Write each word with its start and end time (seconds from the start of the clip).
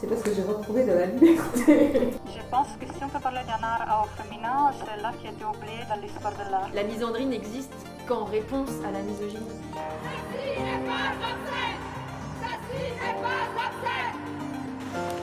C'est 0.00 0.06
parce 0.06 0.22
que 0.22 0.32
j'ai 0.32 0.42
retrouvé 0.42 0.84
de 0.84 0.92
la 0.92 1.04
liberté. 1.04 1.36
Je 2.26 2.40
pense 2.50 2.68
que 2.80 2.86
si 2.86 3.04
on 3.04 3.08
peut 3.08 3.20
parler 3.20 3.42
d'un 3.46 3.62
art 3.62 4.06
au 4.06 4.22
féminin, 4.22 4.72
c'est 4.78 5.02
l'art 5.02 5.12
qui 5.20 5.26
a 5.26 5.30
été 5.30 5.44
oublié 5.44 5.80
dans 5.90 6.00
l'histoire 6.00 6.32
de 6.32 6.50
l'art. 6.50 6.70
La 6.72 6.84
misandrie 6.84 7.26
n'existe 7.26 7.74
qu'en 8.08 8.24
réponse 8.24 8.70
à 8.82 8.92
la 8.92 9.02
misogynie. 9.02 9.44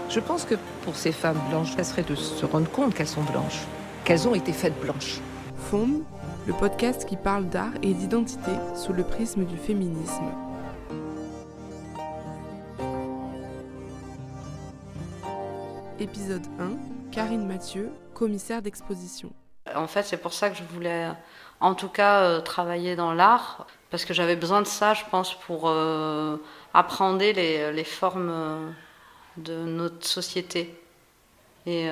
Je 0.09 0.19
pense 0.19 0.45
que 0.45 0.55
pour 0.83 0.95
ces 0.95 1.11
femmes 1.11 1.41
blanches, 1.49 1.75
ça 1.75 1.83
serait 1.83 2.03
de 2.03 2.13
se 2.13 2.45
rendre 2.45 2.69
compte 2.69 2.93
qu'elles 2.93 3.07
sont 3.07 3.23
blanches, 3.23 3.63
qu'elles 4.03 4.27
ont 4.27 4.35
été 4.35 4.53
faites 4.53 4.79
blanches. 4.79 5.21
FOM, 5.71 6.03
le 6.45 6.53
podcast 6.53 7.05
qui 7.05 7.15
parle 7.15 7.47
d'art 7.47 7.73
et 7.81 7.95
d'identité 7.95 8.51
sous 8.75 8.93
le 8.93 9.03
prisme 9.03 9.43
du 9.45 9.57
féminisme. 9.57 10.46
Épisode 16.09 16.45
1, 16.57 17.11
Karine 17.11 17.45
Mathieu, 17.45 17.91
commissaire 18.13 18.61
d'exposition. 18.61 19.29
En 19.75 19.87
fait, 19.87 20.03
c'est 20.03 20.15
pour 20.15 20.31
ça 20.31 20.49
que 20.49 20.55
je 20.55 20.63
voulais, 20.63 21.09
en 21.59 21.75
tout 21.75 21.89
cas, 21.89 22.21
euh, 22.21 22.39
travailler 22.39 22.95
dans 22.95 23.13
l'art, 23.13 23.67
parce 23.89 24.05
que 24.05 24.13
j'avais 24.13 24.37
besoin 24.37 24.61
de 24.61 24.67
ça, 24.67 24.93
je 24.93 25.03
pense, 25.11 25.33
pour 25.33 25.67
euh, 25.67 26.37
apprendre 26.73 27.19
les, 27.19 27.83
formes 27.83 28.29
euh, 28.31 28.69
de 29.35 29.65
notre 29.65 30.07
société 30.07 30.79
et, 31.65 31.89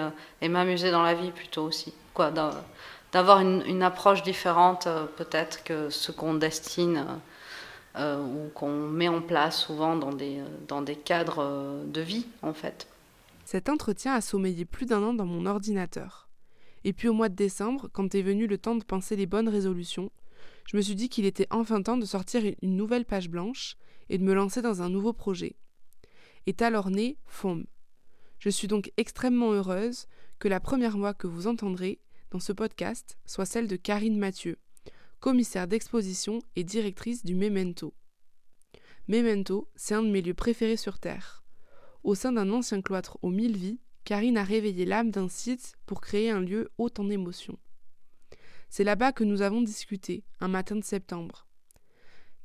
m'amuser 0.47 0.91
dans 0.91 1.03
la 1.03 1.13
vie 1.13 1.31
plutôt 1.31 1.63
aussi. 1.63 1.93
Quoi, 2.13 2.31
d'a- 2.31 2.63
d'avoir 3.11 3.41
une, 3.41 3.83
approche 3.83 4.23
différente, 4.23 4.87
peut-être, 5.17 5.65
que 5.65 5.89
ce 5.89 6.13
qu'on 6.13 6.35
destine 6.35 7.05
ou 7.97 8.49
qu'on 8.53 8.69
met 8.69 9.09
en 9.09 9.21
place 9.21 9.59
souvent 9.59 9.97
dans 9.97 10.13
des, 10.13 10.95
cadres 10.95 11.83
de 11.85 11.99
vie, 11.99 12.27
en 12.41 12.53
fait. 12.53 12.87
Cet 13.45 13.69
entretien 13.69 14.13
a 14.13 14.21
sommeillé 14.21 14.65
plus 14.65 14.87
d'un 14.87 15.03
an 15.03 15.13
dans 15.13 15.27
mon 15.27 15.45
ordinateur. 15.45 16.29
Et 16.83 16.93
puis 16.93 17.07
au 17.07 17.13
mois 17.13 17.29
de 17.29 17.35
décembre, 17.35 17.89
quand 17.93 18.15
est 18.15 18.23
venu 18.23 18.47
le 18.47 18.57
temps 18.57 18.75
de 18.75 18.83
penser 18.83 19.15
les 19.15 19.27
bonnes 19.27 19.49
résolutions, 19.49 20.11
je 20.67 20.75
me 20.75 20.81
suis 20.81 20.95
dit 20.95 21.09
qu'il 21.09 21.25
était 21.25 21.47
enfin 21.51 21.83
temps 21.83 21.97
de 21.97 22.05
sortir 22.05 22.41
une 22.63 22.75
nouvelle 22.75 23.05
page 23.05 23.29
blanche 23.29 23.77
et 24.09 24.17
de 24.17 24.23
me 24.23 24.33
lancer 24.33 24.63
dans 24.63 24.81
un 24.81 24.89
nouveau 24.89 25.13
projet. 25.13 25.55
Est 26.47 26.63
alors 26.63 26.89
né 26.89 27.17
FOM. 27.27 27.65
Je 28.39 28.49
suis 28.49 28.67
donc 28.67 28.91
extrêmement 28.97 29.51
heureuse 29.51 30.07
que 30.39 30.47
la 30.47 30.59
première 30.59 30.97
voix 30.97 31.13
que 31.13 31.27
vous 31.27 31.45
entendrez 31.45 31.99
dans 32.31 32.39
ce 32.39 32.51
podcast 32.51 33.19
soit 33.27 33.45
celle 33.45 33.67
de 33.67 33.75
Karine 33.75 34.17
Mathieu, 34.17 34.57
commissaire 35.19 35.67
d'exposition 35.67 36.39
et 36.55 36.63
directrice 36.63 37.23
du 37.23 37.35
Memento. 37.35 37.93
Memento, 39.07 39.69
c'est 39.75 39.93
un 39.93 40.01
de 40.01 40.09
mes 40.09 40.23
lieux 40.23 40.33
préférés 40.33 40.77
sur 40.77 40.97
Terre. 40.97 41.44
Au 42.05 42.13
sein 42.13 42.33
d'un 42.33 42.51
ancien 42.51 42.83
cloître 42.83 43.17
aux 43.23 43.31
mille 43.31 43.57
vies, 43.57 43.79
Karine 44.03 44.37
a 44.37 44.43
réveillé 44.43 44.85
l'âme 44.85 45.09
d'un 45.09 45.27
site 45.27 45.73
pour 45.87 46.01
créer 46.01 46.29
un 46.29 46.39
lieu 46.39 46.69
haut 46.77 46.91
en 46.99 47.09
émotions. 47.09 47.57
C'est 48.69 48.83
là-bas 48.83 49.11
que 49.11 49.23
nous 49.23 49.41
avons 49.41 49.63
discuté, 49.63 50.23
un 50.39 50.47
matin 50.47 50.75
de 50.75 50.83
septembre. 50.83 51.47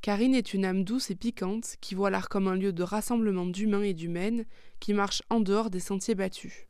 Karine 0.01 0.35
est 0.35 0.55
une 0.55 0.65
âme 0.65 0.83
douce 0.83 1.11
et 1.11 1.15
piquante 1.15 1.77
qui 1.83 1.95
voit 1.95 2.09
l'art 2.09 2.31
comme 2.31 2.49
un 2.49 2.57
lieu 2.57 2.73
de 2.73 2.83
rassemblement 2.83 3.45
d'humains 3.45 3.83
et 3.83 3.93
d'humaines 3.93 4.47
qui 4.81 4.95
marche 4.95 5.23
en 5.29 5.41
dehors 5.41 5.69
des 5.69 5.79
sentiers 5.79 6.15
battus. 6.15 6.67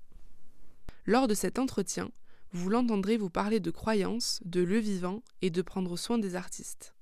Lors 1.06 1.28
de 1.28 1.34
cet 1.34 1.61
entretien, 1.61 2.11
vous 2.50 2.70
l'entendrez 2.70 3.16
vous 3.16 3.30
parler 3.30 3.61
de 3.61 3.70
croyances, 3.70 4.41
de 4.44 4.62
lieux 4.62 4.80
vivants 4.80 5.22
et 5.42 5.50
de 5.50 5.62
prendre 5.62 5.96
soin 5.96 6.18
des 6.18 6.34
artistes. 6.34 6.96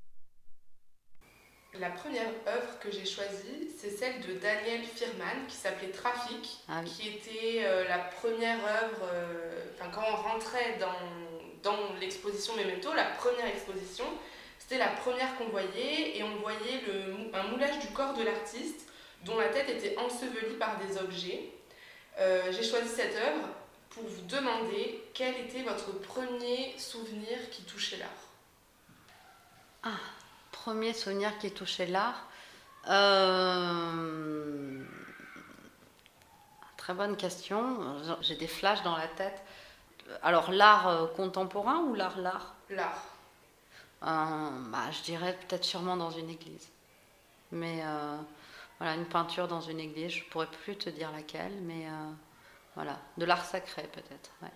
La 1.75 1.91
première 1.91 2.29
œuvre 2.47 2.79
que 2.81 2.91
j'ai 2.91 3.05
choisie, 3.05 3.71
c'est 3.79 3.91
celle 3.91 4.21
de 4.23 4.33
Daniel 4.35 4.83
Firman 4.83 5.47
qui 5.47 5.55
s'appelait 5.57 5.91
Trafic, 5.91 6.59
Ah 6.69 6.81
oui. 6.83 6.91
qui 6.91 7.09
était 7.09 7.65
euh, 7.65 7.87
la 7.87 7.99
première 7.99 8.59
œuvre, 8.65 9.07
euh, 9.13 9.65
enfin 9.75 9.91
quand 9.95 10.03
on 10.11 10.17
rentrait 10.17 10.79
dans, 10.81 10.91
dans 11.63 11.93
l'exposition 12.01 12.57
Memento, 12.57 12.93
la 12.95 13.05
première 13.05 13.47
exposition, 13.47 14.07
c'était 14.59 14.79
la 14.79 14.89
première 14.89 15.37
qu'on 15.37 15.49
voyait 15.51 16.17
et 16.17 16.23
on 16.23 16.37
voyait 16.37 16.81
le, 16.87 17.37
un 17.37 17.43
moulage 17.49 17.79
du 17.81 17.89
corps 17.89 18.15
de 18.15 18.25
l'artiste 18.25 18.89
dont 19.25 19.39
la 19.39 19.49
tête 19.51 19.69
était 19.69 19.97
ensevelie 19.99 20.57
par 20.59 20.79
des 20.79 20.97
objets. 20.99 21.51
Euh, 22.19 22.51
j'ai 22.51 22.65
choisi 22.65 22.89
cette 22.89 23.15
œuvre 23.15 23.47
pour 23.91 24.05
vous 24.05 24.23
demander 24.23 25.05
quel 25.15 25.37
était 25.37 25.63
votre 25.63 25.93
premier 26.01 26.75
souvenir 26.79 27.51
qui 27.51 27.63
touchait 27.63 27.99
l'art. 27.99 29.93
Premier 30.69 30.93
souvenir 30.93 31.39
qui 31.39 31.51
touchait 31.51 31.87
l'art. 31.87 32.27
Euh, 32.91 34.85
Très 36.77 36.93
bonne 36.93 37.17
question. 37.17 37.97
J'ai 38.21 38.35
des 38.37 38.47
flashs 38.47 38.83
dans 38.83 38.95
la 38.95 39.09
tête. 39.09 39.43
Alors, 40.23 40.51
l'art 40.53 40.89
euh, 40.89 41.07
contemporain 41.07 41.79
ou 41.79 41.95
l'art 41.95 42.19
l'art? 42.19 42.55
L'art. 42.69 43.03
Euh, 44.03 44.51
bah, 44.71 44.91
Je 44.93 45.01
dirais 45.05 45.39
peut-être 45.49 45.65
sûrement 45.65 45.97
dans 45.97 46.11
une 46.11 46.29
église. 46.29 46.69
Mais 47.51 47.81
euh, 47.83 48.19
voilà, 48.79 48.95
une 48.95 49.07
peinture 49.07 49.49
dans 49.49 49.63
une 49.63 49.81
église, 49.81 50.11
je 50.13 50.25
pourrais 50.25 50.49
plus 50.65 50.77
te 50.77 50.91
dire 50.91 51.11
laquelle, 51.13 51.55
mais 51.63 51.87
euh, 51.87 52.11
voilà, 52.75 52.99
de 53.17 53.25
l'art 53.25 53.47
sacré 53.47 53.85
peut-être. 53.85 54.31
ouais. 54.43 54.53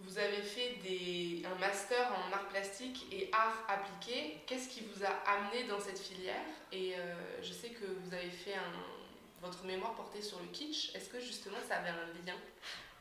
Vous 0.00 0.18
avez 0.18 0.42
fait 0.42 0.76
des, 0.82 1.42
un 1.44 1.58
master 1.58 2.08
en 2.12 2.32
art 2.32 2.46
plastique 2.48 3.06
et 3.12 3.28
art 3.32 3.64
appliqué. 3.68 4.38
Qu'est-ce 4.46 4.68
qui 4.68 4.82
vous 4.82 5.04
a 5.04 5.08
amené 5.28 5.64
dans 5.64 5.80
cette 5.80 5.98
filière? 5.98 6.40
Et 6.72 6.94
euh, 6.94 7.14
je 7.42 7.52
sais 7.52 7.70
que 7.70 7.84
vous 7.84 8.14
avez 8.14 8.30
fait 8.30 8.54
un, 8.54 9.42
votre 9.42 9.64
mémoire 9.64 9.94
portait 9.94 10.22
sur 10.22 10.38
le 10.38 10.46
kitsch. 10.46 10.94
Est-ce 10.94 11.08
que 11.08 11.18
justement 11.20 11.56
ça 11.68 11.76
avait 11.78 11.88
un 11.90 12.06
lien 12.26 12.36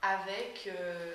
avec 0.02 0.68
euh, 0.68 1.14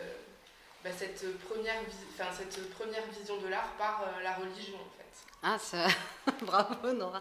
bah, 0.85 0.91
cette, 0.97 1.37
première 1.41 1.81
enfin, 2.15 2.31
cette 2.33 2.71
première 2.75 3.05
vision 3.19 3.39
de 3.41 3.49
l'art 3.49 3.73
par 3.77 4.03
euh, 4.03 4.23
la 4.23 4.35
religion 4.35 4.77
en 4.77 4.91
fait? 4.97 5.03
Ah, 5.43 5.59
c'est- 5.59 6.43
bravo 6.47 6.93
Nora. 6.93 7.21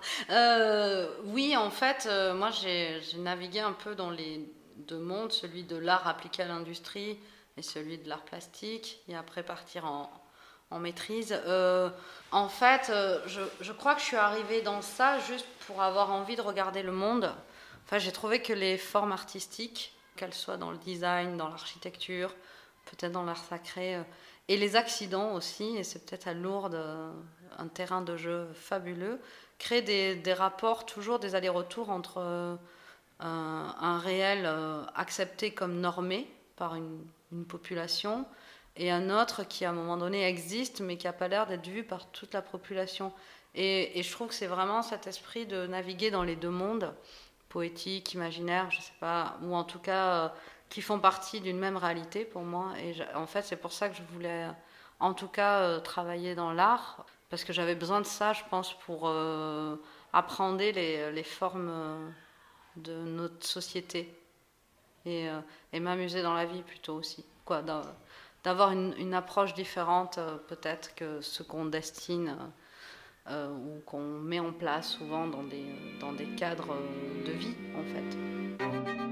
Oui, 1.25 1.57
en 1.57 1.71
fait, 1.71 2.07
moi 2.35 2.51
j'ai 2.51 3.01
navigué 3.17 3.59
un 3.61 3.73
peu 3.73 3.95
dans 3.95 4.11
les 4.11 4.47
deux 4.77 4.99
mondes, 4.99 5.31
celui 5.31 5.63
de 5.63 5.77
l'art 5.77 6.07
appliqué 6.07 6.43
à 6.43 6.47
l'industrie 6.47 7.17
et 7.57 7.61
celui 7.61 7.97
de 7.97 8.09
l'art 8.09 8.23
plastique, 8.23 9.01
et 9.07 9.15
après 9.15 9.43
partir 9.43 9.85
en, 9.85 10.09
maîtrise. 10.79 11.37
Euh, 11.45 11.89
en 12.31 12.47
fait, 12.47 12.89
euh, 12.89 13.19
je, 13.27 13.71
crois 13.73 13.93
que 13.93 13.99
je 13.99 14.05
suis 14.05 14.15
arrivée 14.15 14.61
dans 14.61 14.81
ça 14.81 15.19
juste 15.19 15.45
pour 15.67 15.81
avoir 15.81 16.11
envie 16.11 16.37
de 16.37 16.41
regarder 16.41 16.81
le 16.81 16.93
monde. 16.93 17.35
Enfin, 17.85 17.97
j'ai 17.97 18.13
trouvé 18.13 18.41
que 18.41 18.53
les 18.53 18.77
formes 18.77 19.11
artistiques, 19.11 19.93
qu'elles 20.15 20.33
soient 20.33 20.55
dans 20.55 20.71
le 20.71 20.77
design, 20.77 21.35
dans 21.35 21.49
l'architecture, 21.49 22.33
peut-être 22.85 23.11
dans 23.11 23.23
l'art 23.23 23.43
sacré, 23.43 23.95
euh, 23.95 24.03
et 24.47 24.55
les 24.55 24.77
accidents 24.77 25.33
aussi, 25.33 25.75
et 25.75 25.83
c'est 25.83 26.05
peut-être 26.05 26.27
à 26.27 26.33
Lourdes 26.33 26.81
un 27.57 27.67
terrain 27.67 28.01
de 28.01 28.15
jeu 28.15 28.47
fabuleux, 28.53 29.19
créent 29.59 29.81
des, 29.81 30.33
rapports, 30.33 30.85
toujours 30.85 31.19
des 31.19 31.35
allers-retours 31.35 31.89
entre 31.89 32.57
un, 33.19 33.99
réel 33.99 34.49
accepté 34.95 35.53
comme 35.53 35.79
normé 35.79 36.27
par 36.55 36.75
une, 36.75 37.01
une 37.31 37.45
population 37.45 38.25
et 38.75 38.91
un 38.91 39.09
autre 39.09 39.43
qui 39.43 39.65
à 39.65 39.69
un 39.69 39.73
moment 39.73 39.97
donné 39.97 40.25
existe 40.25 40.81
mais 40.81 40.97
qui 40.97 41.07
n'a 41.07 41.13
pas 41.13 41.27
l'air 41.27 41.47
d'être 41.47 41.67
vu 41.67 41.83
par 41.83 42.11
toute 42.11 42.33
la 42.33 42.41
population. 42.41 43.11
Et, 43.53 44.01
je 44.01 44.11
trouve 44.11 44.29
que 44.29 44.33
c'est 44.33 44.47
vraiment 44.47 44.81
cet 44.81 45.07
esprit 45.07 45.45
de 45.45 45.67
naviguer 45.67 46.09
dans 46.09 46.23
les 46.23 46.37
deux 46.37 46.49
mondes, 46.49 46.93
poétique, 47.49 48.13
imaginaire, 48.13 48.71
je 48.71 48.79
sais 48.79 48.93
pas, 49.01 49.37
ou 49.43 49.53
en 49.55 49.65
tout 49.65 49.79
cas 49.79 50.25
euh, 50.25 50.29
qui 50.71 50.81
font 50.81 50.99
partie 50.99 51.41
d'une 51.41 51.59
même 51.59 51.77
réalité 51.77 52.23
pour 52.23 52.43
moi. 52.43 52.73
Et 52.79 52.95
en 53.13 53.27
fait, 53.27 53.43
c'est 53.43 53.57
pour 53.57 53.73
ça 53.73 53.89
que 53.89 53.95
je 53.95 54.03
voulais, 54.13 54.47
en 54.99 55.13
tout 55.13 55.27
cas, 55.27 55.59
euh, 55.59 55.79
travailler 55.81 56.33
dans 56.33 56.53
l'art, 56.53 57.05
parce 57.29 57.43
que 57.43 57.53
j'avais 57.53 57.75
besoin 57.75 57.99
de 57.99 58.05
ça, 58.05 58.33
je 58.33 58.43
pense, 58.49 58.73
pour 58.79 59.07
euh, 59.07 59.75
apprendre 60.13 60.57
les, 60.59 61.11
les 61.11 61.23
formes 61.23 61.69
euh, 61.69 62.09
de 62.77 62.93
notre 62.93 63.45
société 63.45 64.20
et, 65.05 65.29
euh, 65.29 65.39
et 65.73 65.79
m'amuser 65.79 66.21
dans 66.21 66.33
la 66.33 66.45
vie 66.45 66.61
plutôt 66.63 66.95
aussi. 66.95 67.25
Quoi, 67.45 67.61
d'a- 67.61 67.95
d'avoir 68.43 68.71
une, 68.71 68.93
une 68.97 69.13
approche 69.13 69.53
différente, 69.53 70.17
euh, 70.17 70.37
peut-être, 70.47 70.95
que 70.95 71.21
ce 71.21 71.43
qu'on 71.43 71.65
destine. 71.65 72.35
euh, 73.29 73.49
ou 73.51 73.79
qu'on 73.85 74.01
met 74.19 74.39
en 74.39 74.51
place 74.51 74.89
souvent 74.97 75.27
dans 75.27 75.43
des, 75.43 75.65
dans 75.99 76.11
des 76.11 76.25
cadres 76.35 76.75
de 77.25 77.31
vie, 77.31 77.55
en 77.77 77.83
fait. 77.83 79.10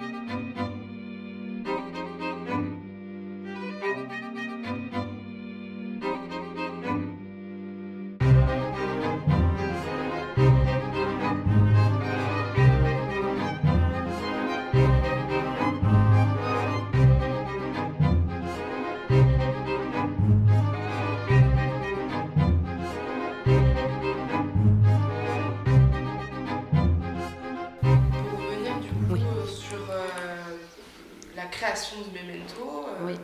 Création 31.72 31.98
du 32.02 32.10
memento. 32.12 32.86
euh, 32.88 33.06
Oui. 33.06 33.16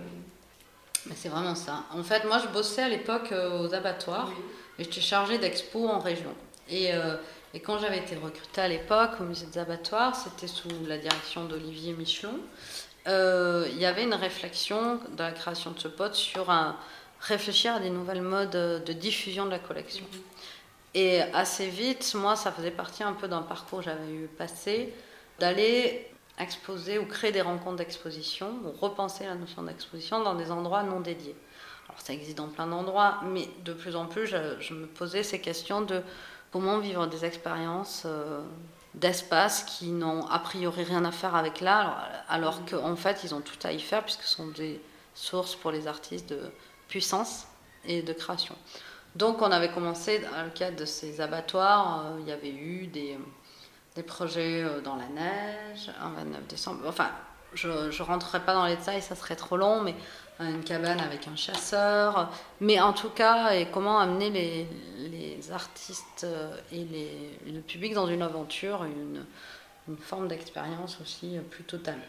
Mais 1.07 1.15
c'est 1.15 1.30
vraiment 1.30 1.56
ça. 1.56 1.83
En 1.92 2.03
fait, 2.03 2.24
moi, 2.25 2.39
je 2.39 2.47
bossais 2.47 2.83
à 2.83 2.89
l'époque 2.89 3.31
euh, 3.31 3.59
aux 3.68 3.74
abattoirs 3.74 4.30
oui. 4.30 4.44
et 4.80 4.83
j'étais 4.83 5.01
chargée 5.01 5.38
d'expo 5.38 5.88
en 5.88 6.00
région. 6.00 6.33
Et, 6.69 6.94
euh, 6.94 7.18
et 7.53 7.59
quand 7.59 7.77
j'avais 7.77 8.00
été 8.00 8.15
recrutée 8.15 8.62
à 8.62 8.68
l'époque 8.68 9.12
au 9.19 9.24
musée 9.24 9.45
des 9.45 9.59
abattoirs, 9.59 10.15
c'était 10.15 10.47
sous 10.47 10.68
la 10.88 10.97
direction 10.97 11.45
d'Olivier 11.45 11.94
Michelon. 11.94 12.39
euh, 13.07 13.68
il 13.71 13.77
y 13.77 13.86
avait 13.86 14.03
une 14.03 14.15
réflexion 14.15 15.00
de 15.15 15.19
la 15.21 15.31
création 15.31 15.71
de 15.71 15.80
ce 15.80 15.88
pote 15.88 16.15
sur 16.15 16.50
un, 16.50 16.75
réfléchir 17.21 17.75
à 17.75 17.80
des 17.80 17.92
nouvelles 17.92 18.24
modes 18.24 18.50
de 18.86 18.94
diffusion 18.94 19.45
de 19.45 19.51
la 19.51 19.59
collection. 19.59 20.06
Et 20.95 21.21
assez 21.21 21.68
vite, 21.68 22.13
moi, 22.15 22.36
ça 22.36 22.51
faisait 22.51 22.71
partie 22.71 23.03
un 23.03 23.13
peu 23.13 23.27
d'un 23.27 23.42
parcours 23.42 23.80
que 23.80 23.86
j'avais 23.86 24.12
eu 24.12 24.27
passé, 24.38 24.94
d'aller 25.39 26.09
exposer 26.39 26.99
ou 26.99 27.05
créer 27.05 27.31
des 27.31 27.41
rencontres 27.41 27.77
d'exposition, 27.77 28.53
ou 28.65 28.71
repenser 28.71 29.25
la 29.25 29.35
notion 29.35 29.63
d'exposition 29.63 30.21
dans 30.23 30.35
des 30.35 30.51
endroits 30.51 30.83
non 30.83 30.99
dédiés. 30.99 31.35
Alors 31.87 32.01
ça 32.01 32.13
existe 32.13 32.37
dans 32.37 32.47
plein 32.47 32.67
d'endroits, 32.67 33.19
mais 33.23 33.47
de 33.63 33.73
plus 33.73 33.95
en 33.95 34.05
plus, 34.05 34.27
je, 34.27 34.59
je 34.59 34.73
me 34.73 34.87
posais 34.87 35.23
ces 35.23 35.39
questions 35.39 35.81
de 35.81 36.01
comment 36.51 36.79
vivre 36.79 37.07
des 37.07 37.25
expériences 37.25 38.03
euh, 38.05 38.41
d'espace 38.93 39.63
qui 39.63 39.91
n'ont 39.91 40.25
a 40.27 40.39
priori 40.39 40.83
rien 40.83 41.05
à 41.05 41.11
faire 41.11 41.35
avec 41.35 41.61
l'art, 41.61 42.07
alors, 42.29 42.55
alors 42.55 42.65
qu'en 42.65 42.95
fait, 42.95 43.23
ils 43.23 43.35
ont 43.35 43.41
tout 43.41 43.59
à 43.63 43.71
y 43.71 43.79
faire, 43.79 44.03
puisque 44.03 44.23
ce 44.23 44.35
sont 44.35 44.47
des 44.47 44.81
sources 45.13 45.55
pour 45.55 45.71
les 45.71 45.87
artistes 45.87 46.29
de 46.29 46.39
puissance 46.87 47.45
et 47.85 48.01
de 48.01 48.13
création. 48.13 48.55
Donc 49.15 49.41
on 49.41 49.51
avait 49.51 49.71
commencé, 49.71 50.19
dans 50.19 50.43
le 50.43 50.49
cadre 50.49 50.77
de 50.77 50.85
ces 50.85 51.21
abattoirs, 51.21 52.05
euh, 52.05 52.19
il 52.21 52.27
y 52.27 52.31
avait 52.31 52.51
eu 52.53 52.87
des, 52.87 53.17
des 53.95 54.03
projets 54.03 54.63
euh, 54.63 54.81
dans 54.81 54.95
la 54.95 55.07
neige, 55.07 55.89
un 56.01 56.09
29 56.09 56.47
décembre, 56.47 56.81
enfin 56.88 57.09
je 57.53 57.69
ne 57.69 58.03
rentrerai 58.03 58.42
pas 58.42 58.53
dans 58.53 58.65
les 58.65 58.75
détails, 58.75 59.01
ça 59.01 59.15
serait 59.15 59.38
trop 59.38 59.56
long, 59.56 59.81
mais 59.81 59.95
euh, 60.42 60.50
une 60.50 60.63
cabane 60.63 61.00
avec 61.00 61.27
un 61.30 61.38
chasseur, 61.38 62.30
mais 62.59 62.81
en 62.81 62.92
tout 62.92 63.09
cas, 63.09 63.53
et 63.53 63.68
comment 63.68 64.00
amener 64.00 64.30
les, 64.30 65.51
artistes 65.51 66.24
euh, 66.24 66.57
et 66.71 66.86
le 67.45 67.62
public 67.62 67.94
dans 67.94 68.07
une 68.07 68.24
aventure, 68.24 68.83
une, 68.83 69.24
forme 70.00 70.27
d'expérience 70.27 71.00
aussi 71.00 71.38
plus 71.51 71.63
totale. 71.63 72.00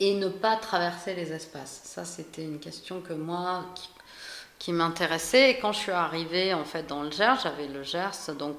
Et 0.00 0.14
ne 0.14 0.28
pas 0.28 0.56
traverser 0.56 1.14
les 1.14 1.30
espaces. 1.34 1.82
Ça, 1.84 2.06
c'était 2.06 2.42
une 2.42 2.58
question 2.58 3.02
que 3.02 3.12
moi, 3.12 3.66
qui, 3.74 3.90
qui 4.58 4.72
m'intéressait. 4.72 5.50
Et 5.50 5.58
quand 5.58 5.72
je 5.72 5.78
suis 5.78 5.92
arrivée 5.92 6.54
en 6.54 6.64
fait 6.64 6.86
dans 6.86 7.02
le 7.02 7.10
Gers, 7.10 7.40
j'avais 7.42 7.68
le 7.68 7.82
Gers, 7.82 8.34
donc 8.38 8.56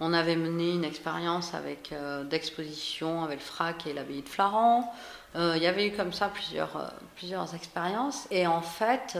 on 0.00 0.12
avait 0.12 0.36
mené 0.36 0.72
une 0.72 0.84
expérience 0.84 1.54
avec 1.54 1.92
euh, 1.92 2.24
d'exposition 2.24 3.24
avec 3.24 3.40
le 3.40 3.44
FRAC 3.44 3.86
et 3.86 3.92
l'abbaye 3.92 4.22
de 4.22 4.28
Flaran. 4.28 4.92
Euh, 5.36 5.54
il 5.56 5.62
y 5.62 5.66
avait 5.66 5.88
eu 5.88 5.92
comme 5.92 6.12
ça 6.12 6.28
plusieurs, 6.28 6.76
euh, 6.76 6.86
plusieurs 7.16 7.54
expériences. 7.54 8.28
Et 8.30 8.46
en 8.46 8.62
fait, 8.62 9.18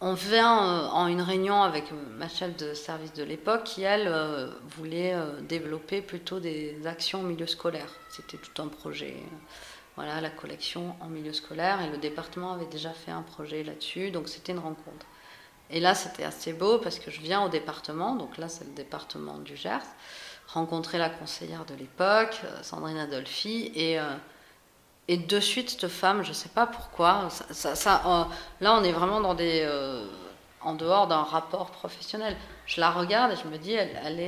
on 0.00 0.14
vient 0.14 0.88
en 0.90 1.06
une 1.06 1.22
réunion 1.22 1.62
avec 1.62 1.84
ma 2.18 2.28
chef 2.28 2.56
de 2.56 2.74
service 2.74 3.12
de 3.14 3.24
l'époque 3.24 3.64
qui, 3.64 3.82
elle, 3.82 4.12
voulait 4.76 5.14
développer 5.42 6.02
plutôt 6.02 6.38
des 6.38 6.86
actions 6.86 7.20
au 7.20 7.24
milieu 7.24 7.46
scolaire. 7.46 7.92
C'était 8.10 8.36
tout 8.36 8.62
un 8.62 8.68
projet. 8.68 9.16
Voilà, 9.96 10.20
la 10.20 10.30
collection 10.30 10.94
en 11.00 11.06
milieu 11.06 11.32
scolaire. 11.32 11.80
Et 11.80 11.90
le 11.90 11.96
département 11.96 12.52
avait 12.52 12.66
déjà 12.66 12.90
fait 12.90 13.10
un 13.10 13.22
projet 13.22 13.64
là-dessus. 13.64 14.10
Donc 14.10 14.28
c'était 14.28 14.52
une 14.52 14.58
rencontre. 14.58 15.06
Et 15.70 15.80
là, 15.80 15.94
c'était 15.94 16.24
assez 16.24 16.52
beau 16.52 16.78
parce 16.78 16.98
que 16.98 17.10
je 17.10 17.20
viens 17.20 17.44
au 17.44 17.48
département, 17.48 18.14
donc 18.14 18.36
là, 18.38 18.48
c'est 18.48 18.64
le 18.64 18.72
département 18.72 19.38
du 19.38 19.56
Gers, 19.56 19.80
rencontrer 20.48 20.98
la 20.98 21.10
conseillère 21.10 21.64
de 21.64 21.74
l'époque, 21.74 22.40
euh, 22.44 22.62
Sandrine 22.62 22.98
Adolphi, 22.98 23.72
et, 23.74 23.98
euh, 23.98 24.14
et 25.08 25.16
de 25.16 25.40
suite, 25.40 25.70
cette 25.70 25.88
femme, 25.88 26.22
je 26.22 26.28
ne 26.28 26.34
sais 26.34 26.48
pas 26.50 26.66
pourquoi, 26.66 27.28
euh, 27.50 28.24
là, 28.60 28.74
on 28.74 28.84
est 28.84 28.92
vraiment 28.92 29.20
dans 29.20 29.34
des, 29.34 29.68
en 30.60 30.74
dehors 30.74 31.08
d'un 31.08 31.22
rapport 31.22 31.70
professionnel. 31.70 32.36
Je 32.66 32.80
la 32.80 32.90
regarde 32.90 33.32
et 33.32 33.36
je 33.36 33.48
me 33.48 33.58
dis, 33.58 33.72
elle, 33.72 34.20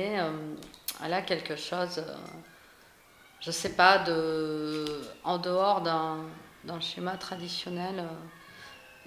elle 1.03 1.13
a 1.13 1.21
quelque 1.21 1.55
chose, 1.55 2.03
je 3.41 3.47
ne 3.47 3.53
sais 3.53 3.73
pas, 3.73 3.99
de, 3.99 4.85
en 5.23 5.37
dehors 5.37 5.81
d'un 5.81 6.79
schéma 6.81 7.17
traditionnel. 7.17 8.05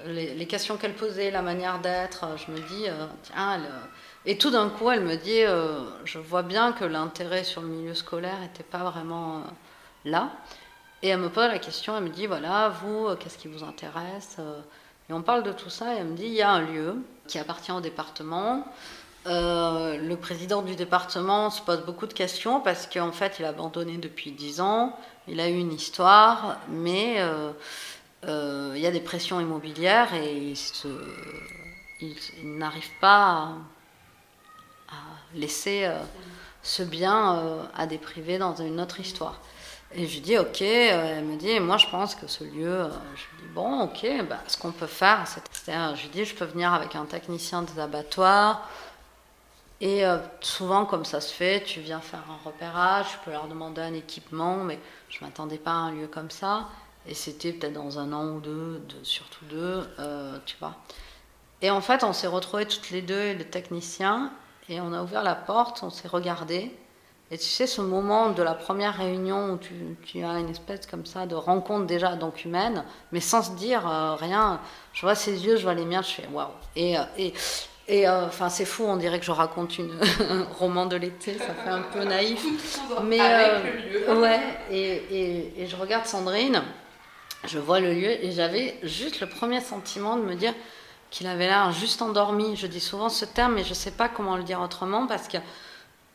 Les, 0.06 0.46
questions 0.46 0.76
qu'elle 0.76 0.94
posait, 0.94 1.30
la 1.30 1.42
manière 1.42 1.80
d'être, 1.80 2.26
je 2.36 2.52
me 2.52 2.58
dis, 2.58 2.88
euh, 2.88 3.06
tiens, 3.22 3.54
elle, 3.54 3.64
euh, 3.64 3.84
et 4.24 4.38
tout 4.38 4.50
d'un 4.50 4.68
coup, 4.68 4.90
elle 4.90 5.02
me 5.02 5.16
dit, 5.16 5.42
euh, 5.42 5.80
je 6.04 6.18
vois 6.18 6.42
bien 6.42 6.72
que 6.72 6.84
l'intérêt 6.84 7.44
sur 7.44 7.62
le 7.62 7.68
milieu 7.68 7.94
scolaire 7.94 8.38
n'était 8.40 8.62
pas 8.62 8.84
vraiment 8.84 9.42
là. 10.04 10.30
Et 11.02 11.08
elle 11.08 11.18
me 11.18 11.28
pose 11.28 11.48
la 11.48 11.58
question, 11.58 11.96
elle 11.96 12.04
me 12.04 12.08
dit, 12.10 12.26
voilà, 12.26 12.68
vous, 12.68 13.08
qu'est-ce 13.16 13.36
qui 13.36 13.48
vous 13.48 13.64
intéresse 13.64 14.36
Et 15.10 15.12
on 15.12 15.22
parle 15.22 15.42
de 15.42 15.52
tout 15.52 15.70
ça, 15.70 15.94
et 15.94 15.98
elle 15.98 16.06
me 16.06 16.16
dit, 16.16 16.26
il 16.26 16.34
y 16.34 16.42
a 16.42 16.50
un 16.50 16.60
lieu 16.60 16.96
qui 17.26 17.38
appartient 17.38 17.72
au 17.72 17.80
département. 17.80 18.64
Le 19.26 20.14
président 20.14 20.62
du 20.62 20.76
département 20.76 21.50
se 21.50 21.60
pose 21.60 21.84
beaucoup 21.84 22.06
de 22.06 22.12
questions 22.12 22.60
parce 22.60 22.86
qu'en 22.86 23.10
fait, 23.10 23.40
il 23.40 23.44
a 23.44 23.48
abandonné 23.48 23.98
depuis 23.98 24.30
10 24.30 24.60
ans, 24.60 24.96
il 25.26 25.40
a 25.40 25.48
eu 25.48 25.58
une 25.58 25.72
histoire, 25.72 26.58
mais... 26.68 27.20
il 28.24 28.78
y 28.80 28.86
a 28.86 28.90
des 28.90 29.00
pressions 29.00 29.40
immobilières 29.40 30.14
et 30.14 30.36
il, 30.36 30.56
se- 30.56 30.88
il- 32.00 32.16
il 32.42 32.56
n'arrive 32.58 32.90
pas 33.00 33.54
à, 34.88 34.94
laisser 35.34 35.84
euh, 35.84 35.98
ce 36.62 36.82
bien 36.82 37.36
euh, 37.38 37.62
à 37.74 37.86
des 37.86 37.98
privés 37.98 38.38
dans 38.38 38.54
une 38.56 38.80
autre 38.80 39.00
histoire. 39.00 39.40
Et 39.94 40.06
je 40.06 40.14
lui 40.14 40.20
dis 40.20 40.38
ok, 40.38 40.62
euh, 40.62 41.18
elle 41.18 41.24
me 41.24 41.36
dit 41.36 41.58
moi 41.60 41.76
je 41.78 41.86
pense 41.88 42.14
que 42.14 42.26
ce 42.26 42.44
lieu, 42.44 42.66
euh, 42.82 42.88
je 43.16 43.22
lui 43.36 43.42
dis 43.42 43.48
bon 43.54 43.82
ok, 43.82 44.06
bah, 44.28 44.38
ce 44.46 44.56
qu'on 44.56 44.72
peut 44.72 44.86
faire, 44.86 45.24
c'est, 45.26 45.72
je 45.96 46.02
lui 46.02 46.08
dis 46.10 46.24
je 46.24 46.34
peux 46.34 46.44
venir 46.46 46.72
avec 46.72 46.94
un 46.96 47.04
technicien 47.04 47.62
des 47.62 47.78
abattoirs, 47.80 48.68
et 49.80 50.04
euh, 50.06 50.18
souvent, 50.40 50.86
comme 50.86 51.04
ça 51.04 51.20
se 51.20 51.32
fait, 51.34 51.64
tu 51.64 51.80
viens 51.80 52.00
faire 52.00 52.22
un 52.30 52.38
repérage, 52.46 53.06
tu 53.10 53.18
peux 53.24 53.32
leur 53.32 53.48
demander 53.48 53.80
un 53.82 53.94
équipement, 53.94 54.58
mais 54.58 54.78
je 55.08 55.18
ne 55.20 55.26
m'attendais 55.26 55.58
pas 55.58 55.72
à 55.72 55.74
un 55.74 55.90
lieu 55.90 56.06
comme 56.06 56.30
ça. 56.30 56.68
Et 57.06 57.14
c'était 57.14 57.52
peut-être 57.52 57.72
dans 57.72 57.98
un 57.98 58.12
an 58.12 58.28
ou 58.28 58.40
deux, 58.40 58.82
deux 58.88 59.04
surtout 59.04 59.44
deux, 59.46 59.82
euh, 59.98 60.38
tu 60.46 60.56
vois. 60.60 60.76
Et 61.60 61.70
en 61.70 61.80
fait, 61.80 62.04
on 62.04 62.12
s'est 62.12 62.26
retrouvés 62.26 62.66
toutes 62.66 62.90
les 62.90 63.02
deux, 63.02 63.34
le 63.34 63.44
technicien, 63.44 64.32
et 64.68 64.80
on 64.80 64.92
a 64.92 65.02
ouvert 65.02 65.22
la 65.22 65.34
porte, 65.34 65.82
on 65.82 65.90
s'est 65.90 66.08
regardé. 66.08 66.72
Et 67.30 67.38
tu 67.38 67.46
sais, 67.46 67.66
ce 67.66 67.80
moment 67.80 68.30
de 68.30 68.42
la 68.42 68.54
première 68.54 68.94
réunion 68.94 69.52
où 69.52 69.56
tu, 69.56 69.74
tu 70.04 70.22
as 70.22 70.38
une 70.38 70.50
espèce 70.50 70.86
comme 70.86 71.06
ça 71.06 71.24
de 71.24 71.34
rencontre 71.34 71.86
déjà 71.86 72.14
donc 72.14 72.44
humaine, 72.44 72.84
mais 73.10 73.20
sans 73.20 73.42
se 73.42 73.52
dire 73.52 73.88
euh, 73.88 74.14
rien. 74.14 74.60
Je 74.92 75.00
vois 75.00 75.14
ses 75.14 75.44
yeux, 75.46 75.56
je 75.56 75.62
vois 75.62 75.74
les 75.74 75.86
miens, 75.86 76.02
je 76.02 76.10
fais 76.10 76.28
waouh. 76.30 76.48
Et, 76.76 76.98
euh, 76.98 77.02
et, 77.16 77.32
et 77.88 78.06
euh, 78.06 78.26
enfin, 78.26 78.48
c'est 78.48 78.64
fou, 78.64 78.84
on 78.86 78.96
dirait 78.96 79.18
que 79.18 79.24
je 79.24 79.32
raconte 79.32 79.78
une, 79.78 79.92
un 80.28 80.44
roman 80.58 80.86
de 80.86 80.96
l'été, 80.96 81.36
ça 81.38 81.54
fait 81.54 81.70
un 81.70 81.82
peu 81.82 82.04
naïf. 82.04 82.44
Mais, 83.04 83.18
avec 83.20 83.46
euh, 83.46 83.62
le 83.62 84.14
lieu. 84.14 84.20
Ouais, 84.20 84.40
et, 84.70 84.92
et, 85.10 85.62
et 85.62 85.66
je 85.66 85.76
regarde 85.76 86.06
Sandrine, 86.06 86.62
je 87.44 87.58
vois 87.58 87.80
le 87.80 87.92
lieu, 87.92 88.24
et 88.24 88.32
j'avais 88.32 88.78
juste 88.82 89.20
le 89.20 89.28
premier 89.28 89.60
sentiment 89.60 90.16
de 90.16 90.22
me 90.22 90.34
dire 90.34 90.54
qu'il 91.10 91.26
avait 91.26 91.46
l'air 91.46 91.72
juste 91.72 92.02
endormi. 92.02 92.56
Je 92.56 92.66
dis 92.66 92.80
souvent 92.80 93.08
ce 93.08 93.24
terme, 93.24 93.54
mais 93.54 93.64
je 93.64 93.70
ne 93.70 93.74
sais 93.74 93.90
pas 93.90 94.08
comment 94.08 94.36
le 94.36 94.42
dire 94.42 94.60
autrement, 94.60 95.06
parce 95.06 95.28
que 95.28 95.38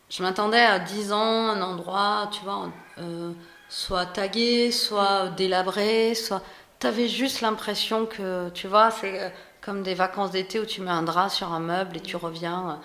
je 0.09 0.23
m'attendais 0.23 0.61
à 0.61 0.79
10 0.79 1.11
ans, 1.11 1.49
un 1.49 1.61
endroit, 1.61 2.29
tu 2.31 2.43
vois, 2.43 2.69
euh, 2.97 3.33
soit 3.69 4.05
tagué, 4.05 4.71
soit 4.71 5.29
délabré, 5.29 6.15
soit... 6.15 6.41
Tu 6.79 6.87
avais 6.87 7.07
juste 7.07 7.41
l'impression 7.41 8.05
que, 8.05 8.49
tu 8.49 8.67
vois, 8.67 8.91
c'est 8.91 9.21
euh, 9.23 9.29
comme 9.61 9.83
des 9.83 9.95
vacances 9.95 10.31
d'été 10.31 10.59
où 10.59 10.65
tu 10.65 10.81
mets 10.81 10.91
un 10.91 11.03
drap 11.03 11.29
sur 11.29 11.51
un 11.51 11.59
meuble 11.59 11.97
et 11.97 11.99
tu 11.99 12.15
reviens. 12.15 12.79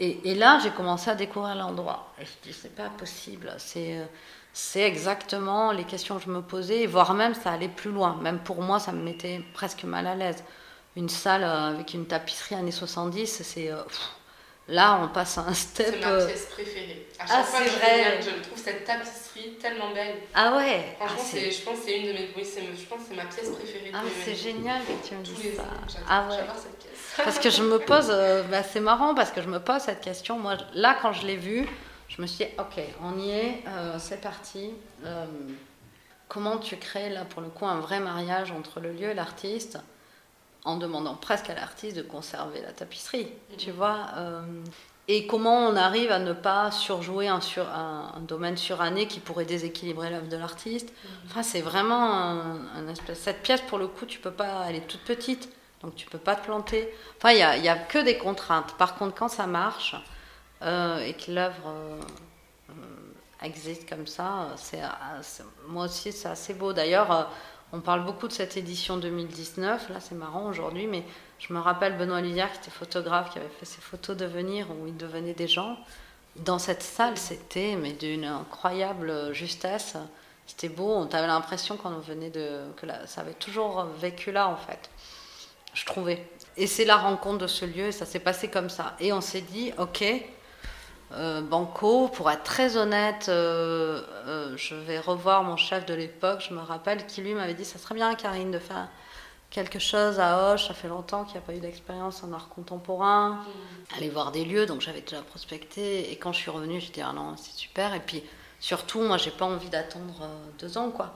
Et, 0.00 0.30
et 0.30 0.34
là, 0.34 0.58
j'ai 0.62 0.70
commencé 0.70 1.10
à 1.10 1.14
découvrir 1.14 1.54
l'endroit. 1.54 2.12
Et 2.20 2.24
je 2.24 2.30
dis, 2.42 2.52
c'est 2.52 2.74
pas 2.74 2.90
possible. 2.90 3.54
C'est, 3.58 3.98
euh, 3.98 4.04
c'est 4.52 4.82
exactement 4.82 5.72
les 5.72 5.84
questions 5.84 6.16
que 6.18 6.24
je 6.24 6.30
me 6.30 6.42
posais, 6.42 6.86
voire 6.86 7.14
même 7.14 7.34
ça 7.34 7.52
allait 7.52 7.68
plus 7.68 7.90
loin. 7.90 8.16
Même 8.22 8.38
pour 8.40 8.62
moi, 8.62 8.78
ça 8.80 8.92
me 8.92 9.02
mettait 9.02 9.40
presque 9.54 9.84
mal 9.84 10.06
à 10.06 10.14
l'aise. 10.14 10.42
Une 10.96 11.08
salle 11.08 11.44
euh, 11.44 11.68
avec 11.70 11.94
une 11.94 12.06
tapisserie 12.06 12.56
années 12.56 12.72
70, 12.72 13.42
c'est. 13.44 13.70
euh, 13.70 13.76
là, 14.68 14.98
on 15.02 15.08
passe 15.08 15.38
à 15.38 15.42
un 15.42 15.54
step. 15.54 15.86
C'est 15.94 16.00
ma 16.00 16.08
euh, 16.12 16.26
pièce 16.26 16.46
préférée. 16.46 17.06
À 17.18 17.22
Ah, 17.22 17.26
chaque 17.28 17.46
fois 17.46 17.58
c'est 17.60 17.64
que 17.66 17.70
je 17.70 17.76
regarde, 17.76 18.22
je 18.22 18.42
trouve 18.42 18.58
cette 18.58 18.84
tapisserie 18.84 19.56
tellement 19.60 19.92
belle. 19.92 20.16
Ah 20.34 20.56
ouais 20.56 20.96
Franchement, 20.98 21.16
Ah, 21.20 21.24
c'est, 21.30 21.50
je 21.50 21.62
pense 21.62 21.78
que 21.78 21.84
c'est 21.86 21.98
une 22.00 22.06
de 22.08 22.12
mes. 22.12 22.30
Oui, 22.36 22.44
c'est, 22.44 22.60
je 22.62 22.86
pense 22.86 22.98
que 23.02 23.04
c'est 23.10 23.16
ma 23.16 23.24
pièce 23.24 23.50
préférée. 23.50 23.92
ah, 23.94 24.02
c'est 24.24 24.34
génial 24.34 24.80
que 24.82 25.08
tu 25.08 25.14
me 25.14 25.22
dises 25.22 25.44
les 25.44 25.54
ça. 25.56 25.64
Ah 26.08 26.26
ouais. 26.28 26.36
cette 26.56 26.78
pièce. 26.78 27.24
Parce 27.24 27.38
que 27.38 27.50
je 27.50 27.62
me 27.62 27.78
pose, 27.78 28.08
euh, 28.10 28.42
bah, 28.44 28.62
c'est 28.64 28.80
marrant 28.80 29.14
parce 29.14 29.30
que 29.30 29.42
je 29.42 29.48
me 29.48 29.60
pose 29.60 29.80
cette 29.82 30.00
question. 30.00 30.38
Moi, 30.38 30.56
là, 30.74 30.96
quand 31.00 31.12
je 31.12 31.24
l'ai 31.26 31.36
vue, 31.36 31.68
je 32.10 32.20
me 32.20 32.26
suis 32.26 32.44
dit, 32.44 32.50
ok, 32.58 32.82
on 33.02 33.18
y 33.18 33.30
est, 33.30 33.62
euh, 33.66 33.96
c'est 33.98 34.20
parti. 34.20 34.72
Euh, 35.04 35.24
comment 36.28 36.58
tu 36.58 36.76
crées 36.76 37.08
là 37.08 37.24
pour 37.24 37.40
le 37.40 37.48
coup 37.48 37.66
un 37.66 37.80
vrai 37.80 38.00
mariage 38.00 38.52
entre 38.52 38.80
le 38.80 38.92
lieu 38.92 39.08
et 39.10 39.14
l'artiste 39.14 39.78
en 40.64 40.76
demandant 40.76 41.14
presque 41.14 41.48
à 41.48 41.54
l'artiste 41.54 41.96
de 41.96 42.02
conserver 42.02 42.60
la 42.60 42.72
tapisserie, 42.72 43.32
tu 43.56 43.70
vois. 43.70 44.08
euh, 44.18 44.42
et 45.08 45.26
comment 45.26 45.66
on 45.66 45.74
arrive 45.74 46.12
à 46.12 46.20
ne 46.20 46.32
pas 46.32 46.70
surjouer 46.70 47.26
un, 47.26 47.40
sur, 47.40 47.68
un, 47.68 48.12
un 48.16 48.20
domaine 48.20 48.56
suranné 48.56 49.08
qui 49.08 49.18
pourrait 49.18 49.46
déséquilibrer 49.46 50.08
l'œuvre 50.10 50.28
de 50.28 50.36
l'artiste. 50.36 50.92
Enfin, 51.26 51.42
c'est 51.42 51.62
vraiment 51.62 52.12
un, 52.12 52.60
un 52.76 52.86
espèce. 52.88 53.18
Cette 53.18 53.42
pièce, 53.42 53.60
pour 53.62 53.78
le 53.78 53.88
coup, 53.88 54.06
tu 54.06 54.20
peux 54.20 54.30
pas. 54.30 54.66
Elle 54.68 54.76
est 54.76 54.86
toute 54.86 55.00
petite, 55.00 55.48
donc 55.82 55.96
tu 55.96 56.06
peux 56.06 56.18
pas 56.18 56.36
te 56.36 56.44
planter. 56.44 56.94
Enfin, 57.16 57.32
il 57.32 57.38
y 57.38 57.42
a, 57.42 57.56
il 57.56 57.64
y 57.64 57.68
a 57.68 57.76
que 57.76 57.98
des 57.98 58.18
contraintes. 58.18 58.74
Par 58.74 58.94
contre, 58.94 59.16
quand 59.16 59.28
ça 59.28 59.48
marche 59.48 59.96
euh, 60.62 60.98
et 61.00 61.14
que 61.14 61.30
l'œuvre 61.30 61.68
euh, 61.68 62.00
euh, 62.70 62.72
existe 63.42 63.88
comme 63.88 64.06
ça, 64.06 64.54
moi 65.68 65.86
aussi, 65.86 66.12
c'est 66.12 66.28
assez 66.28 66.52
beau. 66.52 66.72
D'ailleurs, 66.72 67.30
on 67.72 67.80
parle 67.80 68.04
beaucoup 68.04 68.28
de 68.28 68.32
cette 68.32 68.56
édition 68.56 68.98
2019. 68.98 69.88
Là, 69.88 70.00
c'est 70.00 70.14
marrant 70.14 70.46
aujourd'hui, 70.46 70.86
mais 70.86 71.02
je 71.38 71.54
me 71.54 71.58
rappelle 71.58 71.96
Benoît 71.96 72.20
Livière, 72.20 72.52
qui 72.52 72.58
était 72.58 72.70
photographe, 72.70 73.30
qui 73.30 73.38
avait 73.38 73.48
fait 73.48 73.64
ses 73.64 73.80
photos 73.80 74.16
de 74.16 74.26
venir 74.26 74.66
où 74.70 74.86
il 74.86 74.96
devenait 74.96 75.32
des 75.32 75.48
gens. 75.48 75.78
Dans 76.36 76.58
cette 76.58 76.82
salle, 76.82 77.16
c'était 77.16 77.76
mais 77.76 77.92
d'une 77.92 78.24
incroyable 78.24 79.32
justesse. 79.32 79.96
C'était 80.46 80.68
beau. 80.68 80.90
On 80.90 81.06
avait 81.06 81.26
l'impression 81.26 81.78
quand 81.78 81.92
on 81.92 82.00
venait 82.00 82.30
de 82.30 82.64
que 82.76 82.86
ça 83.06 83.22
avait 83.22 83.34
toujours 83.34 83.84
vécu 83.98 84.32
là 84.32 84.48
en 84.48 84.56
fait. 84.56 84.90
Je 85.72 85.86
trouvais. 85.86 86.26
Et 86.56 86.66
c'est 86.66 86.84
la 86.84 86.96
rencontre 86.96 87.38
de 87.38 87.46
ce 87.46 87.64
lieu. 87.64 87.86
Et 87.86 87.92
ça 87.92 88.04
s'est 88.04 88.20
passé 88.20 88.48
comme 88.48 88.68
ça. 88.68 88.96
Et 89.00 89.12
on 89.12 89.20
s'est 89.20 89.40
dit, 89.40 89.72
ok. 89.78 90.04
Euh, 91.12 91.40
Banco, 91.40 92.08
pour 92.08 92.30
être 92.30 92.44
très 92.44 92.76
honnête, 92.76 93.26
euh, 93.28 94.02
euh, 94.26 94.56
je 94.56 94.74
vais 94.74 95.00
revoir 95.00 95.42
mon 95.42 95.56
chef 95.56 95.84
de 95.86 95.94
l'époque. 95.94 96.44
Je 96.48 96.54
me 96.54 96.60
rappelle 96.60 97.06
qui 97.06 97.20
lui 97.20 97.34
m'avait 97.34 97.54
dit 97.54 97.64
ça 97.64 97.78
serait 97.78 97.94
bien, 97.94 98.14
Karine, 98.14 98.50
de 98.50 98.58
faire 98.58 98.88
quelque 99.50 99.78
chose 99.78 100.20
à 100.20 100.52
Hoche. 100.52 100.68
Ça 100.68 100.74
fait 100.74 100.88
longtemps 100.88 101.24
qu'il 101.24 101.34
n'y 101.34 101.38
a 101.38 101.42
pas 101.42 101.54
eu 101.54 101.60
d'expérience 101.60 102.22
en 102.22 102.32
art 102.32 102.48
contemporain. 102.48 103.44
Aller 103.96 104.08
voir 104.08 104.30
des 104.30 104.44
lieux, 104.44 104.66
donc 104.66 104.80
j'avais 104.80 105.00
déjà 105.00 105.20
prospecté. 105.22 106.12
Et 106.12 106.16
quand 106.16 106.32
je 106.32 106.38
suis 106.38 106.50
revenue, 106.50 106.80
j'ai 106.80 106.92
dit 106.92 107.02
ah 107.02 107.12
non, 107.12 107.36
c'est 107.36 107.58
super. 107.58 107.94
Et 107.94 108.00
puis 108.00 108.22
surtout, 108.60 109.00
moi, 109.00 109.16
j'ai 109.16 109.32
pas 109.32 109.46
envie 109.46 109.68
d'attendre 109.68 110.22
euh, 110.22 110.50
deux 110.60 110.78
ans, 110.78 110.90
quoi. 110.90 111.12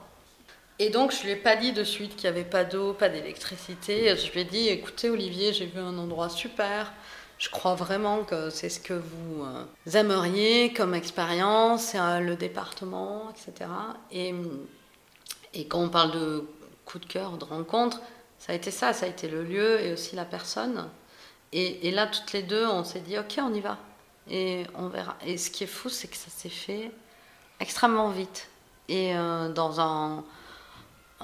Et 0.77 0.89
donc, 0.89 1.13
je 1.13 1.23
lui 1.23 1.31
ai 1.31 1.35
pas 1.37 1.55
dit 1.55 1.71
de 1.71 1.85
suite 1.85 2.17
qu'il 2.17 2.29
n'y 2.29 2.35
avait 2.37 2.49
pas 2.49 2.65
d'eau, 2.65 2.91
pas 2.91 3.07
d'électricité. 3.07 4.13
Je 4.17 4.29
lui 4.33 4.41
ai 4.41 4.43
dit 4.43 4.67
écoutez, 4.67 5.09
Olivier, 5.09 5.53
j'ai 5.53 5.67
vu 5.67 5.79
un 5.79 5.97
endroit 5.97 6.27
super. 6.27 6.91
Je 7.45 7.51
crois 7.51 7.75
vraiment 7.75 8.23
que 8.23 8.49
c'est 8.49 8.69
ce 8.69 8.79
que 8.79 8.95
vous 8.95 9.43
euh, 9.43 9.91
aimeriez 9.93 10.73
comme 10.73 10.95
expérience, 10.95 11.93
euh, 11.93 12.19
le 12.19 12.35
département, 12.35 13.29
etc. 13.29 13.69
Et, 14.11 14.33
quand 15.69 15.79
on 15.79 15.89
parle 15.89 16.11
de 16.11 16.43
coup 16.85 16.97
de 16.97 17.05
cœur, 17.05 17.37
de 17.37 17.45
rencontre, 17.45 18.01
ça 18.39 18.53
a 18.53 18.55
été 18.55 18.71
ça, 18.71 18.93
ça 18.93 19.05
a 19.05 19.09
été 19.09 19.27
le 19.27 19.43
lieu 19.43 19.79
et 19.79 19.93
aussi 19.93 20.15
la 20.15 20.25
personne. 20.25 20.89
Et, 21.51 21.87
et 21.87 21.91
là, 21.91 22.07
toutes 22.07 22.33
les 22.33 22.41
deux, 22.41 22.65
on 22.65 22.83
s'est 22.83 23.01
dit, 23.01 23.15
ok, 23.19 23.35
on 23.37 23.53
y 23.53 23.61
va. 23.61 23.77
Et 24.27 24.65
on 24.73 24.87
verra. 24.87 25.15
Et 25.23 25.37
ce 25.37 25.51
qui 25.51 25.65
est 25.65 25.67
fou, 25.67 25.89
c'est 25.89 26.07
que 26.07 26.17
ça 26.17 26.31
s'est 26.31 26.49
fait 26.49 26.89
extrêmement 27.59 28.09
vite. 28.09 28.49
Et 28.89 29.15
euh, 29.15 29.49
dans 29.49 29.79
un, 29.79 30.23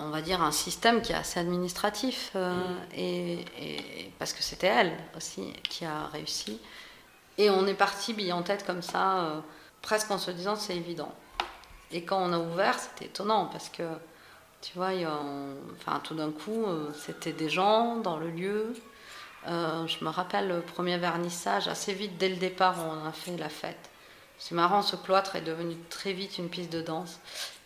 on 0.02 0.10
va 0.10 0.22
dire, 0.22 0.42
un 0.42 0.52
système 0.52 1.02
qui 1.02 1.12
est 1.12 1.16
assez 1.16 1.40
administratif. 1.40 2.32
euh, 2.36 2.54
et, 2.96 3.46
et- 3.60 4.12
parce 4.20 4.34
que 4.34 4.44
c'était 4.44 4.68
elle 4.68 4.94
aussi 5.18 5.54
qui 5.64 5.86
a 5.86 6.08
réussi. 6.14 6.60
Et 7.38 7.50
on 7.50 7.66
est 7.68 7.74
parti 7.74 8.14
bille 8.14 8.34
en 8.34 8.44
tête 8.44 8.66
comme 8.66 8.82
ça, 8.82 9.20
euh, 9.20 9.40
presque 9.82 10.12
en 10.12 10.18
se 10.18 10.32
disant, 10.32 10.56
c'est 10.56 10.76
évident. 10.76 11.12
Et 11.92 12.04
quand 12.04 12.20
on 12.22 12.32
a 12.34 12.40
ouvert, 12.40 12.78
c'était 12.80 13.06
étonnant 13.06 13.46
parce 13.48 13.70
que, 13.70 13.84
tu 14.62 14.74
vois, 14.76 14.92
enfin, 15.80 16.00
tout 16.04 16.14
d'un 16.16 16.32
coup, 16.32 16.66
euh, 16.66 16.92
c'était 16.94 17.34
des 17.34 17.50
gens 17.50 17.98
dans 17.98 18.18
le 18.18 18.30
lieu. 18.30 18.74
Je 19.48 20.06
me 20.06 20.10
rappelle 20.10 20.48
le 20.48 20.62
premier 20.62 20.98
vernissage, 21.00 21.68
assez 21.68 21.94
vite, 21.94 22.18
dès 22.20 22.30
le 22.30 22.36
départ, 22.36 22.76
on 22.86 23.08
a 23.08 23.12
fait 23.12 23.36
la 23.38 23.50
fête. 23.50 23.90
C'est 24.38 24.54
marrant, 24.56 24.84
ce 24.84 24.96
cloître 24.96 25.36
est 25.36 25.42
devenu 25.42 25.76
très 25.90 26.14
vite 26.14 26.38
une 26.38 26.48
piste 26.50 26.72
de 26.72 26.82
danse. 26.82 27.20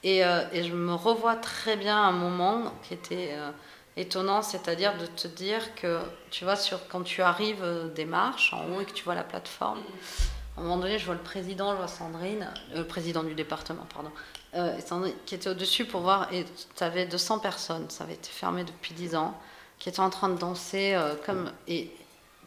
Et, 0.06 0.24
euh, 0.24 0.44
et 0.54 0.64
je 0.64 0.72
me 0.72 0.94
revois 0.94 1.36
très 1.36 1.76
bien 1.76 1.98
un 1.98 2.12
moment 2.12 2.72
qui 2.84 2.94
était 2.94 3.32
euh, 3.32 3.50
étonnant, 3.98 4.44
c'est-à-dire 4.44 4.96
de 5.00 5.08
te 5.08 5.28
dire 5.28 5.74
que, 5.74 6.00
tu 6.30 6.44
vois, 6.44 6.54
quand 6.90 7.02
tu 7.02 7.24
arrives 7.24 7.64
euh, 7.64 7.90
des 7.90 8.06
marches 8.06 8.54
en 8.54 8.70
haut 8.70 8.82
et 8.82 8.86
que 8.86 8.92
tu 8.92 9.04
vois 9.04 9.16
la 9.16 9.24
plateforme, 9.24 9.82
à 10.56 10.60
un 10.60 10.64
moment 10.64 10.78
donné, 10.78 11.00
je 11.00 11.06
vois 11.08 11.16
le 11.16 11.22
président, 11.22 11.72
je 11.72 11.78
vois 11.78 11.88
Sandrine, 11.88 12.48
le 12.76 12.84
président 12.84 13.24
du 13.24 13.34
département, 13.34 13.88
pardon, 13.92 14.12
qui 15.26 15.36
était 15.36 15.50
au-dessus 15.50 15.86
pour 15.86 16.02
voir, 16.02 16.32
et 16.32 16.46
tu 16.78 16.84
avais 16.84 17.08
200 17.08 17.40
personnes, 17.40 17.90
ça 17.90 18.04
avait 18.04 18.14
été 18.14 18.30
fermé 18.30 18.64
depuis 18.64 18.94
10 18.94 19.16
ans, 19.16 19.36
qui 19.80 19.90
étaient 19.90 20.00
en 20.02 20.12
train 20.12 20.30
de 20.30 20.38
danser 20.38 20.98
comme, 21.26 21.52
et 21.68 21.92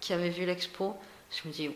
qui 0.00 0.14
avaient 0.14 0.30
vu 0.30 0.46
l'expo. 0.46 0.96
Je 1.30 1.46
me 1.46 1.52
dis, 1.52 1.68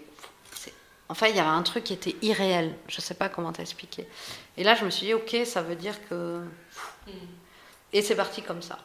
enfin, 1.11 1.27
il 1.27 1.37
y 1.37 1.39
avait 1.39 1.51
un 1.51 1.63
truc 1.63 1.85
qui 1.85 1.93
était 1.93 2.17
irréel, 2.23 2.75
je 2.89 3.03
sais 3.03 3.13
pas 3.13 3.29
comment 3.29 3.53
t'expliquer. 3.53 4.09
Et 4.57 4.65
là, 4.65 4.75
je 4.75 4.85
me 4.85 4.91
suis 4.91 5.07
dit, 5.07 5.15
ok, 5.15 5.37
ça 5.45 5.63
veut 5.63 5.77
dire 5.77 5.95
que. 6.09 6.43
Et 7.93 8.03
c'est 8.03 8.17
parti 8.17 8.43
comme 8.43 8.63
ça. 8.63 8.79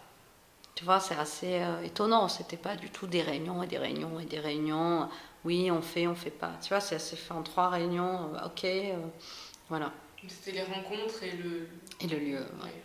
Tu 0.76 0.86
vois, 0.86 1.00
c'est 1.00 1.16
assez 1.16 1.62
euh, 1.62 1.82
étonnant. 1.84 2.28
C'était 2.28 2.58
pas 2.58 2.76
du 2.76 2.90
tout 2.90 3.08
des 3.08 3.22
réunions 3.22 3.64
et 3.64 3.68
des 3.68 3.78
réunions 3.78 4.20
et 4.20 4.26
des 4.26 4.40
réunions. 4.40 5.10
Oui, 5.44 5.72
on 5.72 5.82
fait, 5.82 6.08
on 6.08 6.16
fait 6.16 6.30
pas. 6.30 6.52
Tu 6.62 6.70
vois, 6.70 6.80
c'est 6.80 6.96
assez 6.96 7.16
fait 7.16 7.34
en 7.34 7.42
trois 7.44 7.70
réunions. 7.70 8.34
euh, 8.36 8.46
ok, 8.48 8.64
euh, 8.66 8.96
voilà. 9.70 9.92
C'était 10.28 10.52
les 10.52 10.64
rencontres 10.64 11.24
et 11.24 11.32
le. 11.32 11.68
Et 12.02 12.08
le 12.08 12.18
lieu. 12.18 12.40
ouais. 12.40 12.64
Ouais. 12.64 12.84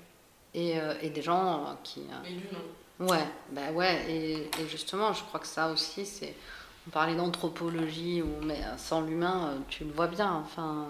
Et, 0.55 0.79
euh, 0.79 0.95
et 1.03 1.11
des 1.11 1.23
gens 1.23 1.77
qui. 1.83 2.03
Mais 2.23 2.31
l'humain. 2.31 2.65
Ouais, 3.01 3.25
bah 3.51 3.73
ouais, 3.73 4.05
et, 4.09 4.33
et 4.61 4.69
justement, 4.69 5.13
je 5.13 5.23
crois 5.25 5.41
que 5.41 5.47
ça 5.47 5.71
aussi, 5.71 6.07
c'est. 6.07 6.35
On 6.87 6.91
parlait 6.91 7.15
d'anthropologie, 7.15 8.23
mais 8.43 8.61
sans 8.77 9.01
l'humain, 9.03 9.55
tu 9.69 9.85
le 9.85 9.93
vois 9.93 10.09
bien. 10.09 10.33
Enfin, 10.45 10.87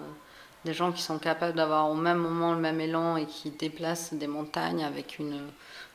des 0.65 0.73
gens 0.73 0.91
qui 0.91 1.01
sont 1.01 1.19
capables 1.19 1.55
d'avoir 1.57 1.89
au 1.89 1.95
même 1.95 2.17
moment 2.17 2.53
le 2.53 2.59
même 2.59 2.79
élan 2.81 3.17
et 3.17 3.25
qui 3.25 3.51
déplacent 3.51 4.13
des 4.13 4.27
montagnes 4.27 4.83
avec 4.83 5.19
une, 5.19 5.41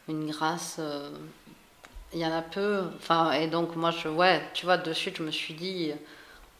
une 0.08 0.30
grâce. 0.30 0.76
euh, 0.80 1.10
Il 2.12 2.20
y 2.20 2.26
en 2.26 2.32
a 2.32 2.42
peu. 2.42 2.84
Enfin, 2.98 3.32
et 3.32 3.48
donc, 3.48 3.76
moi, 3.76 3.90
je, 3.90 4.08
ouais, 4.08 4.42
tu 4.54 4.64
vois, 4.66 4.78
de 4.78 4.92
suite, 4.92 5.18
je 5.18 5.22
me 5.22 5.30
suis 5.30 5.54
dit, 5.54 5.92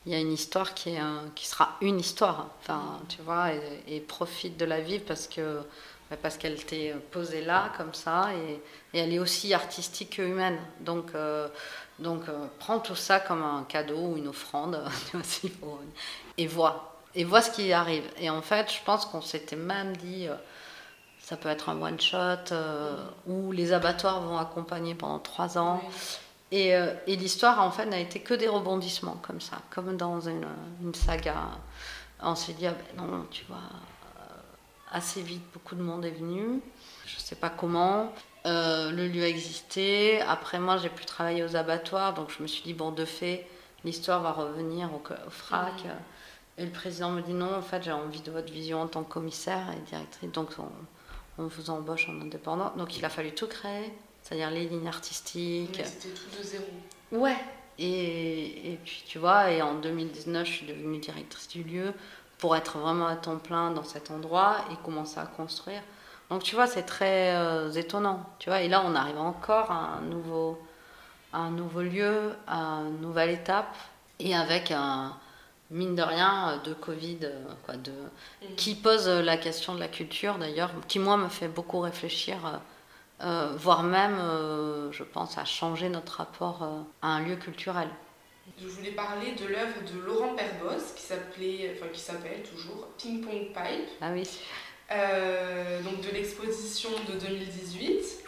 il 0.07 0.13
y 0.13 0.15
a 0.15 0.21
une 0.21 0.33
histoire 0.33 0.75
qui, 0.75 0.91
est 0.91 1.01
qui 1.35 1.47
sera 1.47 1.77
une 1.83 2.01
histoire. 2.01 2.49
Enfin, 2.61 3.01
tu 3.09 3.23
vois, 3.23 3.53
et, 3.89 4.01
profite 4.01 4.57
de 4.59 4.65
la 4.67 4.81
vivre 4.81 5.05
parce 5.07 5.29
que. 5.29 5.61
bah, 6.11 6.17
Parce 6.23 6.39
qu'elle 6.39 6.65
t'est 6.65 6.95
posée 7.13 7.43
là, 7.45 7.73
comme 7.77 7.95
ça, 7.95 8.31
et, 8.35 8.63
et 8.97 9.01
elle 9.01 9.13
est 9.15 9.19
aussi 9.21 9.55
artistique 9.55 10.17
que 10.17 10.23
humaine. 10.23 10.59
Donc, 10.81 11.15
euh, 11.15 11.49
donc 11.99 12.29
euh, 12.29 12.47
prends 12.59 12.81
tout 12.81 12.97
ça 12.97 13.21
comme 13.21 13.43
un 13.43 13.65
cadeau 13.69 13.99
ou 14.13 14.17
une 14.19 14.29
offrande, 14.29 14.83
et 16.39 16.47
vois. 16.47 16.98
Et 17.15 17.25
vois 17.25 17.43
ce 17.43 17.51
qui 17.51 17.73
arrive. 17.73 18.05
Et 18.19 18.31
en 18.31 18.43
fait, 18.43 18.73
je 18.73 18.79
pense 18.85 19.07
qu'on 19.07 19.23
s'était 19.23 19.57
même 19.57 19.97
dit, 19.97 20.29
euh, 20.29 20.35
ça 21.21 21.37
peut 21.37 21.49
être 21.49 21.69
un 21.69 21.81
one-shot, 21.81 22.53
euh, 22.53 22.97
où 23.27 23.53
les 23.53 23.73
abattoirs 23.73 24.21
vont 24.23 24.39
accompagner 24.39 24.95
pendant 24.95 25.19
trois 25.19 25.59
ans. 25.59 25.83
Et, 26.51 26.75
euh, 26.75 26.95
et 27.07 27.17
l'histoire, 27.17 27.61
en 27.61 27.71
fait, 27.71 27.87
n'a 27.87 27.99
été 27.99 28.21
que 28.21 28.33
des 28.35 28.49
rebondissements, 28.49 29.19
comme 29.23 29.41
ça, 29.41 29.59
comme 29.71 29.97
dans 29.97 30.21
une, 30.21 30.47
une 30.83 30.95
saga. 30.95 31.49
On 32.23 32.35
s'est 32.35 32.55
dit, 32.55 32.67
ah 32.67 32.73
ben 32.97 33.05
non, 33.05 33.27
tu 33.31 33.45
vois, 33.47 33.59
euh, 33.59 34.23
assez 34.91 35.21
vite, 35.21 35.43
beaucoup 35.53 35.75
de 35.75 35.83
monde 35.83 36.05
est 36.05 36.13
venu. 36.13 36.61
Je 37.07 37.19
sais 37.19 37.37
pas 37.37 37.51
comment. 37.51 38.13
Le 38.47 39.07
lieu 39.07 39.25
existait. 39.25 40.23
Après, 40.27 40.59
moi, 40.59 40.79
j'ai 40.79 40.89
pu 40.89 41.05
travailler 41.05 41.45
aux 41.45 41.55
abattoirs, 41.55 42.15
donc 42.15 42.31
je 42.31 42.43
me 42.43 42.47
suis 42.47 42.63
dit, 42.63 42.73
bon, 42.73 42.91
de 42.91 43.05
fait, 43.05 43.47
l'histoire 43.85 44.23
va 44.23 44.33
revenir 44.33 44.89
au, 44.95 45.03
au 45.27 45.31
FRAC. 45.31 45.85
Et 46.59 46.65
le 46.65 46.71
président 46.71 47.11
me 47.11 47.23
dit, 47.23 47.33
non, 47.33 47.55
en 47.55 47.63
fait, 47.63 47.83
j'ai 47.85 47.93
envie 47.93 48.21
de 48.21 48.31
votre 48.31 48.53
vision 48.53 48.83
en 48.83 48.89
tant 48.89 49.05
que 49.05 49.13
commissaire 49.13 49.71
et 49.77 49.81
directrice, 49.89 50.31
donc 50.33 50.51
on, 50.59 51.43
on 51.43 51.47
vous 51.47 51.71
embauche 51.71 52.09
en 52.09 52.21
indépendant. 52.21 52.73
Donc, 52.77 52.99
il 52.99 53.05
a 53.05 53.09
fallu 53.09 53.33
tout 53.33 53.47
créer, 53.47 53.93
c'est-à-dire 54.23 54.51
les 54.51 54.67
lignes 54.67 54.89
artistiques. 54.89 55.81
C'était 55.85 56.15
tout 56.15 56.37
de 56.37 56.43
zéro. 56.43 56.65
Ouais. 57.13 57.37
Et, 57.79 58.73
et 58.73 58.77
puis 58.85 59.05
tu 59.07 59.19
vois, 59.19 59.53
et 59.53 59.63
en 59.63 59.75
2019, 59.75 60.47
je 60.47 60.53
suis 60.53 60.67
devenue 60.67 60.99
directrice 60.99 61.47
du 61.49 61.63
lieu 61.63 61.95
pour 62.39 62.57
être 62.57 62.79
vraiment 62.79 63.07
à 63.07 63.17
temps 63.17 63.39
plein 63.39 63.71
dans 63.71 63.85
cet 63.85 64.11
endroit 64.11 64.57
et 64.73 64.77
commencer 64.85 65.21
à 65.21 65.27
construire. 65.27 65.83
Donc 66.31 66.43
tu 66.43 66.55
vois, 66.55 66.67
c'est 66.67 66.83
très 66.83 67.37
euh, 67.37 67.71
étonnant. 67.73 68.29
Tu 68.39 68.51
vois, 68.51 68.63
et 68.63 68.69
là, 68.69 68.83
on 68.85 68.95
arrive 68.95 69.19
encore 69.19 69.71
à 69.71 69.99
un 69.99 70.01
nouveau, 70.03 70.59
à 71.33 71.39
un 71.39 71.51
nouveau 71.51 71.83
lieu, 71.83 72.35
à 72.47 72.83
une 72.83 73.01
nouvelle 73.01 73.31
étape, 73.31 73.75
et 74.19 74.35
avec 74.35 74.73
un 74.73 75.17
mine 75.71 75.95
de 75.95 76.03
rien 76.03 76.61
de 76.65 76.73
Covid, 76.75 77.19
euh, 77.25 77.45
quoi, 77.65 77.77
de, 77.77 77.93
qui 78.57 78.75
pose 78.75 79.09
la 79.09 79.37
question 79.37 79.75
de 79.75 79.81
la 79.81 79.89
culture 79.89 80.39
d'ailleurs, 80.39 80.71
qui 80.89 80.99
moi 80.99 81.17
me 81.17 81.29
fait 81.29 81.49
beaucoup 81.49 81.81
réfléchir. 81.81 82.37
euh, 82.47 82.57
euh, 83.21 83.53
voire 83.57 83.83
même, 83.83 84.17
euh, 84.21 84.93
je 84.93 85.03
pense, 85.03 85.39
à 85.39 85.45
changer 85.45 85.89
notre 85.89 86.19
rapport 86.19 86.63
euh, 86.63 86.81
à 87.03 87.09
un 87.09 87.21
lieu 87.25 87.35
culturel. 87.35 87.89
Je 88.63 88.67
voulais 88.69 88.93
parler 88.93 89.33
de 89.33 89.45
l'œuvre 89.45 89.75
de 89.93 89.99
Laurent 90.07 90.37
Perbos 90.37 90.95
qui 90.95 91.03
s'appelait, 91.03 91.75
enfin 91.77 91.89
qui 91.93 91.99
s'appelle 92.01 92.43
toujours 92.45 92.87
Ping 92.97 93.21
Pong 93.21 93.49
Pipe, 93.53 93.89
Ah 94.01 94.11
oui, 94.13 94.23
euh, 94.93 95.83
donc 95.83 96.01
de 96.01 96.11
l'exposition 96.11 96.91
de 97.09 97.19
2018. 97.19 98.25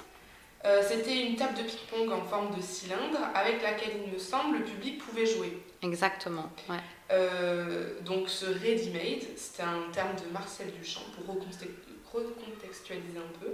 Euh, 0.66 0.82
C'était 0.86 1.22
une 1.24 1.36
table 1.36 1.54
de 1.56 1.62
ping-pong 1.62 2.12
en 2.12 2.22
forme 2.24 2.54
de 2.54 2.60
cylindre 2.60 3.18
avec 3.34 3.62
laquelle, 3.62 3.92
il 4.06 4.12
me 4.12 4.18
semble, 4.18 4.58
le 4.58 4.64
public 4.64 4.98
pouvait 4.98 5.24
jouer. 5.24 5.62
Exactement, 5.82 6.50
ouais. 6.68 6.80
Euh, 7.12 8.00
donc 8.02 8.28
ce 8.28 8.46
ready-made, 8.46 9.26
c'était 9.36 9.62
un 9.62 9.90
terme 9.92 10.14
de 10.16 10.32
Marcel 10.32 10.70
Duchamp 10.72 11.02
pour 11.16 11.34
recontextualiser 11.34 13.18
un 13.18 13.38
peu. 13.40 13.52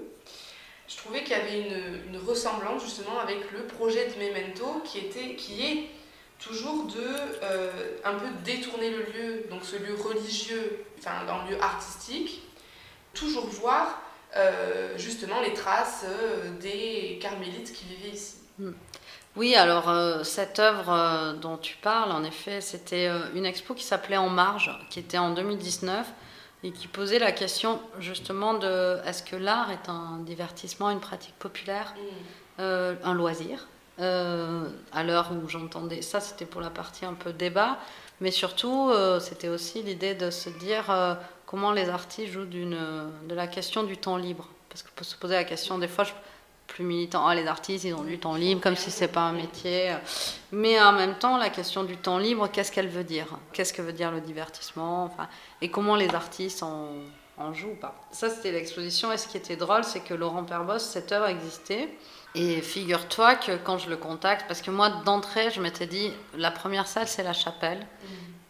Je 0.88 0.96
trouvais 0.96 1.22
qu'il 1.22 1.36
y 1.36 1.40
avait 1.40 1.60
une, 1.60 2.16
ressemblance 2.18 2.84
justement 2.84 3.18
avec 3.18 3.50
le 3.52 3.64
projet 3.66 4.08
de 4.08 4.18
Memento 4.18 4.80
qui, 4.84 4.98
était, 4.98 5.34
qui 5.36 5.62
est 5.62 5.90
toujours 6.38 6.86
de 6.86 7.06
euh, 7.42 7.70
un 8.04 8.14
peu 8.14 8.26
détourner 8.44 8.90
le 8.90 8.98
lieu, 8.98 9.44
donc 9.50 9.64
ce 9.64 9.76
lieu 9.76 9.94
religieux, 9.94 10.84
enfin 10.98 11.24
dans 11.26 11.44
le 11.44 11.50
lieu 11.50 11.62
artistique, 11.62 12.42
toujours 13.14 13.46
voir 13.46 14.02
euh, 14.36 14.96
justement 14.98 15.40
les 15.40 15.54
traces 15.54 16.04
des 16.60 17.18
carmélites 17.20 17.72
qui 17.72 17.84
vivaient 17.86 18.14
ici. 18.14 18.36
Hmm. 18.58 18.72
Oui, 19.36 19.54
alors 19.54 19.90
euh, 19.90 20.22
cette 20.24 20.58
œuvre 20.58 20.90
euh, 20.90 21.34
dont 21.34 21.58
tu 21.58 21.76
parles, 21.76 22.10
en 22.10 22.24
effet, 22.24 22.62
c'était 22.62 23.06
euh, 23.06 23.18
une 23.34 23.44
expo 23.44 23.74
qui 23.74 23.84
s'appelait 23.84 24.16
En 24.16 24.30
Marge, 24.30 24.70
qui 24.88 24.98
était 24.98 25.18
en 25.18 25.34
2019 25.34 26.10
et 26.64 26.70
qui 26.72 26.88
posait 26.88 27.18
la 27.18 27.32
question 27.32 27.78
justement 27.98 28.54
de 28.54 28.98
est-ce 29.04 29.22
que 29.22 29.36
l'art 29.36 29.70
est 29.70 29.90
un 29.90 30.20
divertissement, 30.20 30.88
une 30.88 31.00
pratique 31.00 31.34
populaire, 31.38 31.94
euh, 32.60 32.94
un 33.04 33.12
loisir? 33.12 33.68
À 33.98 35.02
l'heure 35.04 35.30
où 35.32 35.48
j'entendais 35.48 36.02
ça, 36.02 36.20
c'était 36.20 36.44
pour 36.44 36.60
la 36.60 36.68
partie 36.68 37.06
un 37.06 37.14
peu 37.14 37.32
débat, 37.32 37.78
mais 38.20 38.30
surtout 38.30 38.92
c'était 39.20 39.48
aussi 39.48 39.82
l'idée 39.82 40.14
de 40.14 40.30
se 40.30 40.50
dire 40.50 41.16
comment 41.46 41.72
les 41.72 41.88
artistes 41.88 42.30
jouent 42.30 42.44
de 42.44 43.34
la 43.34 43.46
question 43.46 43.84
du 43.84 43.96
temps 43.96 44.18
libre. 44.18 44.48
Parce 44.68 44.82
qu'on 44.82 44.94
peut 44.94 45.04
se 45.04 45.16
poser 45.16 45.34
la 45.34 45.44
question, 45.44 45.78
des 45.78 45.88
fois, 45.88 46.04
je, 46.04 46.12
plus 46.66 46.84
militant, 46.84 47.26
ah, 47.26 47.34
les 47.34 47.46
artistes, 47.46 47.84
ils 47.84 47.94
ont 47.94 48.02
du 48.02 48.18
temps 48.18 48.34
libre, 48.34 48.60
comme 48.60 48.76
si 48.76 48.90
c'est 48.90 49.08
pas 49.08 49.22
un 49.22 49.32
métier. 49.32 49.94
Mais 50.52 50.80
en 50.80 50.92
même 50.92 51.16
temps, 51.16 51.36
la 51.36 51.50
question 51.50 51.84
du 51.84 51.96
temps 51.96 52.18
libre, 52.18 52.48
qu'est-ce 52.50 52.72
qu'elle 52.72 52.88
veut 52.88 53.04
dire? 53.04 53.26
Qu'est-ce 53.52 53.72
que 53.72 53.82
veut 53.82 53.92
dire 53.92 54.10
le 54.10 54.20
divertissement? 54.20 55.04
Enfin, 55.04 55.28
Et 55.62 55.70
comment 55.70 55.96
les 55.96 56.14
artistes 56.14 56.62
en, 56.62 56.88
en 57.38 57.54
jouent 57.54 57.70
ou 57.72 57.76
pas? 57.76 57.94
Ça, 58.10 58.30
c'était 58.30 58.52
l'exposition. 58.52 59.12
Et 59.12 59.16
ce 59.16 59.28
qui 59.28 59.36
était 59.36 59.56
drôle, 59.56 59.84
c'est 59.84 60.00
que 60.00 60.14
Laurent 60.14 60.44
Perbos, 60.44 60.78
cette 60.78 61.12
œuvre 61.12 61.26
existait. 61.26 61.88
Et 62.34 62.60
figure-toi 62.60 63.36
que 63.36 63.56
quand 63.56 63.78
je 63.78 63.88
le 63.88 63.96
contacte, 63.96 64.46
parce 64.46 64.60
que 64.60 64.70
moi, 64.70 64.90
d'entrée, 64.90 65.50
je 65.50 65.60
m'étais 65.60 65.86
dit, 65.86 66.12
la 66.36 66.50
première 66.50 66.86
salle, 66.86 67.08
c'est 67.08 67.22
la 67.22 67.32
chapelle. 67.32 67.78
Mmh. 67.78 68.06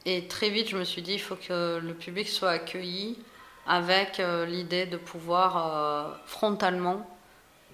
Et 0.06 0.26
très 0.28 0.50
vite, 0.50 0.68
je 0.68 0.76
me 0.76 0.84
suis 0.84 1.02
dit, 1.02 1.14
il 1.14 1.20
faut 1.20 1.36
que 1.36 1.78
le 1.78 1.94
public 1.94 2.28
soit 2.28 2.50
accueilli 2.50 3.18
avec 3.66 4.20
euh, 4.20 4.46
l'idée 4.46 4.86
de 4.86 4.96
pouvoir 4.96 5.56
euh, 5.56 6.14
frontalement 6.26 7.06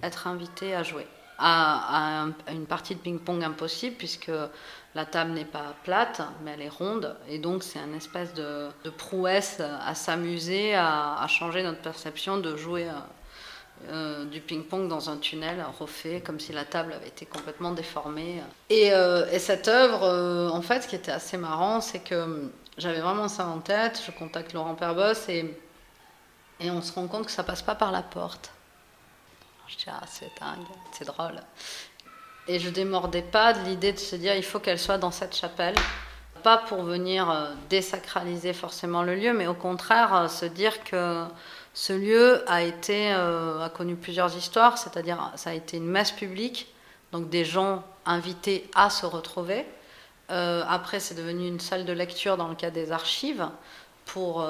être 0.03 0.27
invité 0.27 0.75
à 0.75 0.83
jouer. 0.83 1.07
À, 1.39 1.97
à, 1.97 2.21
un, 2.21 2.29
à 2.47 2.51
une 2.51 2.67
partie 2.67 2.93
de 2.93 2.99
ping-pong 2.99 3.43
impossible, 3.43 3.95
puisque 3.97 4.31
la 4.95 5.05
table 5.05 5.31
n'est 5.31 5.45
pas 5.45 5.73
plate, 5.83 6.21
mais 6.43 6.51
elle 6.51 6.61
est 6.61 6.69
ronde, 6.69 7.15
et 7.27 7.39
donc 7.39 7.63
c'est 7.63 7.79
un 7.79 7.93
espèce 7.93 8.33
de, 8.33 8.69
prouesse 8.97 9.59
à 9.59 9.95
s'amuser, 9.95 10.75
à, 10.75 11.25
changer 11.27 11.63
notre 11.63 11.81
perception 11.81 12.37
de 12.37 12.55
jouer 12.55 12.87
euh, 13.89 14.25
du 14.25 14.39
ping-pong 14.39 14.87
dans 14.87 15.09
un 15.09 15.17
tunnel 15.17 15.65
refait, 15.79 16.21
comme 16.21 16.39
si 16.39 16.53
la 16.53 16.63
table 16.63 16.93
avait 16.93 17.07
été 17.07 17.25
complètement 17.25 17.71
déformée. 17.71 18.41
Et, 18.69 18.93
euh, 18.93 19.25
et 19.31 19.39
cette 19.39 19.67
œuvre, 19.67 20.03
euh, 20.03 20.49
en 20.49 20.61
fait, 20.61 20.81
ce 20.81 20.87
qui 20.87 20.95
était 20.95 21.11
assez 21.11 21.37
marrant, 21.37 21.81
c'est 21.81 21.99
que 21.99 22.51
j'avais 22.77 23.01
vraiment 23.01 23.27
ça 23.27 23.47
en 23.47 23.59
tête, 23.59 24.01
je 24.05 24.11
contacte 24.11 24.53
Laurent 24.53 24.75
Perbos, 24.75 25.27
et, 25.27 25.59
et 26.59 26.69
on 26.69 26.81
se 26.83 26.93
rend 26.93 27.07
compte 27.07 27.25
que 27.25 27.31
ça 27.31 27.43
passe 27.43 27.63
pas 27.63 27.75
par 27.75 27.91
la 27.91 28.03
porte. 28.03 28.51
Je 29.67 29.77
dis, 29.77 29.85
ah, 29.87 30.01
c'est 30.07 30.31
dingue, 30.39 30.65
c'est 30.91 31.05
drôle. 31.05 31.39
Et 32.47 32.59
je 32.59 32.69
démordais 32.69 33.21
pas 33.21 33.53
de 33.53 33.63
l'idée 33.63 33.93
de 33.93 33.99
se 33.99 34.15
dire, 34.15 34.35
il 34.35 34.43
faut 34.43 34.59
qu'elle 34.59 34.79
soit 34.79 34.97
dans 34.97 35.11
cette 35.11 35.35
chapelle. 35.35 35.75
Pas 36.43 36.57
pour 36.57 36.83
venir 36.83 37.29
euh, 37.29 37.53
désacraliser 37.69 38.51
forcément 38.51 39.01
le 39.01 39.15
lieu, 39.15 39.31
mais 39.33 39.47
au 39.47 39.53
contraire, 39.53 40.13
euh, 40.13 40.27
se 40.27 40.45
dire 40.45 40.83
que 40.83 41.23
ce 41.73 41.93
lieu 41.93 42.43
euh, 42.49 43.65
a 43.65 43.69
connu 43.69 43.95
plusieurs 43.95 44.35
histoires, 44.35 44.77
c'est-à-dire 44.77 45.31
ça 45.35 45.51
a 45.51 45.53
été 45.53 45.77
une 45.77 45.87
messe 45.87 46.11
publique, 46.11 46.67
donc 47.13 47.29
des 47.29 47.45
gens 47.45 47.83
invités 48.05 48.69
à 48.75 48.89
se 48.89 49.05
retrouver. 49.05 49.65
Après, 50.29 50.99
c'est 50.99 51.13
devenu 51.13 51.47
une 51.47 51.59
salle 51.59 51.85
de 51.85 51.93
lecture 51.93 52.37
dans 52.37 52.47
le 52.47 52.55
cas 52.55 52.71
des 52.71 52.91
archives 52.91 53.47
pour 54.05 54.43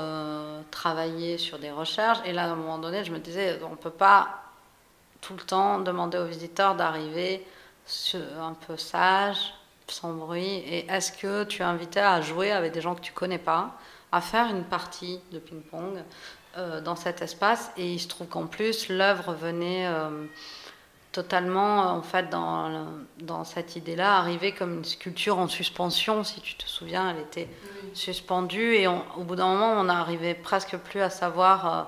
travailler 0.72 1.38
sur 1.38 1.60
des 1.60 1.72
recherches. 1.72 2.20
Et 2.24 2.32
là, 2.32 2.46
à 2.46 2.48
un 2.48 2.56
moment 2.56 2.78
donné, 2.78 3.04
je 3.04 3.12
me 3.12 3.20
disais, 3.20 3.60
on 3.66 3.72
ne 3.72 3.76
peut 3.76 3.90
pas 3.90 4.43
tout 5.24 5.34
le 5.34 5.42
temps 5.42 5.80
demander 5.80 6.18
aux 6.18 6.26
visiteurs 6.26 6.76
d'arriver 6.76 7.46
un 8.40 8.54
peu 8.68 8.78
sage, 8.78 9.54
sans 9.88 10.14
bruit. 10.14 10.58
Et 10.68 10.86
est-ce 10.90 11.12
que 11.12 11.44
tu 11.46 11.62
es 11.62 11.66
invité 11.66 12.00
à 12.00 12.22
jouer 12.22 12.52
avec 12.52 12.74
des 12.74 12.82
gens 12.82 12.96
que 12.96 13.02
tu 13.02 13.14
connais 13.14 13.40
pas, 13.40 13.72
à 14.12 14.22
faire 14.22 14.48
une 14.50 14.64
partie 14.64 15.20
de 15.32 15.40
ping-pong 15.40 16.04
euh, 16.58 16.82
dans 16.82 16.96
cet 16.96 17.22
espace? 17.22 17.72
Et 17.78 17.94
il 17.94 18.00
se 18.00 18.08
trouve 18.08 18.28
qu'en 18.28 18.48
plus, 18.48 18.90
l'œuvre 18.90 19.34
venait 19.34 19.88
euh, 19.88 20.26
totalement, 21.12 21.92
en 21.92 22.02
fait, 22.02 22.30
dans, 22.30 22.88
dans 23.20 23.44
cette 23.46 23.76
idée-là, 23.76 24.18
arriver 24.18 24.52
comme 24.52 24.74
une 24.78 24.86
sculpture 24.86 25.38
en 25.38 25.48
suspension. 25.48 26.24
Si 26.24 26.42
tu 26.42 26.56
te 26.56 26.68
souviens, 26.68 27.12
elle 27.12 27.22
était 27.22 27.50
oui. 27.84 27.90
suspendue. 27.94 28.76
Et 28.76 28.88
on, 28.88 29.04
au 29.18 29.24
bout 29.24 29.36
d'un 29.36 29.48
moment, 29.48 29.72
on 29.74 29.86
n'arrivait 29.86 30.36
presque 30.36 30.78
plus 30.78 31.02
à 31.02 31.10
savoir. 31.10 31.66
Euh, 31.66 31.84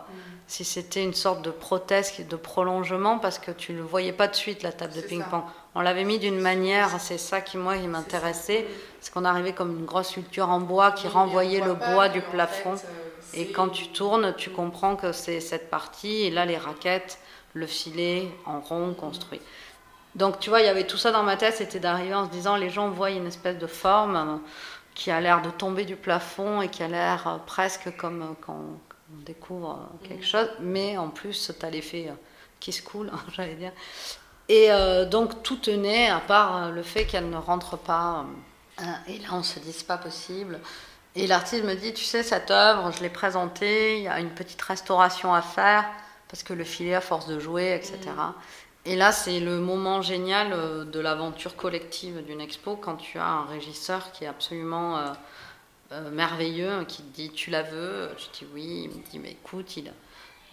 si 0.48 0.64
c'était 0.64 1.04
une 1.04 1.14
sorte 1.14 1.42
de 1.42 1.50
prothèse, 1.50 2.14
de 2.28 2.36
prolongement, 2.36 3.18
parce 3.18 3.40
que 3.40 3.52
tu 3.52 3.74
ne 3.74 3.78
le 3.78 3.84
voyais 3.84 4.14
pas 4.14 4.28
de 4.28 4.36
suite, 4.36 4.62
la 4.62 4.72
table 4.72 4.94
de 4.94 5.02
ping-pong. 5.02 5.42
On 5.74 5.82
l'avait 5.82 6.04
mis 6.04 6.20
d'une 6.20 6.40
manière, 6.40 7.00
c'est 7.00 7.18
ça 7.18 7.42
qui, 7.42 7.58
moi, 7.58 7.78
qui 7.78 7.88
m'intéressait, 7.88 8.66
c'est 9.02 9.12
qu'on 9.12 9.26
arrivait 9.26 9.54
comme 9.54 9.78
une 9.78 9.86
grosse 9.86 10.10
sculpture 10.10 10.50
en 10.50 10.60
bois 10.60 10.92
qui 10.92 11.08
oui, 11.08 11.14
renvoyait 11.14 11.62
le 11.62 11.74
bois 11.74 12.10
du 12.10 12.22
plafond. 12.22 12.78
Fait, 12.78 12.88
euh, 12.88 13.42
et 13.42 13.52
quand 13.52 13.70
tu 13.70 13.88
tournes, 13.88 14.36
tu 14.38 14.52
comprends 14.52 14.96
que 14.96 15.12
c'est 15.12 15.40
cette 15.40 15.70
partie, 15.70 16.24
et 16.24 16.30
là, 16.30 16.46
les 16.46 16.58
raquettes, 16.58 17.18
le 17.54 17.66
filet 17.66 18.30
en 18.46 18.60
rond 18.60 18.94
construit. 18.94 19.42
Donc, 20.14 20.40
tu 20.40 20.50
vois, 20.50 20.62
il 20.62 20.66
y 20.66 20.70
avait 20.70 20.86
tout 20.86 20.98
ça 20.98 21.12
dans 21.12 21.24
ma 21.24 21.38
tête, 21.38 21.56
c'était 21.56 21.80
d'arriver 21.80 22.14
en 22.14 22.26
se 22.26 22.32
disant, 22.32 22.56
les 22.56 22.70
gens 22.70 22.90
voient 22.90 23.10
une 23.10 23.28
espèce 23.28 23.58
de 23.58 23.68
forme 23.68 24.42
qui 24.94 25.12
a 25.12 25.20
l'air 25.20 25.42
de 25.42 25.50
tomber 25.50 25.84
du 25.84 25.98
plafond 25.98 26.62
et 26.62 26.70
qui 26.70 26.84
a 26.84 26.88
l'air 26.88 27.42
presque 27.46 27.96
comme 27.98 28.36
quand 28.46 28.80
on 29.16 29.24
découvre 29.24 29.90
quelque 30.04 30.24
mmh. 30.24 30.28
chose, 30.28 30.50
mais 30.60 30.98
en 30.98 31.10
plus, 31.10 31.52
tu 31.58 31.66
as 31.66 31.70
l'effet 31.70 32.12
qui 32.60 32.72
se 32.72 32.82
coule, 32.82 33.12
j'allais 33.36 33.56
dire. 33.56 33.72
Et 34.48 34.72
euh, 34.72 35.06
donc, 35.06 35.44
tout 35.44 35.58
tenait, 35.58 36.10
à 36.10 36.20
part 36.20 36.72
le 36.72 36.84
fait 36.84 37.06
qu'elle 37.06 37.30
ne 37.30 37.38
rentre 37.38 37.78
pas. 37.78 38.26
Euh, 38.80 38.84
et 39.08 39.20
là, 39.20 39.30
on 39.32 39.44
se 39.44 39.60
dit, 39.60 39.72
c'est 39.72 39.88
pas 39.88 39.98
possible. 39.98 40.60
Et 41.16 41.28
l'artiste 41.28 41.64
me 41.64 41.76
dit, 41.76 41.94
tu 41.94 42.04
sais, 42.04 42.24
cette 42.24 42.52
œuvre, 42.52 42.92
je 42.92 43.02
l'ai 43.02 43.10
présentée, 43.10 43.98
il 43.98 44.04
y 44.04 44.08
a 44.08 44.20
une 44.20 44.32
petite 44.32 44.62
restauration 44.62 45.34
à 45.34 45.42
faire, 45.42 45.86
parce 46.28 46.44
que 46.44 46.54
le 46.54 46.64
filet, 46.64 46.94
à 46.94 47.02
force 47.02 47.28
de 47.28 47.40
jouer, 47.40 47.74
etc. 47.74 48.00
Mmh. 48.06 48.34
Et 48.88 48.96
là, 48.96 49.12
c'est 49.12 49.40
le 49.40 49.60
moment 49.60 50.02
génial 50.04 50.54
euh, 50.54 50.86
de 50.86 51.00
l'aventure 51.00 51.56
collective 51.56 52.24
d'une 52.24 52.42
expo, 52.42 52.76
quand 52.76 52.98
tu 52.98 53.18
as 53.18 53.28
un 53.28 53.46
régisseur 53.46 54.12
qui 54.12 54.26
est 54.26 54.28
absolument 54.28 55.16
euh, 55.96 56.12
merveilleux 56.12 56.70
hein, 56.70 56.86
qui 56.86 57.02
te 57.02 57.16
dit 57.16 57.32
tu 57.32 57.50
la 57.50 57.64
veux? 57.64 58.10
Je 58.18 58.26
dis 58.38 58.48
oui. 58.54 58.84
Il 58.84 58.90
me 59.00 59.04
dit 59.04 59.20
mais 59.20 59.32
écoute, 59.32 59.78
il, 59.78 59.92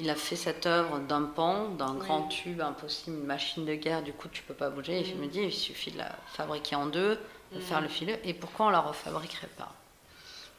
il 0.01 0.09
a 0.09 0.15
fait 0.15 0.37
cette 0.37 0.67
œuvre 0.67 0.99
d'un 1.01 1.23
pan, 1.23 1.69
d'un 1.69 1.95
grand 1.95 2.23
tube 2.29 2.61
impossible, 2.61 3.19
une 3.19 3.27
machine 3.27 3.67
de 3.67 3.75
guerre, 3.75 4.03
du 4.03 4.13
coup 4.13 4.29
tu 4.29 4.43
peux 4.43 4.55
pas 4.55 4.71
bouger. 4.71 5.01
Et 5.01 5.09
il 5.09 5.17
me 5.17 5.27
dit 5.27 5.41
il 5.41 5.53
suffit 5.53 5.91
de 5.91 5.99
la 5.99 6.17
fabriquer 6.27 6.77
en 6.77 6.87
deux, 6.87 7.19
de 7.53 7.59
mmh. 7.59 7.61
faire 7.61 7.81
le 7.81 7.89
filet, 7.89 8.21
et 8.25 8.35
pourquoi 8.35 8.67
on 8.67 8.71
la 8.71 8.81
refabriquerait 8.81 9.51
pas? 9.59 9.73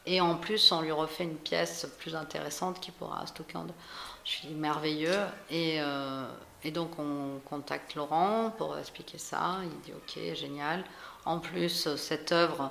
Et 0.06 0.20
en 0.20 0.36
plus, 0.36 0.70
on 0.70 0.82
lui 0.82 0.92
refait 0.92 1.24
une 1.24 1.36
pièce 1.36 1.88
plus 1.98 2.14
intéressante 2.14 2.78
qui 2.78 2.90
pourra 2.90 3.26
stocker 3.26 3.56
en 3.56 3.64
deux. 3.64 3.74
Je 4.24 4.32
suis 4.32 4.48
merveilleux. 4.48 5.24
Et, 5.48 5.80
euh, 5.80 6.26
et 6.62 6.70
donc 6.70 6.98
on 6.98 7.40
contacte 7.46 7.94
Laurent 7.94 8.52
pour 8.58 8.76
expliquer 8.76 9.16
ça. 9.16 9.60
Il 9.62 9.80
dit 9.80 9.92
ok, 9.96 10.34
génial. 10.34 10.84
En 11.24 11.38
plus, 11.38 11.94
cette 11.96 12.32
œuvre. 12.32 12.70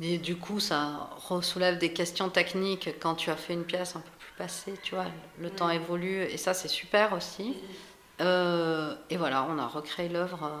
Et 0.00 0.18
du 0.18 0.36
coup, 0.36 0.58
ça 0.60 1.08
soulève 1.42 1.78
des 1.78 1.92
questions 1.92 2.28
techniques 2.28 2.90
quand 3.00 3.14
tu 3.14 3.30
as 3.30 3.36
fait 3.36 3.52
une 3.52 3.64
pièce 3.64 3.94
un 3.94 4.00
peu 4.00 4.10
plus 4.18 4.32
passée, 4.36 4.74
tu 4.82 4.94
vois, 4.94 5.06
le 5.38 5.50
temps 5.50 5.70
évolue, 5.70 6.22
et 6.22 6.36
ça 6.36 6.52
c'est 6.52 6.68
super 6.68 7.12
aussi. 7.12 7.56
Euh, 8.20 8.94
et 9.10 9.16
voilà, 9.16 9.46
on 9.48 9.58
a 9.58 9.66
recréé 9.66 10.08
l'œuvre 10.08 10.44
euh, 10.44 10.58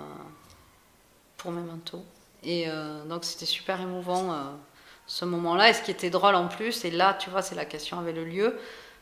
pour 1.36 1.50
Memento. 1.50 2.04
Et 2.42 2.64
euh, 2.68 3.04
donc 3.04 3.24
c'était 3.24 3.46
super 3.46 3.80
émouvant 3.80 4.32
euh, 4.32 4.42
ce 5.06 5.24
moment-là. 5.24 5.70
Et 5.70 5.72
ce 5.72 5.82
qui 5.82 5.90
était 5.90 6.10
drôle 6.10 6.36
en 6.36 6.48
plus, 6.48 6.84
et 6.84 6.90
là, 6.90 7.14
tu 7.14 7.30
vois, 7.30 7.42
c'est 7.42 7.54
la 7.54 7.64
question 7.64 7.98
avec 7.98 8.14
le 8.14 8.24
lieu, 8.24 8.58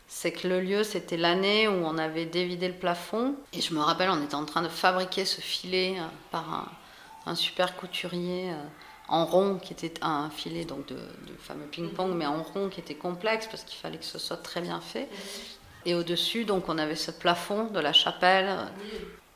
c'est 0.07 0.31
que 0.31 0.47
le 0.47 0.61
lieu, 0.61 0.83
c'était 0.83 1.17
l'année 1.17 1.67
où 1.67 1.85
on 1.85 1.97
avait 1.97 2.25
dévidé 2.25 2.67
le 2.67 2.73
plafond. 2.73 3.35
Et 3.53 3.61
je 3.61 3.73
me 3.73 3.79
rappelle, 3.79 4.09
on 4.09 4.21
était 4.23 4.35
en 4.35 4.45
train 4.45 4.61
de 4.61 4.67
fabriquer 4.67 5.25
ce 5.25 5.41
filet 5.41 5.97
par 6.31 6.53
un, 6.53 7.31
un 7.31 7.35
super 7.35 7.75
couturier 7.75 8.51
en 9.13 9.25
rond, 9.25 9.59
qui 9.61 9.73
était 9.73 9.93
un 10.01 10.31
filet 10.31 10.65
donc 10.65 10.87
de, 10.87 10.97
fameux 11.37 11.67
ping-pong, 11.67 12.13
mais 12.15 12.25
en 12.25 12.41
rond 12.41 12.67
qui 12.69 12.79
était 12.79 12.95
complexe 12.95 13.45
parce 13.45 13.63
qu'il 13.63 13.77
fallait 13.77 13.99
que 13.99 14.05
ce 14.05 14.17
soit 14.17 14.37
très 14.37 14.59
bien 14.59 14.81
fait. 14.81 15.07
Et 15.85 15.93
au-dessus, 15.93 16.45
donc, 16.45 16.67
on 16.67 16.79
avait 16.79 16.95
ce 16.95 17.11
plafond 17.11 17.65
de 17.65 17.79
la 17.79 17.93
chapelle. 17.93 18.57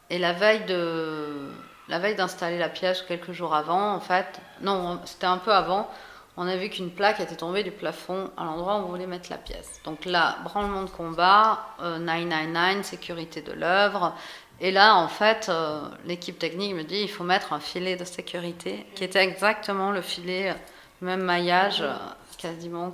Et 0.09 0.17
la 0.17 0.33
veille 0.33 0.65
de 0.65 1.51
la 1.89 1.99
veille 1.99 2.15
d'installer 2.15 2.57
la 2.57 2.69
pièce, 2.69 3.03
quelques 3.03 3.33
jours 3.33 3.53
avant, 3.53 3.93
en 3.93 3.99
fait, 3.99 4.41
non, 4.61 4.99
c'était 5.05 5.27
un 5.27 5.37
peu 5.37 5.53
avant, 5.53 5.87
on 6.37 6.47
a 6.47 6.55
vu 6.55 6.69
qu'une 6.69 6.91
plaque 6.91 7.19
était 7.19 7.35
tombée 7.35 7.63
du 7.63 7.71
plafond 7.71 8.31
à 8.35 8.45
l'endroit 8.45 8.77
où 8.77 8.85
on 8.85 8.87
voulait 8.87 9.07
mettre 9.07 9.29
la 9.29 9.37
pièce. 9.37 9.79
Donc 9.85 10.05
là, 10.05 10.37
branlement 10.43 10.83
de 10.83 10.89
combat, 10.89 11.65
999, 11.81 12.85
sécurité 12.85 13.41
de 13.41 13.53
l'œuvre. 13.53 14.15
Et 14.59 14.71
là, 14.71 14.95
en 14.95 15.07
fait, 15.07 15.51
l'équipe 16.05 16.39
technique 16.39 16.73
me 16.73 16.83
dit 16.83 17.01
il 17.01 17.09
faut 17.09 17.23
mettre 17.23 17.53
un 17.53 17.59
filet 17.59 17.95
de 17.95 18.03
sécurité, 18.03 18.85
qui 18.95 19.03
était 19.03 19.23
exactement 19.23 19.91
le 19.91 20.01
filet, 20.01 20.55
le 21.01 21.07
même 21.07 21.21
maillage, 21.21 21.83
quasiment. 22.37 22.91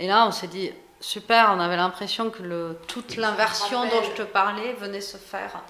Et 0.00 0.06
là, 0.06 0.26
on 0.26 0.32
s'est 0.32 0.48
dit 0.48 0.70
super, 1.00 1.52
on 1.54 1.60
avait 1.60 1.76
l'impression 1.76 2.30
que 2.30 2.42
le, 2.42 2.78
toute 2.88 3.16
l'inversion 3.16 3.84
dont 3.84 4.02
je 4.02 4.22
te 4.22 4.22
parlais 4.22 4.72
venait 4.74 5.00
se 5.00 5.18
faire. 5.18 5.62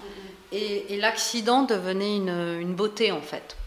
Et, 0.51 0.97
l'accident 0.97 1.63
devenait 1.63 2.15
une, 2.15 2.57
une, 2.61 2.73
beauté 2.73 3.11
en 3.11 3.21
fait. 3.21 3.57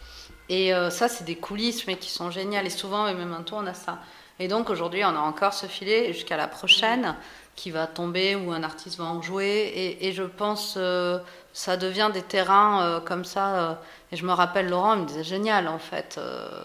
Et 0.49 0.73
euh, 0.73 0.89
ça, 0.89 1.09
c'est 1.09 1.25
des 1.25 1.37
coulisses, 1.37 1.87
mais 1.87 1.97
qui 1.97 2.11
sont 2.11 2.31
géniales. 2.31 2.67
Et 2.67 2.71
souvent, 2.71 3.05
même 3.05 3.35
un 3.35 3.43
tour, 3.43 3.59
on 3.61 3.67
a 3.67 3.75
ça. 3.75 3.99
Et 4.39 4.49
donc 4.49 4.71
aujourd'hui, 4.71 5.05
on 5.05 5.09
a 5.09 5.21
encore 5.21 5.53
ce 5.53 5.67
filet 5.67 6.13
jusqu'à 6.13 6.37
la 6.37 6.49
prochaine 6.49 7.17
qui 7.59 7.71
va 7.71 7.87
tomber 7.87 8.37
ou 8.37 8.53
un 8.53 8.63
artiste 8.63 8.99
va 8.99 9.05
en 9.05 9.21
jouer. 9.21 9.97
Et, 10.01 10.13
je 10.13 10.23
pense 10.23 10.75
euh, 10.77 11.19
ça 11.53 11.77
devient 11.77 12.11
des 12.13 12.23
terrains 12.23 12.83
euh, 12.83 13.01
comme 13.01 13.25
ça. 13.25 13.81
et 14.13 14.17
je 14.17 14.25
me 14.25 14.33
rappelle 14.33 14.69
Laurent, 14.69 14.95
il 14.95 15.03
me 15.03 15.07
disait 15.07 15.25
génial 15.25 15.69
en 15.69 15.79
fait. 15.79 16.21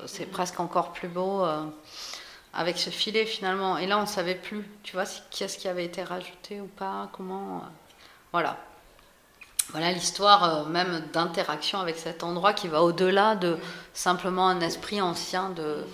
c'est 0.06 0.26
presque 0.26 0.60
encore 0.60 0.94
plus 0.94 1.10
beau 1.10 1.44
avec 2.54 2.78
ce 2.78 2.90
filet 2.90 3.26
finalement. 3.26 3.78
Et 3.78 3.88
là, 3.88 3.98
on 3.98 4.02
ne 4.02 4.08
savait 4.08 4.36
plus, 4.36 4.66
tu 4.84 4.94
vois, 4.94 5.06
qu'est-ce 5.32 5.58
qui 5.58 5.68
avait 5.68 5.86
été 5.86 6.04
rajouté 6.04 6.62
ou 6.62 6.68
pas, 6.68 7.10
comment. 7.12 7.58
Euh, 7.58 7.68
voilà. 8.32 8.58
Voilà 9.70 9.92
l'histoire 9.92 10.44
euh, 10.44 10.66
même 10.66 11.04
d'interaction 11.14 11.80
avec 11.80 11.98
cet 11.98 12.24
endroit 12.24 12.54
qui 12.54 12.68
va 12.68 12.84
au-delà 12.84 13.36
de 13.36 13.58
simplement 13.94 14.48
un 14.48 14.62
esprit 14.62 15.02
ancien 15.02 15.50
de. 15.50 15.86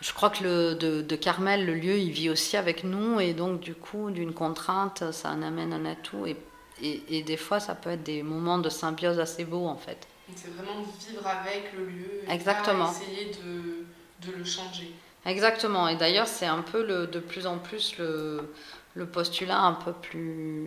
Je 0.00 0.12
crois 0.12 0.30
que 0.30 0.44
le, 0.44 0.74
de, 0.74 1.16
Carmel, 1.16 1.66
le 1.66 1.74
lieu, 1.74 1.98
il 1.98 2.10
vit 2.10 2.30
aussi 2.30 2.56
avec 2.56 2.84
nous 2.84 3.20
et 3.20 3.34
donc 3.34 3.60
du 3.60 3.74
coup, 3.74 4.10
d'une 4.10 4.32
contrainte, 4.32 5.10
ça 5.12 5.30
en 5.30 5.42
amène 5.42 5.72
un 5.72 5.84
atout 5.86 6.24
et, 6.26 6.36
et, 6.80 7.22
des 7.22 7.36
fois, 7.36 7.58
ça 7.58 7.74
peut 7.74 7.90
être 7.90 8.04
des 8.04 8.22
moments 8.22 8.58
de 8.58 8.68
symbiose 8.68 9.18
assez 9.18 9.44
beaux 9.44 9.66
en 9.66 9.76
fait. 9.76 10.06
C'est 10.36 10.54
vraiment 10.54 10.82
vivre 11.08 11.26
avec 11.26 11.72
le 11.76 11.86
lieu 11.86 12.22
et 12.28 12.32
Exactement. 12.32 12.92
essayer 12.92 13.32
de, 13.32 14.30
de 14.30 14.36
le 14.36 14.44
changer. 14.44 14.92
Exactement. 15.26 15.88
Et 15.88 15.96
d'ailleurs, 15.96 16.28
c'est 16.28 16.46
un 16.46 16.62
peu 16.62 16.86
le, 16.86 17.06
de 17.08 17.18
plus 17.18 17.46
en 17.46 17.58
plus 17.58 17.98
le, 17.98 18.52
le, 18.94 19.06
postulat 19.06 19.60
un 19.60 19.72
peu 19.72 19.92
plus 19.92 20.66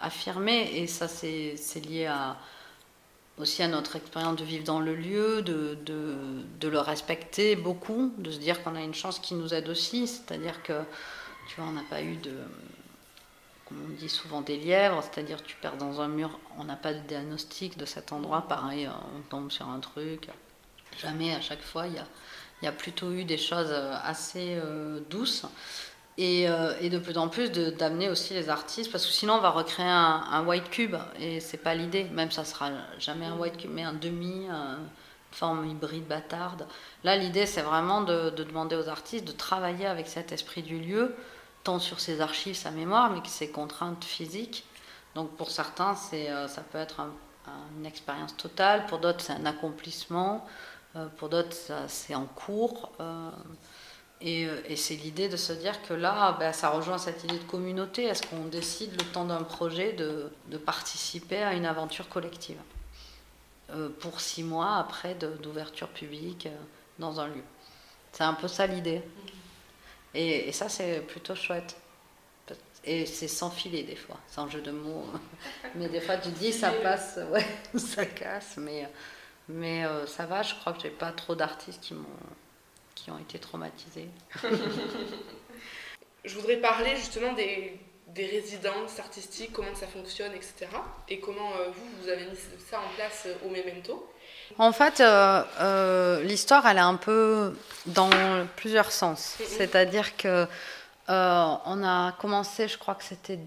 affirmé. 0.00 0.70
Et 0.74 0.86
ça, 0.88 1.06
c'est 1.06 1.56
lié 1.86 2.06
à, 2.06 2.36
aussi 3.38 3.62
à 3.62 3.68
notre 3.68 3.96
expérience 3.96 4.36
de 4.36 4.44
vivre 4.44 4.64
dans 4.64 4.80
le 4.80 4.94
lieu, 4.94 5.42
de, 5.42 5.76
le 6.62 6.78
respecter 6.78 7.56
beaucoup, 7.56 8.12
de 8.18 8.30
se 8.30 8.38
dire 8.38 8.62
qu'on 8.62 8.76
a 8.76 8.82
une 8.82 8.94
chance 8.94 9.18
qui 9.18 9.34
nous 9.34 9.54
aide 9.54 9.68
aussi. 9.68 10.06
C'est-à-dire 10.06 10.62
que, 10.62 10.80
tu 11.48 11.60
vois, 11.60 11.68
on 11.68 11.72
n'a 11.72 11.84
pas 11.88 12.02
eu 12.02 12.16
de. 12.16 12.32
Comme 13.66 13.78
on 13.86 13.94
dit 13.94 14.10
souvent 14.10 14.42
des 14.42 14.58
lièvres, 14.58 15.02
c'est-à-dire 15.02 15.42
tu 15.42 15.56
perds 15.56 15.78
dans 15.78 16.02
un 16.02 16.08
mur, 16.08 16.38
on 16.58 16.64
n'a 16.64 16.76
pas 16.76 16.92
de 16.92 17.00
diagnostic 17.00 17.78
de 17.78 17.86
cet 17.86 18.12
endroit, 18.12 18.42
pareil, 18.42 18.90
on 19.16 19.22
tombe 19.30 19.50
sur 19.50 19.68
un 19.68 19.80
truc. 19.80 20.28
Jamais, 20.98 21.34
à 21.34 21.40
chaque 21.40 21.62
fois, 21.62 21.86
il 21.86 21.94
y 21.94 21.98
a 21.98 22.06
il 22.64 22.66
y 22.66 22.68
a 22.68 22.72
plutôt 22.72 23.12
eu 23.12 23.24
des 23.24 23.36
choses 23.36 23.70
euh, 23.70 23.94
assez 24.02 24.56
euh, 24.56 25.00
douces. 25.10 25.44
Et, 26.16 26.48
euh, 26.48 26.74
et, 26.80 26.90
de 26.90 26.98
plus 26.98 27.18
en 27.18 27.28
plus 27.28 27.50
d'amener 27.50 28.08
aussi 28.08 28.34
les 28.34 28.48
artistes, 28.48 28.92
parce 28.92 29.04
que 29.04 29.10
sinon 29.10 29.34
on 29.34 29.40
va 29.40 29.50
recréer 29.50 29.88
un, 29.88 30.44
white 30.46 30.70
cube, 30.70 30.94
et 31.18 31.40
c'est 31.40 31.58
pas 31.58 31.74
l'idée, 31.74 32.04
même 32.04 32.30
ça 32.30 32.44
sera 32.44 32.70
jamais 33.00 33.26
un 33.26 33.36
white 33.36 33.56
cube, 33.56 33.72
mais 33.72 33.82
un 33.82 33.94
demi, 33.94 34.46
une 34.46 34.78
forme 35.32 35.66
hybride 35.66 36.06
bâtarde. 36.06 36.68
Là 37.02 37.16
l'idée 37.16 37.46
c'est 37.46 37.62
vraiment 37.62 38.02
de, 38.02 38.30
de, 38.30 38.44
demander 38.44 38.76
aux 38.76 38.88
artistes 38.88 39.26
de 39.26 39.32
travailler 39.32 39.86
avec 39.86 40.06
cet 40.06 40.30
esprit 40.30 40.62
du 40.62 40.78
lieu, 40.78 41.16
tant 41.64 41.80
sur 41.80 41.98
ses 41.98 42.20
archives, 42.20 42.54
sa 42.54 42.70
mémoire, 42.70 43.10
mais 43.10 43.18
ses 43.26 43.50
contraintes 43.50 44.04
physiques. 44.04 44.64
Donc 45.16 45.30
pour 45.36 45.50
certains 45.50 45.96
c'est 45.96 46.28
ça 46.46 46.62
peut 46.62 46.78
être 46.78 47.00
une 47.76 47.86
expérience 47.86 48.36
totale, 48.36 48.86
pour 48.86 48.98
d'autres 49.00 49.20
c'est 49.20 49.32
un 49.32 49.46
accomplissement. 49.46 50.46
Euh, 50.96 51.06
pour 51.16 51.28
d'autres, 51.28 51.56
c'est 51.88 52.14
en 52.14 52.26
cours. 52.26 52.92
Euh, 54.24 54.28
euh, 54.28 54.60
et, 54.68 54.76
c'est 54.76 54.94
l'idée 54.94 55.28
de 55.28 55.36
se 55.36 55.52
dire 55.52 55.82
que 55.82 55.94
là, 55.94 56.36
ben, 56.38 56.52
ça 56.52 56.70
rejoint 56.70 56.98
cette 56.98 57.24
idée 57.24 57.38
de 57.38 57.44
communauté. 57.44 58.04
Est-ce 58.04 58.26
qu'on 58.26 58.44
décide 58.44 58.92
le 58.92 59.06
temps 59.12 59.24
d'un 59.24 59.42
projet 59.42 59.92
de, 59.92 60.30
participer 60.64 61.42
à 61.42 61.54
une 61.54 61.66
aventure 61.66 62.08
collective 62.08 62.58
pour 63.98 64.20
six 64.20 64.44
mois 64.44 64.76
après 64.76 65.14
d'ouverture 65.14 65.88
publique 65.88 66.48
dans 66.98 67.20
un 67.20 67.26
lieu? 67.26 67.42
C'est 68.12 68.24
un 68.24 68.34
peu 68.34 68.48
ça 68.48 68.66
l'idée. 68.66 69.02
Et, 70.14 70.52
ça, 70.52 70.68
c'est 70.68 71.00
plutôt 71.00 71.34
chouette. 71.34 71.76
Et 72.86 73.06
c'est 73.06 73.28
sans 73.28 73.50
filet 73.50 73.82
des 73.82 73.96
fois, 73.96 74.18
sans 74.28 74.46
jeu 74.48 74.60
de 74.60 74.70
mots. 74.70 75.06
Mais 75.74 75.88
des 75.88 76.02
fois, 76.02 76.18
tu 76.18 76.28
dis, 76.28 76.52
ça 76.52 76.70
passe, 76.70 77.18
ouais, 77.32 77.46
ça 77.78 78.04
casse. 78.04 78.56
Mais 78.58 78.88
mais 79.48 79.84
euh, 79.84 80.06
ça 80.06 80.26
va, 80.26 80.42
je 80.42 80.54
crois 80.54 80.72
que 80.72 80.80
j'ai 80.80 80.90
pas 80.90 81.12
trop 81.12 81.34
d'artistes 81.34 81.82
qui, 81.82 81.94
qui 82.94 83.10
ont 83.10 83.18
été 83.18 83.38
traumatisés. 83.38 84.08
je 86.24 86.34
voudrais 86.34 86.56
parler 86.56 86.96
justement 86.96 87.32
des, 87.32 87.78
des, 88.08 88.26
résidences 88.26 88.98
artistiques, 88.98 89.52
comment 89.52 89.74
ça 89.74 89.86
fonctionne, 89.86 90.32
etc. 90.32 90.66
Et 91.08 91.20
comment 91.20 91.52
euh, 91.52 91.70
vous, 91.74 92.02
vous 92.02 92.08
avez 92.08 92.24
mis 92.24 92.36
ça 92.70 92.78
en 92.78 92.94
place 92.96 93.24
euh, 93.26 93.34
au 93.46 93.50
Memento. 93.50 94.10
En 94.58 94.72
fait, 94.72 95.02
l'histoire, 96.22 96.66
elle 96.66 96.76
est 96.76 96.80
un 96.80 96.96
peu 96.96 97.56
dans 97.86 98.10
plusieurs 98.56 98.92
sens. 98.92 99.36
C'est-à-dire 99.46 100.16
que 100.16 100.46
on 101.08 101.82
a 101.84 102.12
commencé, 102.20 102.68
je 102.68 102.78
crois 102.78 102.94
que 102.94 103.04
c'était 103.04 103.38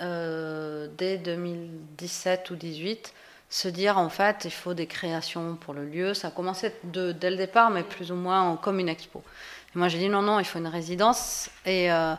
dès 0.00 1.18
2017 1.18 2.50
ou 2.50 2.56
2018, 2.56 3.12
se 3.52 3.68
dire 3.68 3.98
en 3.98 4.08
fait 4.08 4.46
il 4.46 4.50
faut 4.50 4.72
des 4.72 4.86
créations 4.86 5.56
pour 5.56 5.74
le 5.74 5.84
lieu. 5.84 6.14
Ça 6.14 6.28
a 6.28 6.30
commencé 6.30 6.74
de, 6.84 7.12
dès 7.12 7.30
le 7.30 7.36
départ, 7.36 7.68
mais 7.68 7.82
plus 7.82 8.10
ou 8.10 8.14
moins 8.14 8.56
comme 8.56 8.80
une 8.80 8.88
expo. 8.88 9.22
Et 9.74 9.78
moi 9.78 9.88
j'ai 9.88 9.98
dit 9.98 10.08
non, 10.08 10.22
non, 10.22 10.40
il 10.40 10.46
faut 10.46 10.58
une 10.58 10.66
résidence. 10.66 11.50
Et, 11.66 11.92
euh, 11.92 12.14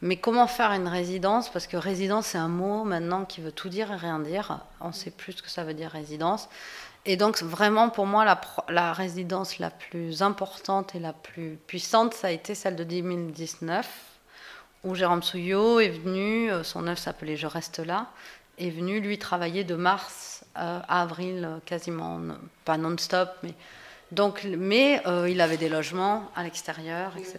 mais 0.00 0.16
comment 0.16 0.48
faire 0.48 0.72
une 0.72 0.88
résidence? 0.88 1.48
Parce 1.50 1.68
que 1.68 1.76
résidence 1.76 2.26
c'est 2.26 2.38
un 2.38 2.48
mot 2.48 2.82
maintenant 2.82 3.24
qui 3.24 3.40
veut 3.40 3.52
tout 3.52 3.68
dire 3.68 3.92
et 3.92 3.96
rien 3.96 4.18
dire. 4.18 4.58
On 4.80 4.90
sait 4.90 5.12
plus 5.12 5.34
ce 5.34 5.42
que 5.42 5.50
ça 5.50 5.62
veut 5.62 5.72
dire 5.72 5.88
résidence. 5.88 6.48
Et 7.06 7.16
donc 7.16 7.40
vraiment 7.42 7.88
pour 7.88 8.06
moi 8.06 8.24
la, 8.24 8.40
la 8.68 8.92
résidence 8.92 9.60
la 9.60 9.70
plus 9.70 10.20
importante 10.20 10.96
et 10.96 10.98
la 10.98 11.12
plus 11.12 11.60
puissante, 11.68 12.12
ça 12.12 12.26
a 12.26 12.30
été 12.32 12.56
celle 12.56 12.74
de 12.74 12.82
2019 12.82 13.88
où 14.82 14.96
Jérôme 14.96 15.22
Souillot 15.22 15.78
est 15.78 15.90
venu, 15.90 16.50
euh, 16.50 16.64
son 16.64 16.88
œuvre 16.88 16.98
s'appelait 16.98 17.36
Je 17.36 17.46
reste 17.46 17.78
là, 17.78 18.08
est 18.58 18.70
venu 18.70 18.98
lui 18.98 19.16
travailler 19.16 19.62
de 19.62 19.76
mars 19.76 20.31
euh, 20.58 20.80
avril, 20.88 21.48
quasiment, 21.64 22.20
pas 22.64 22.76
non-stop, 22.76 23.30
mais, 23.42 23.54
donc, 24.10 24.44
mais 24.44 25.00
euh, 25.06 25.28
il 25.28 25.40
avait 25.40 25.56
des 25.56 25.70
logements 25.70 26.30
à 26.36 26.42
l'extérieur, 26.42 27.12
etc. 27.16 27.38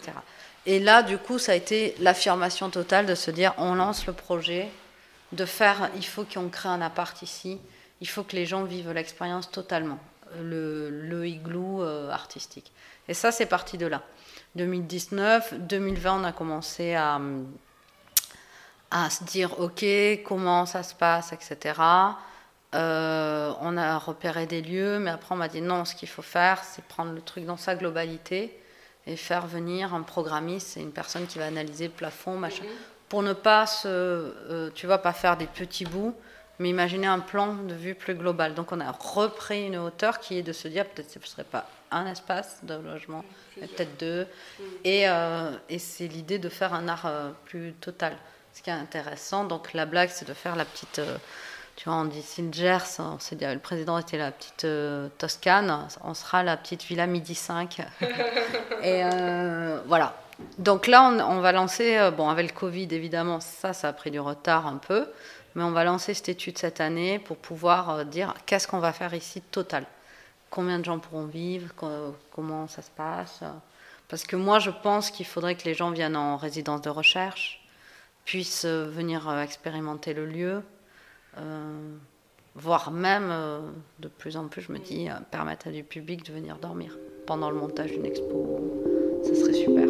Et 0.66 0.80
là, 0.80 1.04
du 1.04 1.18
coup, 1.18 1.38
ça 1.38 1.52
a 1.52 1.56
été 1.56 1.94
l'affirmation 2.00 2.70
totale 2.70 3.06
de 3.06 3.16
se 3.16 3.30
dire 3.30 3.54
on 3.58 3.76
lance 3.76 4.08
le 4.08 4.14
projet, 4.14 4.70
de 5.32 5.46
faire, 5.46 5.90
il 5.96 6.06
faut 6.06 6.24
qu'on 6.24 6.50
crée 6.50 6.70
un 6.70 6.82
appart 6.82 7.22
ici, 7.22 7.60
il 8.02 8.08
faut 8.08 8.24
que 8.24 8.36
les 8.36 8.46
gens 8.46 8.64
vivent 8.64 8.92
l'expérience 8.92 9.52
totalement, 9.52 10.00
le, 10.42 11.26
igloo 11.28 11.84
euh, 11.84 12.10
artistique. 12.10 12.72
Et 13.08 13.14
ça, 13.14 13.32
c'est 13.32 13.46
parti 13.46 13.78
de 13.78 13.86
là. 13.86 14.02
2019, 14.56 15.54
2020, 15.60 16.22
on 16.22 16.24
a 16.24 16.32
commencé 16.32 16.96
à, 16.96 17.20
à 18.90 19.10
se 19.10 19.24
dire 19.24 19.60
ok, 19.60 19.86
comment 20.24 20.66
ça 20.66 20.82
se 20.82 20.96
passe, 20.96 21.34
etc. 21.34 21.74
Euh, 22.74 23.54
on 23.62 23.78
a 23.78 23.98
repéré 23.98 24.46
des 24.46 24.62
lieux, 24.62 25.00
mais 25.00 25.12
après 25.12 25.36
on 25.36 25.38
m'a 25.38 25.48
dit 25.48 25.62
non, 25.62 25.86
ce 25.86 25.96
qu'il 25.96 26.10
faut 26.10 26.22
faire, 26.22 26.64
c'est 26.64 26.84
prendre 26.86 27.12
le 27.14 27.22
truc 27.22 27.46
dans 27.46 27.58
sa 27.58 27.76
globalité 27.76 28.60
et 29.06 29.16
faire 29.16 29.46
venir 29.46 29.94
un 29.94 30.02
programmiste, 30.02 30.70
c'est 30.70 30.82
une 30.82 30.92
personne 30.92 31.28
qui 31.28 31.38
va 31.38 31.46
analyser 31.46 31.88
le 31.88 31.94
plafond, 31.94 32.38
machin, 32.38 32.64
mhm. 32.64 32.70
pour 33.10 33.22
ne 33.22 33.34
pas 33.34 33.68
se, 33.68 33.88
euh, 33.88 34.70
tu 34.74 34.88
vois, 34.88 35.00
pas 35.00 35.14
faire 35.14 35.38
des 35.38 35.46
petits 35.46 35.86
bouts, 35.86 36.16
mais 36.60 36.70
imaginer 36.70 37.08
un 37.08 37.20
plan 37.20 37.54
de 37.54 37.74
vue 37.74 37.96
plus 37.96 38.16
global. 38.16 38.54
Donc 38.54 38.72
on 38.72 38.80
a 38.80 38.92
repris 38.92 39.68
une 39.68 39.78
hauteur 39.78 40.20
qui 40.20 40.38
est 40.38 40.44
de 40.44 40.54
se 40.54 40.68
dire 40.68 40.88
peut-être 40.88 41.12
ce 41.12 41.20
ne 41.20 41.26
serait 41.26 41.44
pas 41.44 41.68
un 41.92 42.08
espace 42.08 42.60
de 42.64 42.76
logement, 42.76 43.24
mais 43.60 43.68
peut-être 43.68 43.98
deux, 44.00 44.26
mhm. 44.60 44.66
et, 44.84 45.10
euh, 45.10 45.52
et 45.70 45.78
c'est 45.78 46.08
l'idée 46.08 46.40
de 46.40 46.50
faire 46.50 46.74
un 46.74 46.88
art 46.88 47.08
plus 47.46 47.74
total. 47.74 48.18
Ce 48.54 48.62
qui 48.62 48.70
est 48.70 48.74
intéressant, 48.74 49.46
donc 49.46 49.74
la 49.74 49.86
blague, 49.86 50.10
c'est 50.10 50.28
de 50.28 50.34
faire 50.34 50.56
la 50.56 50.66
petite 50.66 51.02
tu 51.76 51.90
vois, 51.90 51.98
on 51.98 52.06
dit 52.06 52.24
Gers, 52.52 53.00
on 53.00 53.20
s'est 53.20 53.36
dit, 53.36 53.46
le 53.46 53.60
président 53.60 53.98
était 53.98 54.18
la 54.18 54.32
petite 54.32 54.66
euh, 54.66 55.10
Toscane, 55.18 55.88
on 56.04 56.14
sera 56.14 56.44
la 56.44 56.56
petite 56.56 56.84
Villa 56.84 57.08
Midi 57.08 57.36
5. 57.36 57.80
et 58.84 59.04
euh, 59.04 59.80
voilà. 59.88 60.16
Donc 60.60 60.88
là, 60.88 61.04
on, 61.04 61.40
va 61.40 61.52
lancer, 61.52 61.98
euh, 61.98 62.12
bon, 62.12 62.30
avec 62.30 62.54
le 62.54 62.60
Covid, 62.60 62.88
évidemment, 62.92 63.40
ça, 63.40 63.74
ça 63.74 63.90
a 63.90 63.94
pris 63.94 64.12
du 64.12 64.20
retard 64.20 64.68
un 64.68 64.78
peu, 64.78 65.08
mais 65.56 65.64
on 65.64 65.72
va 65.72 65.84
lancer 65.84 66.14
cette 66.14 66.30
étude 66.30 66.58
cette 66.58 66.80
année 66.80 67.18
pour 67.18 67.38
pouvoir 67.38 68.06
dire 68.06 68.34
qu'est-ce 68.46 68.68
qu'on 68.68 68.80
va 68.80 68.94
faire 68.94 69.14
ici 69.14 69.42
total. 69.42 69.86
Combien 70.50 70.78
de 70.78 70.86
gens 70.86 71.00
pourront 71.00 71.26
vivre, 71.26 71.74
comment 72.32 72.68
ça 72.68 72.84
se 72.84 72.92
passe. 72.92 73.40
Parce 74.08 74.24
que 74.24 74.36
moi, 74.36 74.60
je 74.60 74.70
pense 74.70 75.10
qu'il 75.10 75.26
faudrait 75.26 75.56
que 75.56 75.66
les 75.66 75.74
gens 75.74 75.90
viennent 75.90 76.16
en 76.16 76.38
résidence 76.38 76.82
de 76.82 76.90
recherche, 76.92 77.66
puissent 78.26 78.66
venir 78.66 79.32
expérimenter 79.40 80.14
le 80.14 80.28
lieu, 80.28 80.64
voire 82.56 82.92
même, 82.92 83.34
de 84.00 84.08
plus 84.08 84.38
en 84.38 84.48
plus, 84.48 84.62
je 84.62 84.72
me 84.72 84.80
dis, 84.80 85.08
permettre 85.32 85.68
à 85.68 85.72
du 85.72 85.84
public 85.84 86.26
de 86.26 86.34
venir 86.34 86.58
dormir 86.58 86.98
pendant 87.26 87.50
le 87.50 87.58
montage 87.58 87.92
d'une 87.92 88.06
expo. 88.06 88.60
Ce 89.26 89.34
serait 89.36 89.54
super. 89.54 89.88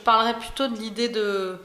Je, 0.00 0.04
parlerai 0.04 0.34
plutôt 0.34 0.68
de 0.68 0.76
l'idée 0.76 1.08
de, 1.08 1.58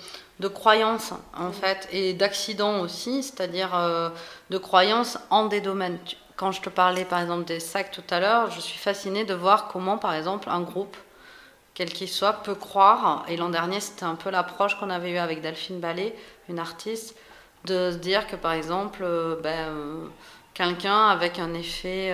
croyance 0.54 1.13
en 1.36 1.52
fait 1.52 1.88
et 1.91 2.13
d'accident 2.13 2.82
aussi, 2.82 3.24
c'est-à-dire 3.24 3.76
euh, 3.76 4.10
de 4.50 4.58
croyance 4.58 5.17
en 5.30 5.45
des 5.45 5.62
domaines. 5.62 5.98
Quand 6.36 6.52
je 6.52 6.62
te 6.62 6.69
parlais 6.69 7.06
par 7.06 7.21
exemple 7.21 7.45
des 7.45 7.60
sacs 7.60 7.91
tout 7.91 8.04
à 8.10 8.19
l'heure, 8.19 8.52
je 8.52 8.60
suis 8.60 8.78
fascinée 8.78 9.24
de 9.24 9.34
voir 9.34 9.67
comment 9.67 9.98
par 9.98 10.13
exemple 10.13 10.50
un 10.50 10.62
groupe, 10.62 10.98
quel 11.74 11.89
qu'il 11.89 12.10
soit, 12.10 12.34
peut 12.43 12.56
croire, 12.56 13.26
et 13.28 13.38
l'an 13.38 13.50
dernier 13.50 13.80
c'était 13.80 14.04
un 14.04 14.15
peu 14.15 14.30
l'approche 14.30 14.78
qu'on 14.78 14.89
avait 14.89 15.12
eue 15.12 15.17
avec 15.17 15.41
Delphine 15.41 15.80
Ballet, 15.80 16.15
une 16.50 16.60
artiste, 16.60 17.15
de 17.63 17.91
se 17.91 17.98
dire 17.98 18.28
que 18.28 18.36
par 18.36 18.52
exemple, 18.52 19.02
euh, 19.04 19.38
ben, 19.41 20.12
quelqu'un 20.54 21.08
avec 21.08 21.39
un 21.39 21.54
effet 21.54 22.13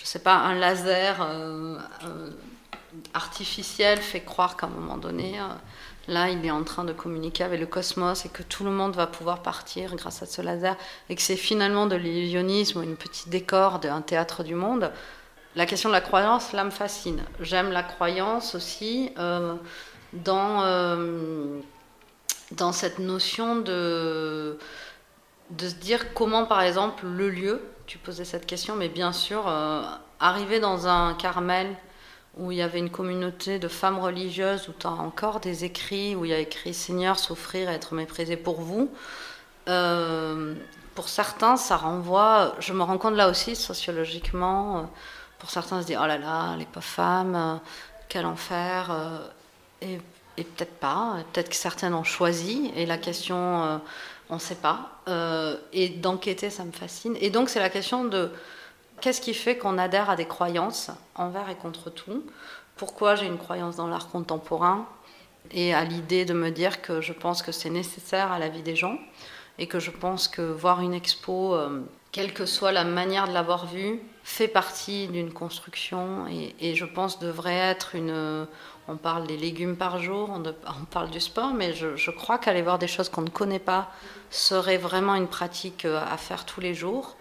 je 0.00 0.06
sais 0.06 0.18
pas, 0.18 0.34
un 0.36 0.54
laser 0.54 1.20
euh, 1.20 1.76
euh, 2.04 2.30
artificiel 3.14 3.98
fait 3.98 4.20
croire 4.20 4.56
qu'à 4.56 4.66
un 4.66 4.70
moment 4.70 4.96
donné, 4.96 5.38
euh, 5.40 5.44
là, 6.08 6.28
il 6.30 6.44
est 6.44 6.50
en 6.50 6.64
train 6.64 6.84
de 6.84 6.92
communiquer 6.92 7.44
avec 7.44 7.60
le 7.60 7.66
cosmos 7.66 8.24
et 8.24 8.28
que 8.28 8.42
tout 8.42 8.64
le 8.64 8.70
monde 8.70 8.94
va 8.94 9.06
pouvoir 9.06 9.42
partir 9.42 9.94
grâce 9.96 10.22
à 10.22 10.26
ce 10.26 10.42
laser 10.42 10.76
et 11.08 11.16
que 11.16 11.22
c'est 11.22 11.36
finalement 11.36 11.86
de 11.86 11.96
l'illusionnisme 11.96 12.82
une 12.82 12.96
petite 12.96 13.28
décor 13.28 13.78
d'un 13.78 14.02
théâtre 14.02 14.44
du 14.44 14.54
monde. 14.54 14.92
La 15.56 15.66
question 15.66 15.88
de 15.88 15.94
la 15.94 16.00
croyance, 16.00 16.52
là, 16.52 16.64
me 16.64 16.70
fascine. 16.70 17.22
J'aime 17.40 17.72
la 17.72 17.82
croyance 17.82 18.54
aussi 18.54 19.12
dans, 20.12 20.62
dans 22.52 22.72
cette 22.72 23.00
notion 23.00 23.56
de, 23.56 24.58
de 25.50 25.68
se 25.68 25.74
dire 25.74 26.14
comment, 26.14 26.46
par 26.46 26.62
exemple, 26.62 27.06
le 27.06 27.28
lieu, 27.28 27.60
tu 27.86 27.98
posais 27.98 28.24
cette 28.24 28.46
question, 28.46 28.76
mais 28.76 28.88
bien 28.88 29.12
sûr, 29.12 29.48
euh, 29.48 29.82
arriver 30.20 30.60
dans 30.60 30.86
un 30.86 31.14
Carmel 31.14 31.76
où 32.38 32.52
il 32.52 32.58
y 32.58 32.62
avait 32.62 32.78
une 32.78 32.90
communauté 32.90 33.58
de 33.58 33.68
femmes 33.68 33.98
religieuses, 33.98 34.68
où 34.68 34.72
tu 34.78 34.86
as 34.86 34.90
encore 34.90 35.40
des 35.40 35.64
écrits, 35.64 36.14
où 36.14 36.24
il 36.24 36.30
y 36.30 36.34
a 36.34 36.38
écrit 36.38 36.74
Seigneur, 36.74 37.18
souffrir 37.18 37.70
et 37.70 37.74
être 37.74 37.94
méprisé 37.94 38.36
pour 38.36 38.60
vous. 38.60 38.90
Euh, 39.68 40.54
pour 40.94 41.08
certains, 41.08 41.56
ça 41.56 41.76
renvoie, 41.76 42.54
je 42.60 42.72
me 42.72 42.82
rends 42.82 42.98
compte 42.98 43.14
là 43.14 43.28
aussi 43.28 43.56
sociologiquement, 43.56 44.78
euh, 44.78 44.82
pour 45.38 45.50
certains 45.50 45.82
se 45.82 45.86
disent 45.86 45.98
oh 46.00 46.06
là 46.06 46.18
là, 46.18 46.56
les 46.56 46.66
pauvres 46.66 46.84
femmes, 46.86 47.60
quel 48.08 48.26
enfer. 48.26 48.92
et, 49.80 49.98
et 50.36 50.44
peut-être 50.44 50.78
pas, 50.78 51.16
peut-être 51.32 51.48
que 51.48 51.56
certaines 51.56 51.94
ont 51.94 52.04
choisi, 52.04 52.70
et 52.76 52.86
la 52.86 52.98
question 52.98 53.80
on 54.30 54.34
ne 54.34 54.40
sait 54.40 54.54
pas. 54.54 55.00
Euh, 55.08 55.56
et 55.72 55.88
d'enquêter, 55.88 56.50
ça 56.50 56.64
me 56.64 56.72
fascine. 56.72 57.16
Et 57.20 57.30
donc, 57.30 57.48
c'est 57.48 57.58
la 57.58 57.68
question 57.68 58.04
de 58.04 58.30
qu'est-ce 59.00 59.20
qui 59.20 59.34
fait 59.34 59.56
qu'on 59.56 59.78
adhère 59.78 60.10
à 60.10 60.16
des 60.16 60.26
croyances 60.26 60.90
envers 61.14 61.48
et 61.48 61.54
contre 61.54 61.90
tout? 61.90 62.24
Pourquoi 62.76 63.14
j'ai 63.14 63.26
une 63.26 63.38
croyance 63.38 63.76
dans 63.76 63.86
l'art 63.86 64.08
contemporain? 64.08 64.86
Et 65.50 65.74
à 65.74 65.84
l'idée 65.84 66.24
de 66.24 66.34
me 66.34 66.50
dire 66.50 66.82
que 66.82 67.00
je 67.00 67.12
pense 67.12 67.42
que 67.42 67.52
c'est 67.52 67.70
nécessaire 67.70 68.30
à 68.30 68.38
la 68.38 68.48
vie 68.48 68.62
des 68.62 68.76
gens 68.76 68.98
et 69.58 69.66
que 69.66 69.80
je 69.80 69.90
pense 69.90 70.28
que 70.28 70.42
voir 70.42 70.80
une 70.80 70.94
expo, 70.94 71.54
euh, 71.54 71.80
quelle 72.12 72.32
que 72.32 72.46
soit 72.46 72.72
la 72.72 72.84
manière 72.84 73.28
de 73.28 73.32
l'avoir 73.32 73.66
vue, 73.66 74.00
fait 74.22 74.48
partie 74.48 75.08
d'une 75.08 75.32
construction 75.32 76.26
et, 76.28 76.74
je 76.74 76.84
pense 76.84 77.18
devrait 77.18 77.56
être 77.56 77.94
une 77.94 78.46
on 78.90 78.96
parle 78.96 79.26
des 79.26 79.36
légumes 79.36 79.76
par 79.76 80.00
jour, 80.00 80.30
on, 80.30 80.84
parle 80.86 81.10
du 81.10 81.20
sport, 81.20 81.54
mais 81.54 81.72
je, 81.72 82.10
crois 82.10 82.38
qu'aller 82.38 82.62
voir 82.62 82.78
des 82.78 82.88
choses 82.88 83.08
qu'on 83.08 83.22
ne 83.22 83.30
connaît 83.30 83.60
pas 83.60 83.90
serait 84.30 84.78
vraiment 84.78 85.14
une 85.14 85.28
pratique 85.28 85.84
euh, 85.84 86.02
à 86.10 86.16
faire 86.16 86.44
tous 86.44 86.60
les 86.60 86.74
jours. 86.74 87.16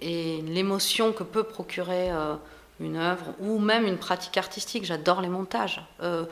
Et 0.00 0.42
l'émotion 0.42 1.12
que 1.12 1.22
peut 1.22 1.42
procurer 1.42 2.10
euh, 2.10 2.34
une 2.80 2.96
œuvre 2.96 3.34
ou 3.38 3.58
même 3.58 3.86
une 3.86 3.98
pratique 3.98 4.36
artistique, 4.36 4.84
j'adore 4.84 5.20
les 5.20 5.28
montages, 5.28 5.82
euh, 6.02 6.24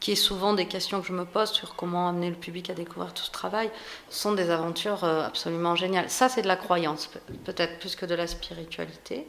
qui 0.00 0.12
est 0.12 0.16
souvent 0.16 0.52
des 0.52 0.66
questions 0.66 1.00
que 1.00 1.06
je 1.06 1.12
me 1.12 1.24
pose 1.24 1.50
sur 1.50 1.76
comment 1.76 2.08
amener 2.08 2.28
le 2.28 2.36
public 2.36 2.68
à 2.70 2.74
découvrir 2.74 3.14
tout 3.14 3.22
ce 3.22 3.30
travail, 3.30 3.70
sont 4.10 4.32
des 4.32 4.50
aventures 4.50 5.04
absolument 5.04 5.76
géniales. 5.76 6.10
Ça, 6.10 6.28
c'est 6.28 6.42
de 6.42 6.48
la 6.48 6.56
croyance, 6.56 7.08
peut-être 7.44 7.78
plus 7.78 7.96
que 7.96 8.04
de 8.04 8.14
la 8.14 8.26
spiritualité. 8.26 9.26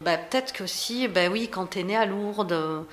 Bah, 0.00 0.16
peut-être 0.16 0.52
que 0.52 0.66
si, 0.66 1.08
bah 1.08 1.28
oui, 1.30 1.48
quand 1.48 1.66
tu 1.66 1.80
es 1.80 1.82
né 1.84 1.96
à 1.96 2.06
Lourdes, 2.06 2.86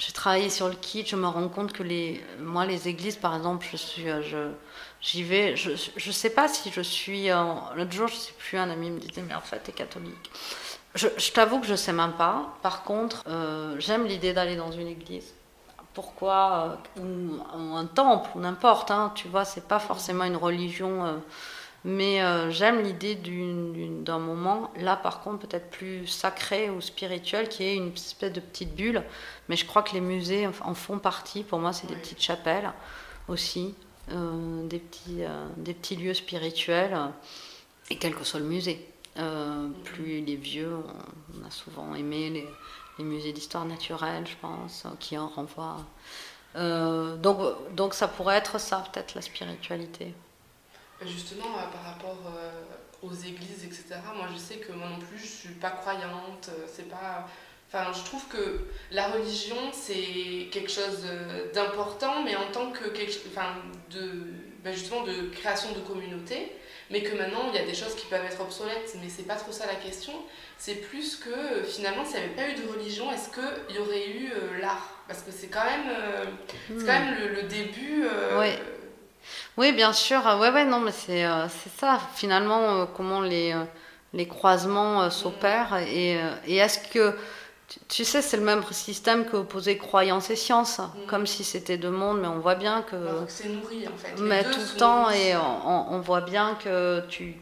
j'ai 0.00 0.12
travaillé 0.12 0.48
sur 0.48 0.68
le 0.68 0.74
kit, 0.74 1.04
je 1.06 1.14
me 1.14 1.26
rends 1.26 1.48
compte 1.48 1.74
que 1.74 1.82
les, 1.82 2.24
moi, 2.38 2.64
les 2.64 2.88
églises, 2.88 3.16
par 3.16 3.36
exemple, 3.36 3.66
je 3.70 3.76
suis, 3.76 4.08
euh, 4.08 4.22
je, 4.22 4.50
j'y 5.00 5.22
vais, 5.22 5.56
je 5.56 5.70
ne 5.70 6.12
sais 6.12 6.30
pas 6.30 6.48
si 6.48 6.70
je 6.70 6.80
suis. 6.80 7.28
L'autre 7.28 7.92
jour, 7.92 8.08
je 8.08 8.14
ne 8.14 8.18
sais 8.18 8.34
plus, 8.38 8.58
un 8.58 8.70
ami 8.70 8.90
me 8.90 9.00
disait, 9.00 9.22
mais 9.26 9.34
en 9.34 9.40
fait, 9.40 9.58
t'es 9.60 9.72
catholique. 9.72 10.30
Je, 10.94 11.08
je 11.16 11.32
t'avoue 11.32 11.60
que 11.60 11.66
je 11.66 11.72
ne 11.72 11.76
sais 11.76 11.92
même 11.92 12.12
pas. 12.12 12.56
Par 12.62 12.82
contre, 12.82 13.22
euh, 13.28 13.76
j'aime 13.78 14.06
l'idée 14.06 14.32
d'aller 14.32 14.56
dans 14.56 14.72
une 14.72 14.88
église. 14.88 15.32
Pourquoi 15.94 16.78
euh, 16.98 17.00
ou, 17.00 17.76
un 17.76 17.86
temple, 17.86 18.30
ou 18.34 18.40
n'importe, 18.40 18.90
hein, 18.90 19.12
tu 19.14 19.28
vois, 19.28 19.44
c'est 19.44 19.68
pas 19.68 19.78
forcément 19.78 20.24
une 20.24 20.36
religion. 20.36 21.20
Mais 21.84 22.22
euh, 22.22 22.50
j'aime 22.50 22.82
l'idée 22.82 23.14
d'un 23.14 24.18
moment, 24.18 24.70
là 24.76 24.96
par 24.96 25.20
contre 25.20 25.46
peut-être 25.46 25.70
plus 25.70 26.06
sacré 26.06 26.68
ou 26.68 26.80
spirituel, 26.82 27.48
qui 27.48 27.64
est 27.64 27.76
une 27.76 27.92
espèce 27.92 28.32
de 28.32 28.40
petite 28.40 28.74
bulle. 28.74 29.02
Mais 29.48 29.56
je 29.56 29.64
crois 29.64 29.82
que 29.82 29.94
les 29.94 30.02
musées 30.02 30.46
en 30.46 30.74
font 30.74 30.98
partie. 30.98 31.42
Pour 31.42 31.58
moi, 31.58 31.72
c'est 31.72 31.86
des 31.86 31.96
petites 31.96 32.20
chapelles 32.20 32.70
aussi, 33.28 33.74
des, 34.08 34.78
petits, 34.78 35.24
euh, 35.24 35.46
des 35.56 35.74
petits 35.74 35.96
lieux 35.96 36.14
spirituels, 36.14 36.96
et 37.90 37.96
quel 37.96 38.14
que 38.14 38.24
soit 38.24 38.40
le 38.40 38.46
musée. 38.46 38.86
plus 39.84 40.18
il 40.18 40.30
est 40.30 40.36
vieux, 40.36 40.76
on, 41.34 41.46
a 41.46 41.50
souvent 41.50 41.94
aimé 41.94 42.30
les, 42.30 42.48
les 42.98 43.04
musées 43.04 43.32
d'histoire 43.32 43.64
naturelle, 43.64 44.26
je 44.26 44.36
pense, 44.40 44.86
qui 44.98 45.18
en 45.18 45.28
renvoient. 45.28 45.84
donc, 46.54 47.74
donc 47.74 47.94
ça 47.94 48.08
pourrait 48.08 48.36
être 48.36 48.58
ça, 48.58 48.84
peut-être 48.92 49.14
la 49.14 49.22
spiritualité. 49.22 50.14
Justement, 51.06 51.56
euh, 51.56 51.72
par 51.72 51.82
rapport 51.82 52.18
euh, 52.26 52.62
aux 53.02 53.14
églises, 53.14 53.64
etc., 53.64 54.00
moi 54.14 54.26
je 54.32 54.38
sais 54.38 54.56
que 54.56 54.72
moi 54.72 54.88
non 54.88 54.98
plus 54.98 55.18
je 55.18 55.26
suis 55.26 55.54
pas 55.54 55.70
croyante, 55.70 56.50
euh, 56.50 56.66
c'est 56.66 56.88
pas. 56.88 57.26
Enfin, 57.72 57.92
je 57.92 58.04
trouve 58.04 58.26
que 58.26 58.66
la 58.90 59.08
religion 59.08 59.56
c'est 59.72 60.48
quelque 60.50 60.70
chose 60.70 61.06
d'important, 61.54 62.22
mais 62.24 62.34
en 62.34 62.50
tant 62.52 62.72
que 62.72 62.88
quelque, 62.88 63.14
enfin, 63.28 63.54
de, 63.90 64.24
ben 64.64 64.74
justement 64.74 65.02
de 65.04 65.30
création 65.32 65.70
de 65.72 65.80
communauté, 65.80 66.50
mais 66.90 67.02
que 67.02 67.16
maintenant 67.16 67.48
il 67.52 67.54
y 67.54 67.62
a 67.62 67.64
des 67.64 67.74
choses 67.74 67.94
qui 67.94 68.06
peuvent 68.06 68.24
être 68.24 68.40
obsolètes, 68.40 68.96
mais 69.00 69.08
c'est 69.08 69.22
pas 69.22 69.36
trop 69.36 69.52
ça 69.52 69.66
la 69.66 69.76
question. 69.76 70.12
C'est 70.58 70.74
plus 70.74 71.16
que 71.16 71.62
finalement, 71.62 72.04
s'il 72.04 72.16
n'y 72.16 72.24
avait 72.24 72.34
pas 72.34 72.48
eu 72.48 72.54
de 72.54 72.68
religion, 72.72 73.12
est-ce 73.12 73.30
qu'il 73.30 73.76
y 73.76 73.78
aurait 73.78 74.08
eu 74.08 74.32
l'art? 74.60 74.96
Parce 75.06 75.22
que 75.22 75.30
c'est 75.30 75.46
quand 75.46 75.64
même, 75.64 75.94
c'est 76.68 76.86
quand 76.86 76.92
même 76.92 77.14
le, 77.34 77.42
début. 77.44 78.04
Oui, 79.56 79.72
bien 79.72 79.92
sûr. 79.92 80.22
Ouais, 80.40 80.50
ouais, 80.50 80.64
non, 80.64 80.80
mais 80.80 80.92
c'est 80.92 81.24
euh, 81.24 81.48
ça. 81.78 82.00
Finalement, 82.14 82.82
euh, 82.82 82.84
comment 82.86 83.20
les, 83.20 83.52
euh, 83.52 83.64
les 84.12 84.26
croisements 84.26 85.02
euh, 85.02 85.10
s'opèrent. 85.10 85.76
Et, 85.76 86.16
euh, 86.16 86.30
et 86.46 86.56
est-ce 86.56 86.78
que. 86.88 87.16
Tu- 87.88 88.04
sais, 88.04 88.22
c'est 88.22 88.36
le 88.36 88.42
même 88.42 88.62
système 88.70 89.24
que 89.26 89.36
opposer 89.36 89.76
croyance 89.78 90.30
et 90.30 90.36
science, 90.36 90.80
comme 91.06 91.26
si 91.26 91.44
c'était 91.44 91.76
deux 91.78 91.90
mondes, 91.90 92.20
mais 92.20 92.28
on 92.28 92.38
voit 92.40 92.54
bien 92.56 92.82
que. 92.82 92.96
C'est 93.28 93.48
nourri 93.48 93.86
en 93.86 93.96
fait. 93.96 94.14
Les 94.16 94.22
Mais 94.22 94.44
tout 94.44 94.60
le 94.60 94.76
temps, 94.78 95.10
et 95.10 95.34
on, 95.36 96.00
voit 96.00 96.20
bien 96.22 96.56
que 96.62 97.00
tu. 97.08 97.36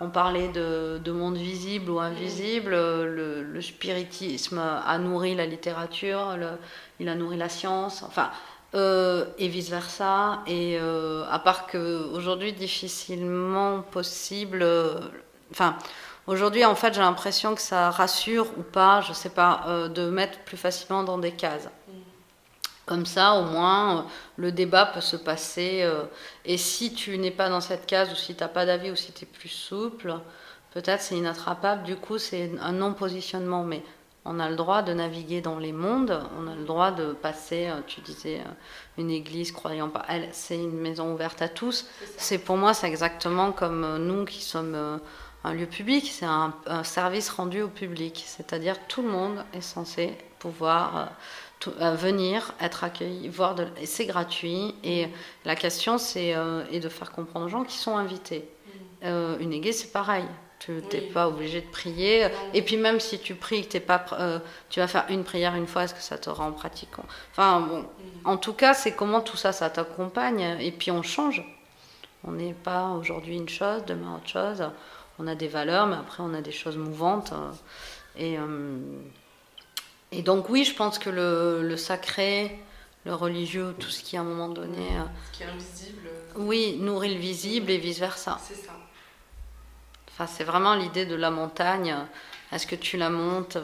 On 0.00 0.10
parlait 0.10 0.48
de, 0.48 0.98
de 0.98 1.12
monde 1.12 1.36
visible 1.36 1.88
ou 1.90 2.00
invisible, 2.00 2.70
le, 2.72 3.42
le 3.42 3.62
spiritisme 3.62 4.58
a 4.58 4.98
nourri 4.98 5.34
la 5.36 5.46
littérature, 5.46 6.36
le- 6.36 6.58
il 6.98 7.08
a 7.08 7.14
nourri 7.14 7.36
la 7.36 7.48
science, 7.48 8.02
enfin, 8.02 8.30
euh, 8.74 9.24
et 9.38 9.46
vice-versa. 9.48 10.40
Et 10.48 10.76
euh, 10.80 11.24
à 11.30 11.38
part 11.38 11.66
qu'aujourd'hui, 11.68 12.52
difficilement 12.52 13.82
possible. 13.82 14.62
euh, 14.62 14.98
Enfin, 15.52 15.76
aujourd'hui, 16.26 16.64
en 16.64 16.74
fait, 16.74 16.94
j'ai 16.94 17.00
l'impression 17.00 17.54
que 17.54 17.60
ça 17.60 17.90
rassure 17.90 18.46
ou 18.58 18.62
pas, 18.62 19.00
je 19.00 19.12
sais 19.12 19.30
pas, 19.30 19.64
euh, 19.66 19.88
de 19.88 20.08
mettre 20.08 20.38
plus 20.40 20.56
facilement 20.56 21.02
dans 21.02 21.18
des 21.18 21.32
cases. 21.32 21.68
Comme 22.84 23.06
ça, 23.06 23.34
au 23.34 23.44
moins, 23.44 23.98
euh, 23.98 24.02
le 24.36 24.52
débat 24.52 24.86
peut 24.86 25.00
se 25.00 25.16
passer. 25.16 25.82
euh, 25.82 26.04
et 26.44 26.56
si 26.56 26.94
tu 26.94 27.16
n'es 27.18 27.30
pas 27.30 27.48
dans 27.48 27.60
cette 27.60 27.86
case, 27.86 28.10
ou 28.12 28.16
si 28.16 28.34
tu 28.34 28.42
n'as 28.42 28.48
pas 28.48 28.66
d'avis, 28.66 28.90
ou 28.90 28.96
si 28.96 29.12
tu 29.12 29.24
es 29.24 29.26
plus 29.26 29.48
souple, 29.48 30.14
peut-être 30.74 31.00
c'est 31.00 31.16
inattrapable. 31.16 31.84
Du 31.84 31.96
coup, 31.96 32.18
c'est 32.18 32.50
un 32.60 32.72
non-positionnement. 32.72 33.62
Mais 33.62 33.82
on 34.24 34.40
a 34.40 34.50
le 34.50 34.56
droit 34.56 34.82
de 34.82 34.92
naviguer 34.92 35.40
dans 35.40 35.58
les 35.58 35.72
mondes. 35.72 36.22
On 36.38 36.48
a 36.48 36.54
le 36.56 36.64
droit 36.64 36.90
de 36.90 37.12
passer, 37.12 37.70
tu 37.86 38.00
disais, 38.00 38.40
une 38.98 39.10
église 39.10 39.52
croyant 39.52 39.88
pas. 39.88 40.04
Elle, 40.08 40.28
c'est 40.32 40.58
une 40.58 40.78
maison 40.78 41.12
ouverte 41.12 41.40
à 41.40 41.48
tous. 41.48 41.86
C'est 42.16 42.38
pour 42.38 42.56
moi, 42.56 42.74
c'est 42.74 42.88
exactement 42.88 43.52
comme 43.52 43.96
nous 43.98 44.24
qui 44.24 44.42
sommes 44.42 45.00
un 45.44 45.54
lieu 45.54 45.66
public. 45.66 46.08
C'est 46.12 46.26
un, 46.26 46.54
un 46.66 46.84
service 46.84 47.30
rendu 47.30 47.62
au 47.62 47.68
public. 47.68 48.22
C'est-à-dire 48.26 48.76
tout 48.88 49.02
le 49.02 49.08
monde 49.08 49.44
est 49.52 49.60
censé 49.60 50.16
pouvoir 50.38 50.96
euh, 50.96 51.04
tout- 51.60 51.72
euh, 51.80 51.94
venir, 51.94 52.52
être 52.60 52.84
accueilli, 52.84 53.28
voir 53.28 53.54
de, 53.54 53.66
et 53.80 53.86
c'est 53.86 54.06
gratuit. 54.06 54.74
Et 54.84 55.08
la 55.44 55.56
question, 55.56 55.98
c'est 55.98 56.34
euh, 56.34 56.64
de 56.78 56.88
faire 56.88 57.12
comprendre 57.12 57.46
aux 57.46 57.50
gens 57.50 57.64
qui 57.64 57.76
sont 57.78 57.96
invités. 57.96 58.48
Euh, 59.04 59.36
une 59.40 59.52
église, 59.52 59.80
c'est 59.80 59.92
pareil. 59.92 60.24
Tu 60.60 60.70
n'es 60.70 60.80
Oui. 60.92 61.00
pas 61.12 61.26
obligé 61.26 61.60
de 61.60 61.66
prier. 61.66 62.28
Et 62.54 62.62
puis 62.62 62.76
même 62.76 63.00
si 63.00 63.18
tu 63.18 63.34
pries, 63.34 63.62
que 63.66 63.72
t'es 63.72 63.80
pas, 63.80 64.04
euh, 64.12 64.38
tu 64.70 64.78
vas 64.78 64.86
faire 64.86 65.06
une 65.08 65.24
prière 65.24 65.56
une 65.56 65.66
fois, 65.66 65.82
est-ce 65.82 65.94
que 65.94 66.00
ça 66.02 66.18
te 66.18 66.30
rend 66.30 66.52
pratiquant? 66.52 67.04
Enfin 67.32 67.60
bon, 67.62 67.84
en 68.24 68.36
tout 68.36 68.52
cas, 68.52 68.72
c'est 68.72 68.92
comment 68.92 69.20
tout 69.20 69.36
ça, 69.36 69.50
ça 69.50 69.70
t'accompagne. 69.70 70.56
Et 70.60 70.70
puis 70.70 70.92
on 70.92 71.02
change. 71.02 71.42
On 72.22 72.30
n'est 72.30 72.52
pas 72.54 72.90
aujourd'hui 72.90 73.34
une 73.36 73.48
chose, 73.48 73.84
demain 73.84 74.14
autre 74.16 74.28
chose. 74.28 74.62
On 75.18 75.26
a 75.26 75.34
des 75.34 75.48
valeurs, 75.48 75.86
mais 75.86 75.96
après 75.96 76.22
on 76.22 76.34
a 76.34 76.40
des 76.40 76.52
choses 76.52 76.76
mouvantes. 76.76 77.32
euh, 77.32 77.50
Et, 78.16 78.38
euh, 78.38 78.78
et 80.10 80.22
donc 80.22 80.48
oui, 80.50 80.64
je 80.64 80.74
pense 80.74 80.98
que 80.98 81.10
le, 81.10 81.62
le 81.62 81.76
sacré, 81.76 82.58
le 83.04 83.14
religieux, 83.14 83.74
tout 83.78 83.88
ce 83.90 84.02
qui 84.02 84.16
à 84.16 84.20
un 84.20 84.24
moment 84.24 84.48
donné, 84.48 84.86
euh, 84.98 85.02
Ce 85.32 85.36
qui 85.38 85.42
est 85.42 85.46
invisible, 85.46 86.08
oui, 86.36 86.76
nourrit 86.80 87.14
le 87.14 87.20
visible 87.20 87.70
et 87.70 87.78
vice-versa. 87.78 88.38
c'est 88.42 88.54
ça. 88.54 88.72
Enfin, 90.10 90.26
c'est 90.26 90.44
vraiment 90.44 90.74
l'idée 90.74 91.06
de 91.06 91.14
la 91.14 91.30
montagne. 91.30 91.96
Est-ce 92.52 92.66
que 92.66 92.76
tu 92.76 92.98
la 92.98 93.08
montes, 93.08 93.56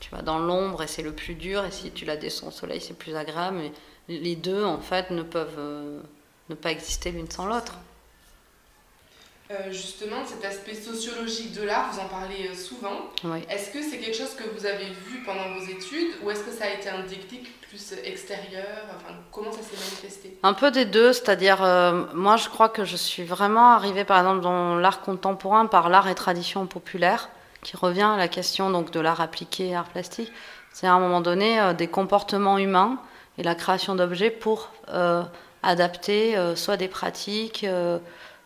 tu 0.00 0.10
vas 0.10 0.20
dans 0.22 0.40
l'ombre 0.40 0.82
et 0.82 0.88
c'est 0.88 1.02
le 1.02 1.12
plus 1.12 1.34
dur, 1.34 1.64
et 1.64 1.70
si 1.70 1.92
tu 1.92 2.04
la 2.04 2.16
descends 2.16 2.48
au 2.48 2.50
soleil, 2.50 2.80
c'est 2.80 2.98
plus 2.98 3.14
agréable. 3.14 3.58
Mais 3.58 3.72
les 4.08 4.34
deux, 4.34 4.64
en 4.64 4.80
fait, 4.80 5.10
ne 5.10 5.22
peuvent 5.22 5.60
ne 6.48 6.54
pas 6.56 6.72
exister 6.72 7.12
l'une 7.12 7.30
sans 7.30 7.46
l'autre. 7.46 7.74
Euh, 9.50 9.70
justement, 9.70 10.24
cet 10.26 10.44
aspect 10.44 10.74
sociologique 10.74 11.52
de 11.52 11.62
l'art, 11.62 11.92
vous 11.92 12.00
en 12.00 12.08
parlez 12.08 12.48
euh, 12.50 12.54
souvent. 12.54 13.10
Oui. 13.22 13.38
Est-ce 13.48 13.70
que 13.70 13.80
c'est 13.80 13.98
quelque 13.98 14.16
chose 14.16 14.34
que 14.34 14.42
vous 14.42 14.66
avez 14.66 14.86
vu 14.86 15.22
pendant 15.24 15.54
vos 15.54 15.64
études 15.64 16.14
ou 16.22 16.30
est-ce 16.30 16.42
que 16.42 16.50
ça 16.50 16.64
a 16.64 16.70
été 16.70 16.88
un 16.88 17.04
déclic 17.04 17.60
plus 17.60 17.94
extérieur? 18.04 18.66
Enfin, 18.96 19.14
comment 19.30 19.52
ça 19.52 19.58
s'est 19.62 19.76
manifesté? 19.76 20.36
Un 20.42 20.52
peu 20.52 20.72
des 20.72 20.84
deux, 20.84 21.12
c'est-à-dire, 21.12 21.62
euh, 21.62 22.06
moi 22.12 22.36
je 22.36 22.48
crois 22.48 22.68
que 22.68 22.84
je 22.84 22.96
suis 22.96 23.22
vraiment 23.22 23.70
arrivée 23.70 24.04
par 24.04 24.18
exemple 24.18 24.40
dans 24.40 24.76
l'art 24.76 25.00
contemporain 25.00 25.66
par 25.66 25.90
l'art 25.90 26.08
et 26.08 26.16
tradition 26.16 26.66
populaire, 26.66 27.28
qui 27.62 27.76
revient 27.76 28.10
à 28.14 28.16
la 28.16 28.28
question 28.28 28.70
donc 28.70 28.90
de 28.90 28.98
l'art 28.98 29.20
appliqué 29.20 29.68
et 29.68 29.76
art 29.76 29.88
plastique. 29.88 30.32
C'est 30.72 30.88
à 30.88 30.92
un 30.92 31.00
moment 31.00 31.20
donné 31.20 31.60
euh, 31.60 31.72
des 31.72 31.86
comportements 31.86 32.58
humains 32.58 32.98
et 33.38 33.44
la 33.44 33.54
création 33.54 33.94
d'objets 33.94 34.30
pour 34.30 34.70
euh, 34.88 35.22
adapter 35.62 36.36
euh, 36.36 36.56
soit 36.56 36.76
des 36.76 36.88
pratiques 36.88 37.64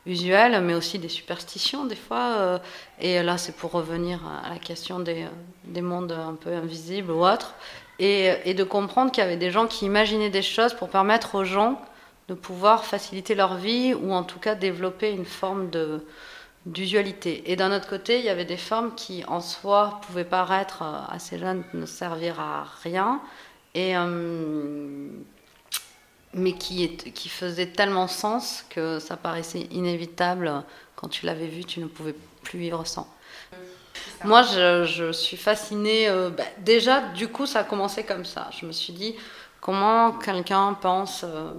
euh, 0.07 0.61
mais 0.61 0.75
aussi 0.75 0.99
des 0.99 1.09
superstitions 1.09 1.85
des 1.87 1.97
fois. 1.97 2.37
euh, 2.39 2.59
et 3.01 3.23
là, 3.23 3.39
c'est 3.39 3.57
pour 3.57 3.73
revenir 3.73 4.21
à 4.45 4.49
la 4.51 4.59
question 4.59 5.01
des, 5.01 5.25
euh, 5.25 5.29
des 5.65 5.83
mondes 5.83 6.13
un 6.13 6.35
peu 6.35 6.53
invisibles 6.53 7.11
ou 7.13 7.25
autres. 7.25 7.55
Et, 7.99 8.33
et 8.45 8.55
de 8.55 8.65
comprendre 8.65 9.13
qu'il 9.13 9.23
y 9.23 9.27
avait 9.27 9.37
des 9.37 9.51
gens 9.51 9.67
qui 9.67 9.85
imaginaient 9.85 10.31
des 10.31 10.43
choses 10.43 10.73
pour 10.75 10.89
permettre 10.89 11.35
aux 11.35 11.45
gens 11.45 11.81
de 12.29 12.35
pouvoir 12.35 12.85
faciliter 12.85 13.35
leur 13.35 13.57
vie 13.57 13.93
ou 13.95 14.13
en 14.13 14.23
tout 14.23 14.39
cas 14.39 14.55
développer 14.55 15.11
une 15.11 15.27
forme 15.27 15.69
d'usualité. 16.65 17.51
Et 17.51 17.57
d'un 17.57 17.77
autre 17.77 17.89
côté, 17.89 18.19
il 18.21 18.25
y 18.25 18.29
avait 18.31 18.45
des 18.45 18.57
formes 18.57 18.95
qui 18.95 19.25
en 19.27 19.41
soi 19.41 20.01
pouvaient 20.07 20.25
paraître 20.25 20.83
euh, 20.83 21.15
assez 21.15 21.39
jeunes, 21.39 21.65
ne 21.75 21.87
servir 21.87 22.41
à 22.41 22.67
rien, 22.83 23.21
euh, 23.77 25.09
mais 26.35 26.53
qui, 26.53 26.89
faisaient 27.29 27.67
tellement 27.67 28.07
sens 28.07 28.65
que 28.71 28.99
ça 28.99 29.17
paraissait 29.17 29.67
inévitable. 29.71 30.65
Quand 30.97 31.09
tu 31.09 31.27
l'avais 31.27 31.49
vu, 31.49 31.65
tu 31.65 31.81
ne 31.81 31.87
pouvais 31.87 32.15
plus 32.43 32.59
vivre 32.59 32.87
sans. 32.87 33.09
Moi, 34.25 34.43
je, 34.43 35.13
suis 35.13 35.37
fascinée. 35.37 36.09
euh, 36.09 36.31
bah, 36.31 36.45
déjà, 36.59 37.01
du 37.01 37.29
coup, 37.29 37.47
ça 37.47 37.61
a 37.61 37.65
commencé 37.65 38.05
comme 38.05 38.25
ça. 38.25 38.51
Je 38.59 38.67
me 38.67 38.73
suis 38.73 38.93
dit, 38.93 39.17
comment 39.61 40.13
quelqu'un 40.13 40.75
pense, 40.75 41.25
euh, 41.25 41.53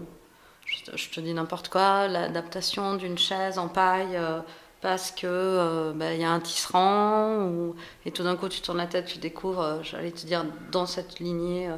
je, 0.65 1.09
te, 1.09 1.19
dis 1.19 1.33
n'importe 1.33 1.69
quoi, 1.69 2.07
l'adaptation 2.07 2.95
d'une 2.95 3.17
chaise 3.17 3.57
en 3.57 3.67
paille 3.67 4.15
euh, 4.15 4.39
parce 4.81 5.11
que 5.11 5.27
euh, 5.27 5.93
bah, 5.93 6.13
y 6.13 6.23
a 6.23 6.31
un 6.31 6.39
tisserand, 6.39 7.73
et 8.05 8.11
tout 8.11 8.23
d'un 8.23 8.35
coup, 8.35 8.49
tu 8.49 8.61
tournes 8.61 8.79
la 8.79 8.87
tête, 8.87 9.05
tu 9.05 9.19
découvres, 9.19 9.79
j'allais 9.83 10.11
te 10.11 10.25
dire, 10.25 10.45
dans 10.71 10.85
cette 10.85 11.19
lignée 11.19 11.69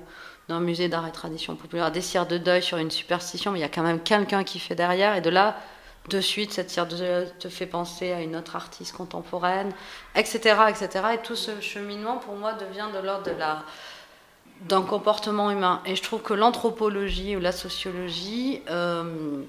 d'un 0.50 0.60
musée 0.60 0.90
d'art 0.90 1.08
et 1.08 1.12
tradition 1.12 1.56
populaire, 1.56 1.92
des 1.92 2.02
cires 2.02 2.26
de 2.26 2.38
deuil 2.38 2.62
sur 2.62 2.78
une 2.78 2.92
superstition, 2.92 3.52
mais 3.52 3.60
il 3.60 3.62
y 3.62 3.66
a 3.66 3.70
quand 3.70 3.84
même 3.84 4.02
quelqu'un 4.02 4.44
qui 4.44 4.60
fait 4.60 4.76
derrière, 4.76 5.16
et 5.16 5.22
de 5.22 5.30
là, 5.30 5.58
de 6.10 6.20
suite, 6.20 6.52
cette 6.52 6.70
cire 6.70 6.86
de 6.86 6.98
deuil 6.98 7.34
te 7.40 7.48
fait 7.48 7.66
penser 7.66 8.12
à 8.12 8.22
une 8.22 8.36
autre 8.36 8.56
artiste 8.56 8.96
contemporaine, 8.96 9.72
etc., 10.16 10.56
etc. 10.70 10.90
Et 11.14 11.18
tout 11.20 11.36
ce 11.36 11.62
cheminement, 11.62 12.18
pour 12.18 12.36
moi, 12.36 12.54
devient 12.54 12.88
de 12.94 13.00
l'ordre 13.00 13.26
de 13.26 13.32
la 13.32 13.64
d'un 14.62 14.82
comportement 14.82 15.52
humain. 15.52 15.82
Et 15.86 15.96
je 15.96 16.02
trouve 16.02 16.22
que 16.22 16.34
l'anthropologie 16.34 17.36
ou 17.36 17.40
la 17.40 17.52
sociologie, 17.52 18.62
euh, 18.70 19.42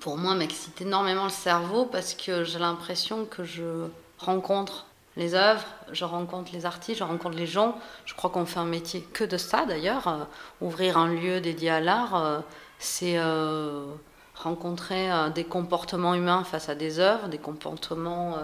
pour 0.00 0.16
moi, 0.16 0.34
m'excite 0.34 0.80
énormément 0.80 1.24
le 1.24 1.30
cerveau 1.30 1.84
parce 1.84 2.14
que 2.14 2.44
j'ai 2.44 2.58
l'impression 2.58 3.26
que 3.26 3.44
je 3.44 3.86
rencontre 4.18 4.86
les 5.16 5.34
œuvres, 5.34 5.64
je 5.92 6.04
rencontre 6.04 6.52
les 6.52 6.66
artistes, 6.66 7.00
je 7.00 7.04
rencontre 7.04 7.36
les 7.36 7.46
gens. 7.46 7.78
Je 8.04 8.14
crois 8.14 8.30
qu'on 8.30 8.46
fait 8.46 8.60
un 8.60 8.64
métier 8.64 9.02
que 9.02 9.24
de 9.24 9.36
ça 9.36 9.66
d'ailleurs. 9.66 10.08
Euh, 10.08 10.24
ouvrir 10.60 10.98
un 10.98 11.08
lieu 11.08 11.40
dédié 11.40 11.70
à 11.70 11.80
l'art, 11.80 12.14
euh, 12.14 12.40
c'est 12.78 13.18
euh, 13.18 13.86
rencontrer 14.34 15.10
des 15.34 15.44
comportements 15.44 16.14
humains 16.14 16.44
face 16.44 16.68
à 16.68 16.74
des 16.74 16.98
œuvres, 16.98 17.28
des 17.28 17.38
comportements 17.38 18.38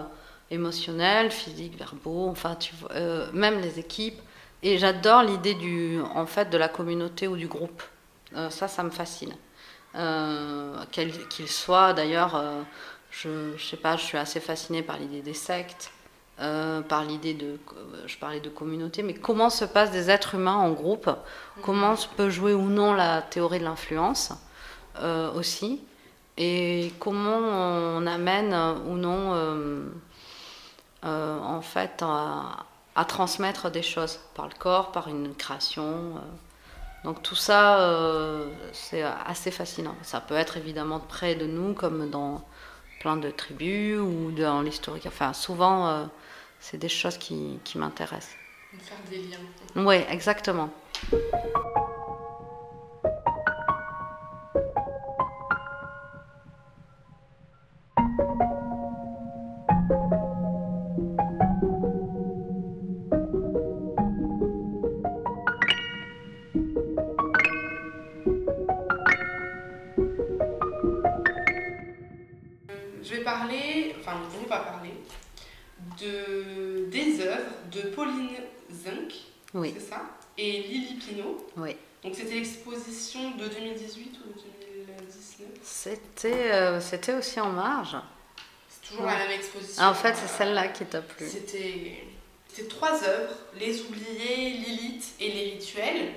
émotionnels, 0.51 1.31
physiques, 1.31 1.75
verbaux, 1.75 2.27
enfin, 2.29 2.53
tu 2.53 2.75
vois, 2.75 2.91
même 3.33 3.59
les 3.61 3.79
équipes. 3.79 4.21
Et 4.61 4.77
j'adore 4.77 5.23
l'idée 5.23 5.55
du, 5.55 5.99
en 6.13 6.27
fait, 6.27 6.51
de 6.51 6.57
la 6.57 6.69
communauté 6.69 7.27
ou 7.27 7.35
du 7.35 7.47
groupe. 7.47 7.81
Ça, 8.49 8.67
ça 8.67 8.83
me 8.83 8.91
fascine. 8.91 9.33
Euh, 9.95 10.75
qu'il 10.91 11.47
soit, 11.47 11.93
d'ailleurs, 11.93 12.43
je, 13.09 13.57
je 13.57 13.65
sais 13.65 13.77
pas, 13.77 13.97
je 13.97 14.03
suis 14.03 14.19
assez 14.19 14.39
fascinée 14.39 14.83
par 14.83 14.99
l'idée 14.99 15.23
des 15.23 15.33
sectes, 15.33 15.91
euh, 16.39 16.81
par 16.81 17.03
l'idée 17.03 17.33
de, 17.33 17.59
je 18.05 18.17
parlais 18.17 18.39
de 18.39 18.49
communauté, 18.49 19.03
mais 19.03 19.13
comment 19.13 19.49
se 19.49 19.65
passent 19.65 19.91
des 19.91 20.09
êtres 20.09 20.35
humains 20.35 20.55
en 20.55 20.71
groupe? 20.71 21.09
Comment 21.63 21.95
se 21.95 22.07
peut 22.07 22.29
jouer 22.29 22.53
ou 22.53 22.69
non 22.69 22.93
la 22.93 23.21
théorie 23.21 23.59
de 23.59 23.63
l'influence 23.65 24.31
euh, 25.01 25.31
aussi? 25.33 25.81
Et 26.37 26.93
comment 26.99 27.37
on 27.37 28.05
amène 28.05 28.53
euh, 28.53 28.75
ou 28.87 28.95
non, 28.95 29.33
euh, 29.33 29.89
euh, 31.03 31.39
en 31.39 31.61
fait, 31.61 32.03
à, 32.03 32.65
à 32.95 33.05
transmettre 33.05 33.71
des 33.71 33.81
choses 33.81 34.19
par 34.35 34.47
le 34.47 34.53
corps, 34.59 34.91
par 34.91 35.07
une 35.07 35.33
création. 35.33 35.83
euh. 35.83 36.19
Donc 37.03 37.23
tout 37.23 37.35
ça, 37.35 37.79
euh, 37.79 38.47
c'est 38.73 39.03
assez 39.03 39.49
fascinant. 39.51 39.95
Ça 40.01 40.19
peut 40.19 40.35
être 40.35 40.57
évidemment 40.57 40.99
près 40.99 41.35
de 41.35 41.45
nous, 41.45 41.73
comme 41.73 42.09
dans 42.09 42.43
plein 42.99 43.17
de 43.17 43.29
tribus 43.31 43.99
ou 43.99 44.31
dans 44.31 44.61
l'historique. 44.61 45.05
Enfin, 45.07 45.31
souvent, 45.33 45.87
euh, 45.87 46.05
c'est 46.59 46.77
des 46.77 46.89
choses 46.89 47.17
qui, 47.17 47.59
qui 47.63 47.77
m'intéressent. 47.77 48.35
Faire 48.79 48.97
des 49.09 49.17
liens. 49.17 49.37
Oui, 49.75 49.95
exactement. 50.09 50.69
Je 73.03 73.15
vais 73.15 73.23
parler, 73.23 73.95
enfin 73.99 74.17
on 74.35 74.49
va 74.49 74.59
parler, 74.59 74.93
de 75.97 76.36
Pauline 77.97 78.29
Zink, 78.71 79.13
Oui, 79.55 79.73
c'est 79.77 79.89
ça, 79.89 80.01
et 80.37 80.61
Lily 80.61 80.93
Pinault. 80.95 81.37
oui. 81.57 81.75
Donc 82.03 82.13
c'était 82.15 82.35
l'exposition 82.35 83.31
de 83.31 83.47
2018 83.47 84.19
ou 84.23 84.29
de 84.29 84.85
2019 84.85 85.49
C'était 85.63 86.51
euh, 86.53 86.79
c'était 86.79 87.13
aussi 87.15 87.39
en 87.39 87.49
marge. 87.49 87.97
C'est 88.69 88.87
toujours 88.89 89.05
Ouais. 89.05 89.11
la 89.17 89.27
même 89.27 89.31
exposition. 89.31 89.83
En 89.83 89.93
fait, 89.95 90.13
c'est 90.15 90.27
celle-là 90.37 90.67
qui 90.69 90.85
t'a 90.85 91.01
plu. 91.01 91.25
C'était 91.27 92.03
trois 92.69 93.03
œuvres, 93.03 93.35
Les 93.59 93.81
Oubliés, 93.81 94.51
Lilith 94.51 95.13
et 95.19 95.31
Les 95.31 95.43
Rituels. 95.53 96.13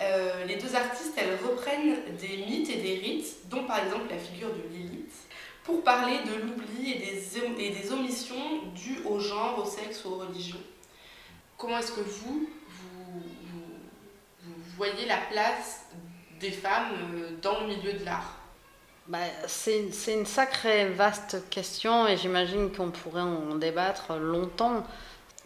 Euh, 0.00 0.44
les 0.44 0.56
deux 0.56 0.74
artistes, 0.76 1.12
elles 1.16 1.36
reprennent 1.44 1.96
des 2.20 2.36
mythes 2.46 2.70
et 2.70 2.76
des 2.76 2.94
rites, 2.98 3.48
dont 3.48 3.64
par 3.64 3.84
exemple 3.84 4.06
la 4.10 4.18
figure 4.18 4.48
de 4.50 4.62
Lilith, 4.74 5.12
pour 5.64 5.82
parler 5.82 6.18
de 6.24 6.34
l'oubli 6.40 6.92
et 6.92 6.98
des, 6.98 7.64
et 7.64 7.70
des 7.70 7.92
omissions 7.92 8.62
dues 8.74 9.00
au 9.04 9.18
genre, 9.18 9.58
au 9.58 9.68
sexe 9.68 10.04
ou 10.04 10.10
aux 10.10 10.18
religions. 10.18 10.60
Comment 11.58 11.78
est-ce 11.78 11.92
que 11.92 12.00
vous, 12.00 12.48
voyez 14.76 15.06
la 15.06 15.16
place 15.30 15.86
des 16.38 16.50
femmes 16.50 16.92
euh, 17.14 17.30
dans 17.40 17.60
le 17.60 17.68
milieu 17.68 17.94
de 17.94 18.04
l'art? 18.04 18.34
Bah, 19.08 19.18
c'est 19.46 19.88
une- 20.12 20.26
sacrée 20.26 20.90
vaste 20.90 21.48
question 21.48 22.06
et 22.06 22.18
j'imagine 22.18 22.70
qu'on 22.72 22.90
pourrait 22.90 23.22
en 23.22 23.54
débattre 23.54 24.16
longtemps. 24.16 24.84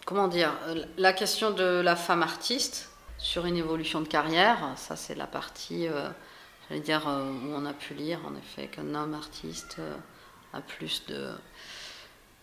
Comment 0.04 0.26
dire? 0.26 0.52
La 0.96 1.12
question 1.12 1.52
de 1.52 1.80
la 1.80 1.94
femme 1.94 2.22
artiste 2.24 2.90
sur 3.18 3.46
une 3.46 3.56
évolution 3.56 4.00
de 4.00 4.08
carrière, 4.08 4.58
ça 4.76 4.96
c'est 4.96 5.14
la 5.14 5.26
partie, 5.28 5.86
euh, 5.86 6.08
euh, 6.72 7.32
où 7.44 7.54
on 7.54 7.66
a 7.66 7.72
pu 7.72 7.94
lire 7.94 8.18
en 8.26 8.34
effet 8.34 8.66
qu'un 8.66 8.94
homme 8.94 9.14
artiste 9.14 9.76
a 10.52 10.60
plus 10.60 11.04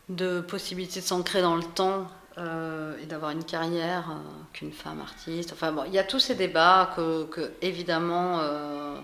de 0.07 0.39
possibilités 0.39 1.01
de 1.01 1.05
s'ancrer 1.05 1.41
dans 1.41 1.55
le 1.55 1.63
temps 1.63 2.07
euh, 2.37 2.95
et 3.01 3.05
d'avoir 3.05 3.31
une 3.31 3.43
carrière 3.43 4.11
euh, 4.11 4.15
qu'une 4.53 4.71
femme 4.71 5.01
artiste. 5.01 5.51
Enfin 5.53 5.71
bon, 5.71 5.83
il 5.85 5.93
y 5.93 5.99
a 5.99 6.03
tous 6.03 6.19
ces 6.19 6.35
débats 6.35 6.91
que, 6.95 7.51
évidemment 7.61 8.39
euh, 8.39 8.99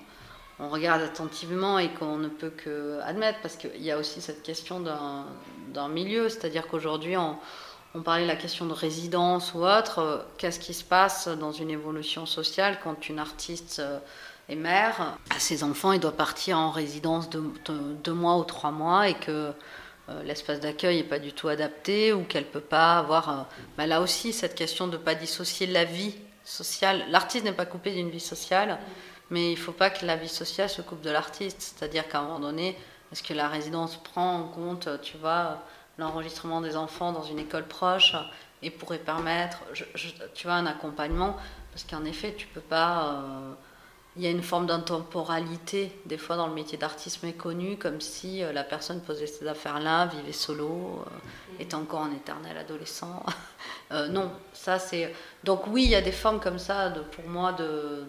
on 0.59 0.69
regarde 0.69 1.01
attentivement 1.01 1.79
et 1.79 1.89
qu'on 1.93 2.17
ne 2.17 2.27
peut 2.27 2.51
que 2.51 2.99
admettre 3.03 3.39
parce 3.41 3.55
qu'il 3.55 3.81
y 3.81 3.91
a 3.91 3.97
aussi 3.97 4.21
cette 4.21 4.43
question 4.43 4.79
d'un 4.79 5.87
milieu, 5.89 6.29
c'est-à-dire 6.29 6.67
qu'aujourd'hui 6.67 7.17
on, 7.17 7.37
parlait 8.03 8.23
de 8.23 8.27
la 8.27 8.35
question 8.35 8.65
de 8.65 8.73
résidence 8.73 9.53
ou 9.53 9.65
autre, 9.65 10.25
qu'est-ce 10.37 10.59
qui 10.59 10.73
se 10.73 10.83
passe 10.83 11.27
dans 11.27 11.51
une 11.51 11.69
évolution 11.69 12.25
sociale 12.25 12.79
quand 12.83 13.09
une 13.09 13.19
artiste 13.19 13.81
est 14.49 14.55
mère, 14.55 15.17
à 15.35 15.39
ses 15.39 15.63
enfants, 15.63 15.91
il 15.91 15.99
doit 15.99 16.11
partir 16.11 16.57
en 16.57 16.69
résidence 16.69 17.29
de, 17.29 17.41
de- 17.65 17.93
deux 18.03 18.13
mois 18.13 18.37
ou 18.37 18.43
trois 18.43 18.71
mois 18.71 19.07
et 19.09 19.13
que 19.13 19.53
l'espace 20.23 20.59
d'accueil 20.59 20.97
n'est 20.97 21.03
pas 21.03 21.19
du 21.19 21.33
tout 21.33 21.47
adapté 21.47 22.13
ou 22.13 22.23
qu'elle 22.23 22.45
peut 22.45 22.59
pas 22.59 22.97
avoir. 22.99 23.29
euh, 23.29 23.43
bah 23.77 23.87
là 23.87 24.01
aussi, 24.01 24.33
cette 24.33 24.55
question 24.55 24.87
de 24.87 24.97
ne 24.97 25.01
pas 25.01 25.15
dissocier 25.15 25.67
la 25.67 25.85
vie 25.85 26.15
sociale. 26.43 27.05
L'artiste 27.09 27.45
n'est 27.45 27.53
pas 27.53 27.65
coupé 27.65 27.91
d'une 27.91 28.09
vie 28.09 28.19
sociale, 28.19 28.77
mais 29.29 29.51
il 29.53 29.55
ne 29.55 29.59
faut 29.59 29.71
pas 29.71 29.89
que 29.89 30.05
la 30.05 30.15
vie 30.17 30.27
sociale 30.29 30.69
se 30.69 30.81
coupe 30.81 31.01
de 31.01 31.09
l'artiste. 31.09 31.61
C'est-à-dire 31.61 32.07
qu'à 32.07 32.19
un 32.19 32.23
moment 32.23 32.39
donné, 32.39 32.77
est-ce 33.11 33.23
que 33.23 33.33
la 33.33 33.47
résidence 33.47 33.95
prend 33.95 34.35
en 34.39 34.43
compte, 34.49 34.89
tu 35.01 35.17
vois, 35.17 35.59
l'enregistrement 35.97 36.59
des 36.61 36.75
enfants 36.75 37.11
dans 37.11 37.23
une 37.23 37.39
école 37.39 37.65
proche 37.67 38.15
et 38.61 38.69
pourrait 38.71 38.97
permettre, 38.99 39.59
tu 40.33 40.47
vois, 40.47 40.55
un 40.55 40.65
accompagnement? 40.65 41.37
Parce 41.71 41.85
qu'en 41.85 42.03
effet, 42.05 42.33
tu 42.37 42.47
peux 42.47 42.61
pas. 42.61 43.13
euh, 43.13 43.53
il 44.15 44.21
y 44.21 44.27
a 44.27 44.29
une 44.29 44.43
forme 44.43 44.67
d'intemporalité, 44.67 45.91
des 46.05 46.17
fois, 46.17 46.35
dans 46.35 46.47
le 46.47 46.53
métier 46.53 46.77
d'artiste 46.77 47.23
méconnu, 47.23 47.77
comme 47.77 47.99
si 47.99 48.43
euh, 48.43 48.53
la 48.53 48.63
personne 48.63 49.01
posait 49.01 49.25
ces 49.25 49.47
affaires-là, 49.47 50.05
vivait 50.05 50.31
solo, 50.31 51.03
euh, 51.05 51.61
était 51.61 51.73
encore 51.73 52.03
un 52.03 52.11
éternel 52.11 52.57
adolescent. 52.57 53.23
Euh, 53.91 54.07
non, 54.07 54.31
ça 54.53 54.79
c'est. 54.79 55.13
Donc, 55.43 55.67
oui, 55.67 55.83
il 55.83 55.89
y 55.91 55.95
a 55.95 56.01
des 56.01 56.11
formes 56.11 56.39
comme 56.39 56.57
ça, 56.57 56.91
pour 57.11 57.27
moi, 57.27 57.53
de, 57.53 58.05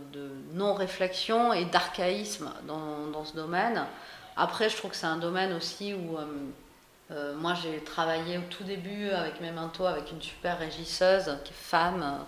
non-réflexion 0.54 1.52
et 1.52 1.66
d'archaïsme 1.66 2.50
dans, 2.66 3.24
ce 3.24 3.34
domaine. 3.34 3.84
Après, 4.34 4.70
je 4.70 4.76
trouve 4.78 4.92
que 4.92 4.96
c'est 4.96 5.06
un 5.06 5.18
domaine 5.18 5.52
aussi 5.52 5.92
où. 5.92 6.16
euh, 7.10 7.34
moi, 7.36 7.52
j'ai 7.54 7.80
travaillé 7.80 8.38
au 8.38 8.42
tout 8.48 8.64
début 8.64 9.10
avec 9.10 9.40
Memento, 9.42 9.84
avec 9.84 10.10
une 10.10 10.22
super 10.22 10.58
régisseuse 10.58 11.36
qui 11.44 11.52
est 11.52 11.56
femme, 11.56 12.18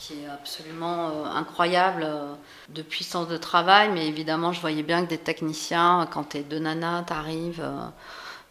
qui 0.00 0.14
est 0.14 0.28
absolument 0.28 1.08
euh, 1.08 1.24
incroyable 1.26 2.04
euh, 2.04 2.32
de 2.70 2.82
puissance 2.82 3.28
de 3.28 3.36
travail. 3.36 3.90
Mais 3.92 4.06
évidemment, 4.06 4.52
je 4.52 4.60
voyais 4.60 4.82
bien 4.82 5.04
que 5.04 5.10
des 5.10 5.18
techniciens, 5.18 6.08
quand 6.10 6.24
t'es 6.24 6.40
deux 6.42 6.58
nanas, 6.58 7.02
t'arrives. 7.02 7.60
euh, 7.62 7.86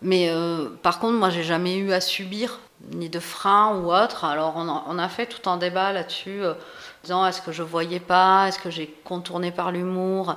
mais 0.02 0.30
euh, 0.30 0.70
par 0.82 1.00
contre, 1.00 1.18
moi, 1.18 1.30
j'ai 1.30 1.43
jamais 1.43 1.78
eu 1.78 1.91
à 1.91 2.02
subir 2.02 2.60
ni 2.91 3.10
de 3.10 3.20
frein 3.20 3.76
ou 3.78 3.91
autre. 3.93 4.24
Alors, 4.24 4.54
on 4.56 4.97
a, 4.97 5.10
fait 5.10 5.26
tout 5.26 5.50
un 5.50 5.58
débat 5.58 5.91
là-dessus, 5.91 6.41
euh, 6.43 6.54
disant 7.04 7.26
est-ce 7.26 7.41
que 7.41 7.52
je 7.52 7.64
voyais 7.64 8.00
pas, 8.00 8.47
est-ce 8.47 8.60
que 8.60 8.70
j'ai 8.70 8.88
contourné 9.04 9.52
par 9.52 9.72
l'humour? 9.72 10.36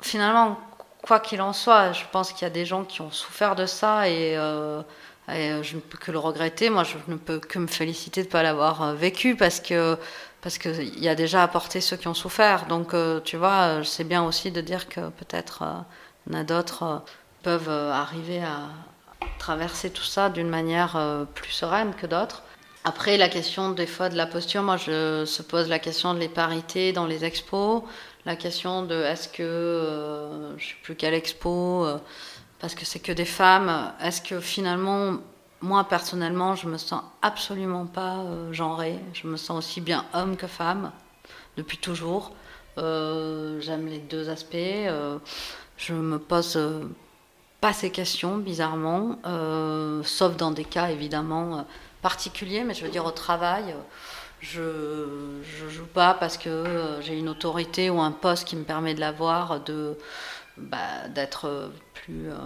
Finalement, 0.00 0.58
quoi 1.02 1.20
qu'il 1.20 1.40
en 1.40 1.52
soit, 1.52 1.92
je 1.92 2.04
pense 2.10 2.32
qu'il 2.32 2.42
y 2.42 2.46
a 2.46 2.50
des 2.50 2.66
gens 2.66 2.84
qui 2.84 3.00
ont 3.00 3.12
souffert 3.12 3.54
de 3.54 3.66
ça 3.66 4.08
et, 4.08 4.36
euh, 4.36 4.82
euh, 5.28 5.62
je 5.62 5.76
ne 5.76 5.80
peux 5.80 5.98
que 5.98 6.12
le 6.12 6.18
regretter. 6.18 6.70
Moi, 6.70 6.84
je 6.84 6.96
ne 7.08 7.16
peux 7.16 7.40
que 7.40 7.58
me 7.58 7.66
féliciter 7.66 8.22
de 8.22 8.26
ne 8.26 8.32
pas 8.32 8.42
l'avoir 8.42 8.82
euh, 8.82 8.94
vécu 8.94 9.34
parce 9.36 9.60
que 9.60 9.98
parce 10.40 10.58
qu'il 10.58 11.00
y 11.00 11.08
a 11.08 11.16
déjà 11.16 11.42
apporté 11.42 11.80
ceux 11.80 11.96
qui 11.96 12.06
ont 12.06 12.14
souffert. 12.14 12.66
Donc, 12.66 12.94
euh, 12.94 13.20
tu 13.20 13.36
vois, 13.36 13.82
c'est 13.82 14.04
bien 14.04 14.22
aussi 14.22 14.52
de 14.52 14.60
dire 14.60 14.88
que 14.88 15.00
peut-être 15.00 15.64
en 16.30 16.34
a 16.34 16.44
d'autres 16.44 17.02
peuvent 17.42 17.68
arriver 17.68 18.42
à 18.42 18.68
traverser 19.38 19.90
tout 19.90 20.04
ça 20.04 20.28
d'une 20.28 20.48
manière 20.48 21.26
plus 21.34 21.50
sereine 21.50 21.94
que 21.94 22.06
d'autres. 22.06 22.44
Après, 22.84 23.16
la 23.16 23.28
question 23.28 23.70
des 23.70 23.86
fois 23.86 24.08
de 24.08 24.16
la 24.16 24.26
posture, 24.26 24.62
moi 24.62 24.76
je 24.76 25.24
se 25.24 25.42
pose 25.42 25.68
la 25.68 25.80
question 25.80 26.14
de 26.14 26.20
les 26.20 26.28
parités 26.28 26.92
dans 26.92 27.06
les 27.06 27.24
expos, 27.24 27.82
la 28.24 28.36
question 28.36 28.82
de 28.82 28.94
est-ce 29.02 29.28
que, 29.28 30.54
je 30.58 30.64
sais 30.64 30.74
plus 30.82 30.94
quelle 30.94 31.14
expo, 31.14 31.86
parce 32.58 32.74
que 32.74 32.84
c'est 32.84 33.00
que 33.00 33.12
des 33.12 33.24
femmes, 33.24 33.92
est-ce 34.00 34.22
que 34.22 34.40
finalement, 34.40 35.18
moi 35.60 35.84
personnellement, 35.84 36.54
je 36.54 36.68
me 36.68 36.78
sens 36.78 37.02
absolument 37.22 37.86
pas 37.86 38.18
euh, 38.18 38.52
genrée, 38.52 38.98
je 39.12 39.26
me 39.26 39.36
sens 39.36 39.58
aussi 39.58 39.80
bien 39.80 40.04
homme 40.14 40.36
que 40.36 40.46
femme, 40.46 40.92
depuis 41.56 41.78
toujours. 41.78 42.32
Euh, 42.78 43.60
J'aime 43.60 43.86
les 43.86 43.98
deux 43.98 44.28
aspects, 44.28 44.54
euh, 44.54 45.18
je 45.78 45.94
me 45.94 46.18
pose 46.18 46.56
euh, 46.56 46.84
pas 47.60 47.72
ces 47.72 47.90
questions, 47.90 48.36
bizarrement, 48.36 49.18
sauf 50.04 50.36
dans 50.36 50.50
des 50.50 50.64
cas 50.64 50.90
évidemment 50.90 51.66
particuliers, 52.02 52.64
mais 52.64 52.74
je 52.74 52.84
veux 52.84 52.90
dire 52.90 53.06
au 53.06 53.10
travail, 53.10 53.74
je, 54.40 55.40
je 55.42 55.68
joue 55.68 55.86
pas 55.86 56.12
parce 56.12 56.36
que 56.36 56.98
j'ai 57.00 57.18
une 57.18 57.30
autorité 57.30 57.88
ou 57.88 58.00
un 58.00 58.12
poste 58.12 58.46
qui 58.46 58.56
me 58.56 58.64
permet 58.64 58.94
de 58.94 59.00
l'avoir, 59.00 59.60
de 59.60 59.96
bah, 60.58 61.08
d'être 61.14 61.70
plus 62.06 62.30
euh, 62.30 62.36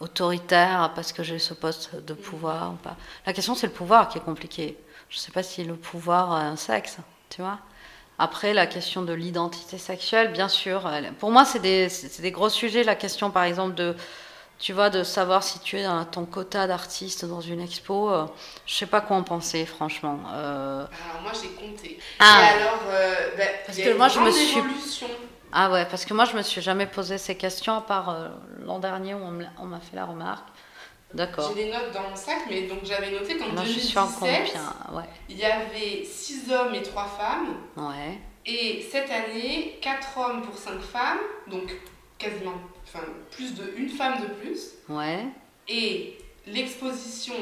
autoritaire 0.00 0.92
parce 0.94 1.12
que 1.12 1.22
j'ai 1.22 1.38
ce 1.38 1.54
poste 1.54 1.94
de 1.96 2.14
pouvoir 2.14 2.72
ou 2.72 2.76
pas. 2.76 2.96
La 3.26 3.32
question 3.32 3.54
c'est 3.54 3.66
le 3.66 3.72
pouvoir 3.72 4.08
qui 4.08 4.18
est 4.18 4.22
compliqué. 4.24 4.76
Je 5.08 5.18
sais 5.18 5.32
pas 5.32 5.42
si 5.42 5.64
le 5.64 5.74
pouvoir 5.74 6.32
a 6.32 6.42
un 6.42 6.56
sexe, 6.56 6.98
tu 7.30 7.40
vois. 7.40 7.58
Après, 8.18 8.52
la 8.52 8.66
question 8.66 9.02
de 9.02 9.12
l'identité 9.12 9.78
sexuelle, 9.78 10.32
bien 10.32 10.48
sûr. 10.48 10.90
Pour 11.20 11.30
moi, 11.30 11.44
c'est 11.44 11.60
des, 11.60 11.86
des 12.18 12.30
gros 12.32 12.48
sujets. 12.48 12.82
La 12.82 12.96
question, 12.96 13.30
par 13.30 13.44
exemple, 13.44 13.76
de, 13.76 13.94
tu 14.58 14.72
vois, 14.72 14.90
de 14.90 15.04
savoir 15.04 15.44
si 15.44 15.60
tu 15.60 15.78
es 15.78 15.84
dans 15.84 16.04
ton 16.04 16.24
quota 16.26 16.66
d'artistes 16.66 17.24
dans 17.24 17.40
une 17.40 17.60
expo. 17.60 18.10
euh, 18.10 18.26
je 18.66 18.74
sais 18.74 18.86
pas 18.86 19.00
quoi 19.00 19.16
en 19.16 19.22
penser, 19.22 19.64
franchement. 19.64 20.18
Euh, 20.32 20.84
Alors 21.10 21.22
moi 21.22 21.32
j'ai 21.40 21.50
compté. 21.50 22.00
Ah. 22.18 22.40
Et 22.42 22.60
alors, 22.60 22.80
euh, 22.88 23.14
bah, 23.38 23.44
Parce 23.64 23.78
que 23.78 23.88
une 23.90 23.96
moi, 23.96 24.08
je 24.08 24.18
me 24.18 24.30
suis-. 24.32 24.62
Ah 25.52 25.70
ouais, 25.70 25.86
parce 25.86 26.04
que 26.04 26.12
moi, 26.14 26.24
je 26.24 26.36
me 26.36 26.42
suis 26.42 26.60
jamais 26.60 26.86
posé 26.86 27.16
ces 27.18 27.36
questions, 27.36 27.74
à 27.76 27.80
part 27.80 28.10
euh, 28.10 28.28
l'an 28.64 28.78
dernier 28.78 29.14
où 29.14 29.20
on 29.58 29.64
m'a 29.66 29.80
fait 29.80 29.96
la 29.96 30.04
remarque. 30.04 30.46
D'accord. 31.14 31.52
J'ai 31.56 31.64
des 31.64 31.70
notes 31.72 31.90
dans 31.94 32.02
mon 32.10 32.16
sac, 32.16 32.36
mais 32.50 32.66
donc 32.66 32.80
j'avais 32.84 33.10
noté 33.10 33.38
qu'en 33.38 33.48
Moi, 33.48 33.64
je 33.64 33.78
suis 33.80 33.96
en 33.98 34.04
2017, 34.06 34.18
combien 34.20 34.98
Ouais. 35.00 35.08
il 35.30 35.38
y 35.38 35.44
avait 35.44 36.04
6 36.04 36.52
hommes 36.52 36.74
et 36.74 36.82
3 36.82 37.04
femmes. 37.06 37.54
Ouais. 37.76 38.18
Et 38.44 38.86
cette 38.90 39.10
année, 39.10 39.78
4 39.80 40.18
hommes 40.18 40.42
pour 40.42 40.56
5 40.58 40.78
femmes, 40.80 41.18
donc 41.46 41.74
quasiment 42.18 42.52
enfin, 42.84 43.04
plus 43.30 43.54
de 43.54 43.72
une 43.76 43.88
femme 43.88 44.20
de 44.20 44.26
plus. 44.34 44.72
Ouais. 44.90 45.24
Et 45.66 46.18
l'exposition 46.46 47.34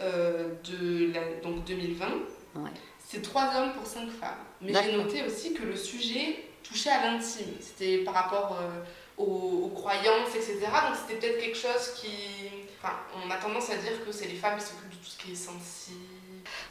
euh, 0.00 0.54
de 0.64 1.12
la, 1.12 1.20
donc 1.42 1.64
2020, 1.64 2.06
Ouais. 2.56 2.70
c'est 3.06 3.20
3 3.20 3.42
hommes 3.56 3.72
pour 3.74 3.84
5 3.86 4.08
femmes. 4.08 4.30
Mais 4.62 4.72
j'ai 4.82 4.96
noté 4.96 5.22
aussi 5.26 5.52
que 5.52 5.62
le 5.64 5.76
sujet 5.76 6.42
touchait 6.70 6.90
à 6.90 7.04
l'intime. 7.04 7.54
C'était 7.60 7.98
par 7.98 8.14
rapport 8.14 8.58
euh, 8.60 9.22
aux, 9.22 9.64
aux 9.66 9.72
croyances, 9.74 10.34
etc. 10.34 10.58
Donc 10.60 10.96
c'était 10.96 11.18
peut-être 11.18 11.40
quelque 11.40 11.58
chose 11.58 11.94
qui... 11.96 12.08
Enfin, 12.82 12.94
on 13.14 13.30
a 13.30 13.36
tendance 13.36 13.70
à 13.70 13.76
dire 13.76 14.04
que 14.04 14.12
c'est 14.12 14.26
les 14.26 14.36
femmes 14.36 14.58
qui 14.58 14.64
s'occupent 14.64 14.90
de 14.90 14.96
tout 14.96 15.04
ce 15.04 15.18
qui 15.18 15.32
est 15.32 15.34
sensible. 15.34 15.98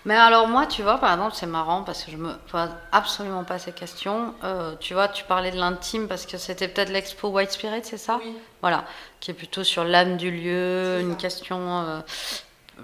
Mais 0.06 0.16
alors 0.16 0.47
moi, 0.47 0.66
tu 0.66 0.82
vois, 0.82 0.97
par 0.97 1.14
exemple, 1.14 1.36
c'est 1.36 1.45
marrant 1.45 1.84
parce 1.84 2.04
que 2.04 2.12
je 2.12 2.18
me 2.18 2.34
pose 2.52 2.70
absolument 2.91 3.43
pas 3.43 3.60
ces 3.60 3.72
questions. 3.72 4.34
Euh, 4.43 4.76
tu 4.80 4.93
vois, 4.93 5.08
tu 5.08 5.24
parlais 5.26 5.52
de 5.52 5.58
l'intime 5.58 6.08
parce 6.08 6.26
que 6.26 6.38
c'était 6.38 6.68
peut-être 6.68 6.89
l'expo 6.89 7.30
White 7.30 7.52
Spirit, 7.52 7.82
c'est 7.84 7.97
ça? 7.97 8.20
Oui. 8.24 8.36
Voilà, 8.62 8.86
qui 9.20 9.32
est 9.32 9.34
plutôt 9.34 9.64
sur 9.64 9.84
l'âme 9.84 10.18
du 10.18 10.32
lieu, 10.32 11.00
une 11.02 11.18
question 11.18 11.82
euh, 11.82 12.00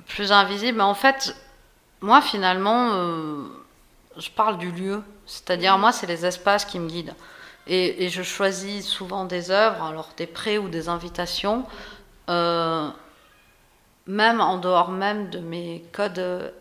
plus 0.08 0.32
invisible. 0.32 0.78
Mais 0.78 0.84
en 0.84 0.94
fait, 0.94 1.36
moi, 2.02 2.22
finalement, 2.22 2.92
euh, 2.94 3.48
je 4.18 4.30
parle 4.30 4.58
du 4.58 4.72
lieu. 4.72 5.02
C'est-à-dire, 5.26 5.78
moi, 5.78 5.92
c'est 5.92 6.08
les 6.08 6.26
espaces 6.26 6.66
qui 6.66 6.80
me 6.80 6.88
guident. 6.88 7.16
Et, 7.68 8.10
je 8.10 8.22
choisis 8.22 8.86
souvent 8.86 9.26
des 9.26 9.50
œuvres, 9.50 9.84
alors 9.84 10.10
des 10.18 10.28
prêts 10.28 10.60
ou 10.60 10.70
des 10.70 10.88
invitations, 10.88 11.66
euh, 12.30 12.90
même 14.06 14.40
en 14.40 14.58
dehors 14.58 14.92
même 14.92 15.30
de 15.32 15.40
mes 15.40 15.84
codes 15.92 16.20
euh, 16.20 16.52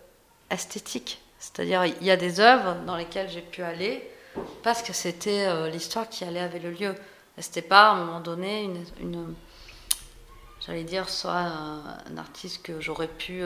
esthétiques. 0.51 1.21
C'est-à-dire, 1.39 1.85
il 1.85 2.03
y 2.03 2.11
a 2.11 2.17
des 2.17 2.41
œuvres 2.41 2.77
dans 2.87 2.97
lesquelles 2.97 3.29
j'ai 3.29 3.43
pu 3.43 3.62
aller 3.62 4.11
parce 4.62 4.83
que 4.83 4.95
c'était 4.95 5.47
euh, 5.47 5.69
l'histoire 5.69 6.09
qui 6.09 6.25
allait 6.25 6.41
avec 6.41 6.62
le 6.62 6.71
lieu. 6.71 6.95
C'était 7.37 7.62
pas 7.62 7.89
à 7.89 7.93
un 7.93 7.97
moment 7.97 8.21
donné 8.21 8.71
une, 9.01 9.35
j'allais 10.65 10.85
dire, 10.85 11.11
soit 11.11 11.37
un, 11.37 12.17
artiste 12.17 12.62
que 12.62 12.81
j'aurais 12.81 13.09
pu 13.09 13.43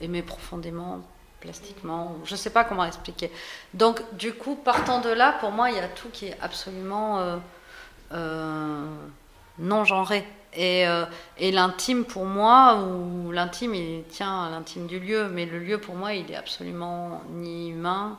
aimer 0.00 0.22
profondément, 0.22 1.02
plastiquement, 1.42 2.16
je 2.24 2.36
sais 2.36 2.50
pas 2.50 2.64
comment 2.64 2.84
expliquer. 2.84 3.30
Donc, 3.74 4.00
du 4.16 4.32
coup, 4.32 4.54
partant 4.54 5.00
de 5.00 5.10
là, 5.10 5.34
pour 5.40 5.50
moi, 5.50 5.70
il 5.70 5.76
y 5.76 5.80
a 5.80 5.88
tout 5.88 6.08
qui 6.12 6.26
est 6.26 6.36
absolument 6.40 7.18
euh, 7.18 7.36
euh, 8.12 8.86
non 9.58 9.84
genré. 9.84 10.24
Et, 10.54 10.86
euh, 10.86 11.04
et 11.38 11.50
l'intime 11.50 12.04
pour 12.04 12.26
moi, 12.26 12.76
ou 12.76 13.32
l'intime, 13.32 13.74
il 13.74 14.04
tient 14.04 14.44
à 14.44 14.50
l'intime 14.50 14.86
du 14.86 15.00
lieu, 15.00 15.28
mais 15.28 15.44
le 15.46 15.58
lieu 15.58 15.78
pour 15.78 15.96
moi, 15.96 16.14
il 16.14 16.30
est 16.30 16.36
absolument 16.36 17.22
ni 17.30 17.70
humain, 17.70 18.18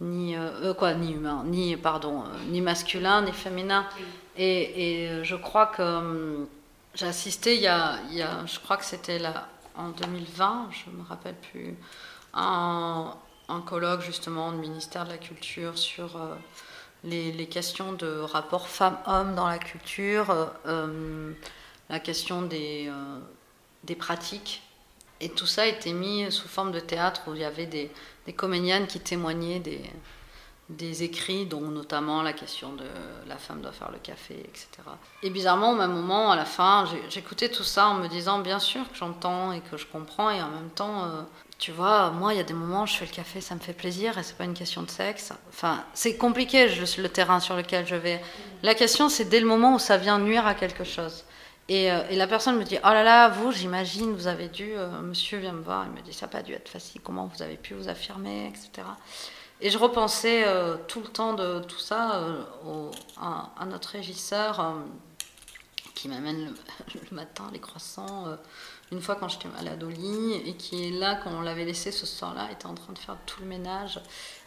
ni 0.00 0.36
quoi, 0.76 0.92
ni 0.94 1.12
humain, 1.12 1.44
ni 1.46 1.76
pardon, 1.76 2.24
ni 2.48 2.60
masculin, 2.60 3.22
ni 3.22 3.32
féminin. 3.32 3.86
Et, 4.36 5.08
je 5.22 5.36
crois 5.36 5.66
que 5.66 6.46
j'ai 6.94 7.06
assisté 7.06 7.54
il 7.54 7.62
y 7.62 7.68
a, 7.68 7.98
je 8.46 8.58
crois 8.60 8.76
que 8.76 8.84
c'était 8.84 9.18
là 9.18 9.48
en 9.76 9.90
2020, 9.90 10.70
je 10.72 10.90
me 10.90 11.04
rappelle 11.08 11.36
plus, 11.52 11.76
un, 12.34 13.14
colloque 13.66 14.02
justement 14.02 14.52
du 14.52 14.58
ministère 14.58 15.04
de 15.04 15.10
la 15.10 15.18
Culture 15.18 15.76
sur 15.78 16.16
euh, 16.16 16.34
les, 17.04 17.46
questions 17.46 17.92
de 17.92 18.18
rapport 18.18 18.68
femmes-hommes 18.68 19.34
dans 19.34 19.46
la 19.46 19.58
culture, 19.58 20.30
euh, 20.30 20.46
euh, 20.66 21.32
la 21.88 22.00
question 22.00 22.42
des, 22.42 22.90
des 23.84 23.94
pratiques. 23.94 24.62
Et 25.20 25.30
tout 25.30 25.46
ça 25.46 25.62
a 25.62 25.66
été 25.66 25.92
mis 25.92 26.30
sous 26.30 26.46
forme 26.46 26.70
de 26.70 26.80
théâtre 26.80 27.22
où 27.26 27.34
il 27.34 27.40
y 27.40 27.44
avait 27.44 27.66
des, 27.66 27.90
des 28.26 28.32
comédiennes 28.32 28.86
qui 28.86 29.00
témoignaient 29.00 29.58
des, 29.58 29.82
des 30.68 31.02
écrits, 31.02 31.46
dont 31.46 31.62
notamment 31.62 32.22
la 32.22 32.32
question 32.32 32.72
de 32.74 32.84
la 33.26 33.36
femme 33.36 33.60
doit 33.60 33.72
faire 33.72 33.90
le 33.90 33.98
café, 33.98 34.34
etc. 34.38 34.68
Et 35.24 35.30
bizarrement, 35.30 35.72
au 35.72 35.76
même 35.76 35.92
moment, 35.92 36.30
à 36.30 36.36
la 36.36 36.44
fin, 36.44 36.84
j'écoutais 37.08 37.48
tout 37.48 37.64
ça 37.64 37.88
en 37.88 37.94
me 37.94 38.06
disant, 38.06 38.38
bien 38.38 38.60
sûr 38.60 38.88
que 38.88 38.96
j'entends 38.96 39.50
et 39.52 39.60
que 39.60 39.76
je 39.76 39.86
comprends, 39.86 40.30
et 40.30 40.40
en 40.40 40.50
même 40.50 40.70
temps, 40.70 41.26
tu 41.58 41.72
vois, 41.72 42.10
moi, 42.10 42.34
il 42.34 42.36
y 42.36 42.40
a 42.40 42.44
des 42.44 42.54
moments, 42.54 42.86
je 42.86 42.96
fais 42.96 43.04
le 43.04 43.10
café, 43.10 43.40
ça 43.40 43.56
me 43.56 43.60
fait 43.60 43.72
plaisir, 43.72 44.16
et 44.16 44.22
c'est 44.22 44.36
pas 44.36 44.44
une 44.44 44.54
question 44.54 44.82
de 44.82 44.90
sexe. 44.90 45.32
Enfin, 45.48 45.84
c'est 45.92 46.16
compliqué 46.16 46.68
je- 46.68 47.02
le 47.02 47.08
terrain 47.08 47.40
sur 47.40 47.56
lequel 47.56 47.84
je 47.84 47.96
vais. 47.96 48.22
La 48.62 48.76
question, 48.76 49.08
c'est 49.08 49.24
dès 49.24 49.40
le 49.40 49.46
moment 49.46 49.74
où 49.74 49.78
ça 49.80 49.96
vient 49.96 50.20
nuire 50.20 50.46
à 50.46 50.54
quelque 50.54 50.84
chose. 50.84 51.24
Et, 51.68 51.90
euh, 51.90 52.00
la 52.12 52.28
personne 52.28 52.56
me 52.58 52.64
dit, 52.64 52.78
oh 52.82 52.88
là 52.88 53.02
là, 53.02 53.28
vous, 53.28 53.50
j'imagine, 53.50 54.14
vous 54.14 54.28
avez 54.28 54.48
dû, 54.48 54.72
euh, 54.76 55.00
monsieur 55.02 55.38
vient 55.38 55.52
me 55.52 55.62
voir, 55.62 55.84
il 55.86 55.92
me 55.92 56.00
dit, 56.00 56.12
ça 56.12 56.26
n'a 56.26 56.32
pas 56.32 56.42
dû 56.42 56.52
être 56.52 56.68
facile, 56.68 57.00
comment 57.02 57.26
vous 57.26 57.42
avez 57.42 57.56
pu 57.56 57.74
vous 57.74 57.88
affirmer, 57.88 58.46
etc. 58.46 58.86
Et 59.60 59.70
je 59.70 59.78
repensais 59.78 60.44
euh, 60.46 60.76
tout 60.86 61.00
le 61.00 61.08
temps 61.08 61.34
de 61.34 61.58
tout 61.60 61.78
ça 61.80 62.22
à, 63.20 63.66
notre 63.66 63.90
régisseur 63.90 64.76
qui 65.96 66.08
m'amène 66.08 66.54
le, 66.94 67.16
matin 67.16 67.50
les 67.52 67.58
croissants 67.58 68.26
une 68.90 69.00
fois 69.00 69.16
quand 69.16 69.28
j'étais 69.28 69.48
malade 69.48 69.82
au 69.82 69.88
lit 69.88 70.34
et 70.46 70.54
qui 70.54 70.88
est 70.88 70.90
là 70.90 71.18
quand 71.22 71.30
on 71.30 71.40
l'avait 71.40 71.64
laissé 71.64 71.92
ce 71.92 72.06
soir-là, 72.06 72.48
était 72.50 72.66
en 72.66 72.74
train 72.74 72.92
de 72.92 72.98
faire 72.98 73.16
tout 73.26 73.40
le 73.40 73.46
ménage. 73.46 74.00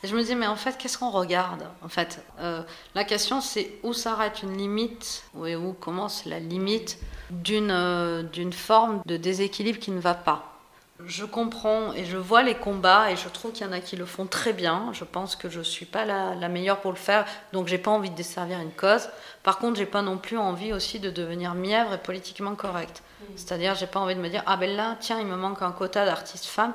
Et 0.04 0.08
je 0.08 0.16
me 0.16 0.22
disais, 0.22 0.36
mais 0.36 0.48
en 0.48 0.56
fait, 0.56 0.78
qu'est-ce 0.78 0.98
qu'on 0.98 1.12
regarde 1.12 1.64
En 1.84 1.90
fait, 1.90 2.24
euh, 2.40 2.64
la 2.96 3.04
question 3.04 3.42
c'est 3.42 3.72
où 3.84 3.94
s'arrête 3.94 4.42
une 4.42 4.58
limite 4.58 5.24
et 5.46 5.56
où 5.56 5.74
commence 5.74 6.26
la 6.26 6.40
limite 6.40 6.98
d'une 7.30 7.72
euh, 7.72 8.24
d'une 8.24 8.54
forme 8.54 9.02
de 9.06 9.18
déséquilibre 9.18 9.80
qui 9.80 9.92
ne 9.92 10.00
va 10.00 10.14
pas? 10.14 10.48
Je 11.06 11.26
comprends 11.26 11.94
et 11.94 12.06
je 12.06 12.18
vois 12.18 12.44
les 12.44 12.54
combats 12.54 13.12
et 13.12 13.16
je 13.16 13.28
trouve 13.28 13.52
qu'il 13.52 13.66
y 13.66 13.70
en 13.70 13.74
a 13.74 13.80
qui 13.80 13.96
le 13.96 14.06
font 14.06 14.28
très 14.28 14.54
bien. 14.54 14.92
Je 14.94 15.04
pense 15.04 15.36
que 15.36 15.50
je 15.50 15.60
ne 15.60 15.64
suis 15.64 15.86
pas 15.86 16.06
la, 16.06 16.36
la 16.36 16.48
meilleure 16.48 16.80
pour 16.80 16.92
le 16.92 16.98
faire, 16.98 17.26
donc 17.54 17.68
j'ai 17.68 17.80
pas 17.80 17.90
envie 17.90 18.12
de 18.12 18.16
desservir 18.16 18.60
une 18.60 18.72
cause. 18.72 19.10
Par 19.42 19.58
contre, 19.58 19.78
j'ai 19.78 19.88
pas 19.88 20.04
non 20.04 20.18
plus 20.18 20.38
envie 20.38 20.74
aussi 20.74 21.00
de 21.00 21.10
devenir 21.10 21.56
mièvre 21.56 21.94
et 21.94 21.98
politiquement 21.98 22.54
correcte. 22.54 23.02
C'est-à-dire, 23.36 23.76
j'ai 23.76 23.88
pas 23.88 24.00
envie 24.00 24.16
de 24.16 24.22
me 24.22 24.30
dire 24.30 24.44
ah 24.46 24.58
ben 24.58 24.76
là, 24.76 24.98
tiens, 25.00 25.20
il 25.20 25.26
me 25.26 25.36
manque 25.36 25.62
un 25.62 25.72
quota 25.72 26.06
d'artistes 26.06 26.46
femmes. 26.46 26.74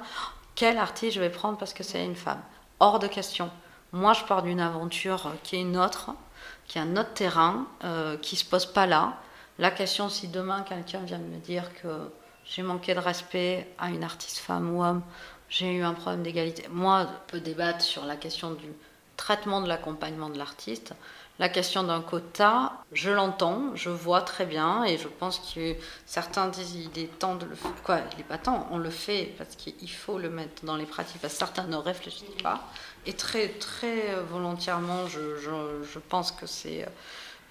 Quel 0.55 0.79
artiste 0.79 1.15
je 1.15 1.21
vais 1.21 1.31
prendre 1.31 1.59
parce 1.59 1.75
que 1.75 1.83
c'est 1.83 2.05
une 2.05 2.17
femme? 2.17 2.41
Hors 2.81 2.99
de 2.99 3.07
question. 3.07 3.51
Moi, 3.93 4.13
je 4.13 4.25
pars 4.25 4.43
d'une 4.43 4.61
aventure 4.61 5.33
qui 5.43 5.57
est 5.57 5.61
une 5.61 5.77
autre, 5.77 6.11
qui 6.67 6.79
est 6.79 6.81
un 6.81 6.97
autre 6.97 7.15
terrain, 7.15 7.67
euh, 7.85 8.17
qui 8.19 8.37
se 8.37 8.45
pose 8.45 8.67
pas 8.67 8.87
là. 8.87 9.15
La 9.59 9.71
question, 9.71 10.09
si 10.09 10.29
demain 10.29 10.63
quelqu'un 10.63 11.01
vient 11.01 11.19
me 11.19 11.39
dire 11.39 11.73
que 11.81 12.11
j'ai 12.45 12.63
manqué 12.63 12.95
de 12.95 13.01
respect 13.01 13.73
à 13.79 13.89
une 13.89 14.05
artiste 14.05 14.39
femme 14.39 14.75
ou 14.75 14.85
homme, 14.85 15.03
j'ai 15.49 15.73
eu 15.73 15.83
un 15.83 15.95
problème 15.95 16.23
d'égalité. 16.23 16.67
Moi, 16.71 17.07
on 17.09 17.31
peut 17.31 17.41
débattre 17.41 17.81
sur 17.81 18.05
la 18.05 18.17
question 18.17 18.53
du 18.53 18.67
traitement 19.17 19.61
de 19.61 19.69
l'accompagnement 19.69 20.29
de 20.29 20.39
l'artiste. 20.39 20.95
La 21.39 21.51
question 21.51 21.83
d'un 21.83 22.01
quota, 22.01 22.73
je 22.93 23.11
l'entends, 23.11 23.75
je 23.75 23.91
vois 23.91 24.23
très 24.23 24.47
bien, 24.47 24.85
et 24.85 24.97
je 24.97 25.07
pense 25.07 25.53
que 25.55 25.75
certains 26.07 26.49
disent 26.49 26.75
il 26.75 26.99
est 26.99 27.19
temps 27.19 27.35
de 27.35 27.45
le 27.45 27.55
faire. 27.55 27.73
Quoi, 27.85 27.99
il 28.13 28.19
n'est 28.19 28.25
pas 28.25 28.39
temps, 28.39 28.67
on 28.71 28.79
le 28.79 28.89
fait 28.89 29.35
parce 29.37 29.55
qu'il 29.55 29.91
faut 29.91 30.19
le 30.19 30.31
mettre 30.31 30.65
dans 30.65 30.77
les 30.77 30.87
pratiques. 30.87 31.21
Parce 31.21 31.35
que 31.35 31.39
certains 31.39 31.65
ne 31.65 31.77
réfléchissent 31.77 32.43
pas. 32.43 32.61
Et 33.05 33.13
très, 33.13 33.49
très 33.49 34.15
volontairement, 34.31 35.07
je, 35.09 35.99
pense 36.09 36.33
que 36.33 36.47
c'est 36.47 36.87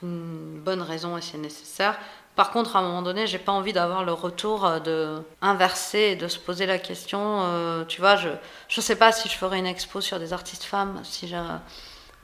une 0.01 0.59
bonne 0.61 0.81
raison 0.81 1.15
et 1.17 1.21
c'est 1.21 1.37
nécessaire. 1.37 1.95
Par 2.35 2.49
contre, 2.49 2.75
à 2.75 2.79
un 2.79 2.81
moment 2.81 3.03
donné, 3.03 3.27
j'ai 3.27 3.37
pas 3.37 3.51
envie 3.51 3.71
d'avoir 3.71 4.03
le 4.03 4.13
retour 4.13 4.81
de 4.81 5.21
inverser 5.41 5.99
et 5.99 6.15
de 6.15 6.27
se 6.27 6.39
poser 6.39 6.65
la 6.65 6.79
question. 6.79 7.43
euh, 7.43 7.85
tu 7.85 8.01
vois, 8.01 8.15
je 8.15 8.29
je 8.67 8.81
sais 8.81 8.95
pas 8.95 9.11
si 9.11 9.29
je 9.29 9.37
ferais 9.37 9.59
une 9.59 9.67
expo 9.67 10.01
sur 10.01 10.19
des 10.19 10.33
artistes 10.33 10.63
femmes, 10.63 10.99
si 11.03 11.27
j'ai 11.27 11.39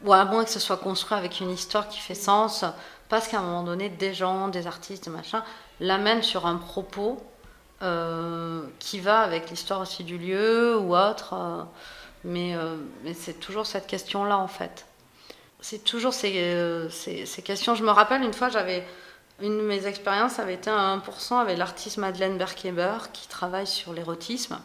ou 0.06 0.14
à 0.14 0.26
moins 0.26 0.44
que 0.44 0.50
ce 0.50 0.60
soit 0.60 0.78
construit 0.78 1.18
avec 1.18 1.40
une 1.40 1.50
histoire 1.52 1.88
qui 1.88 2.00
fait 2.00 2.16
sens, 2.16 2.66
parce 3.10 3.28
qu'à 3.28 3.40
un 3.40 3.44
moment 3.44 3.64
donné, 3.64 3.90
des 3.90 4.14
gens, 4.14 4.48
des 4.48 4.68
artistes, 4.68 5.06
des 5.06 5.10
machins, 5.10 5.44
l'amènent 5.80 6.24
sur 6.24 6.46
un 6.46 6.56
propos 6.58 7.22
euh, 7.82 8.64
qui 8.80 9.00
va 9.00 9.20
avec 9.22 9.50
l'histoire 9.50 9.82
aussi 9.82 10.04
du 10.04 10.18
lieu 10.18 10.78
ou 10.78 10.96
autre. 10.96 11.34
euh, 11.34 11.64
mais 12.24 12.56
euh, 12.56 12.76
mais 13.04 13.14
c'est 13.16 13.40
toujours 13.40 13.66
cette 13.66 13.88
question-là, 13.88 14.38
en 14.38 14.48
fait. 14.48 14.86
C'est 15.60 15.84
toujours 15.84 16.14
ces, 16.14 16.88
ces, 16.92 17.26
ces 17.26 17.42
questions. 17.44 17.76
Je 17.76 17.84
me 17.84 17.92
rappelle 17.92 18.24
une 18.24 18.34
fois, 18.34 18.50
j'avais 18.50 18.84
une 19.42 19.58
de 19.58 19.64
mes 19.64 19.88
expériences 19.88 20.40
avait 20.40 20.54
été 20.54 20.70
à 20.70 20.96
1% 20.98 21.40
avec 21.40 21.58
l'artiste 21.58 21.98
Madeleine 21.98 22.38
Berkeber 22.38 22.98
qui 23.12 23.28
travaille 23.28 23.68
sur 23.68 23.92
l'érotisme 23.92 24.60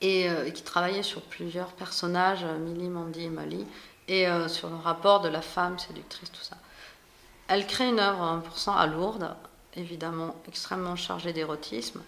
et, 0.00 0.30
euh, 0.30 0.46
et 0.46 0.52
qui 0.52 0.62
travaillait 0.62 1.02
sur 1.02 1.22
plusieurs 1.22 1.72
personnages, 1.72 2.44
Millie, 2.60 2.88
Mandy 2.88 3.24
et 3.24 3.30
Molly, 3.30 3.66
et 4.10 4.26
euh, 4.26 4.48
sur 4.48 4.68
le 4.68 4.74
rapport 4.74 5.20
de 5.20 5.28
la 5.28 5.40
femme 5.40 5.78
séductrice, 5.78 6.32
tout 6.32 6.42
ça. 6.42 6.56
Elle 7.46 7.64
crée 7.66 7.88
une 7.88 8.00
œuvre 8.00 8.22
à 8.22 8.36
1% 8.38 8.76
à 8.76 8.86
Lourdes, 8.88 9.36
évidemment 9.76 10.34
extrêmement 10.48 10.96
chargée 10.96 11.32
d'érotisme. 11.32 12.02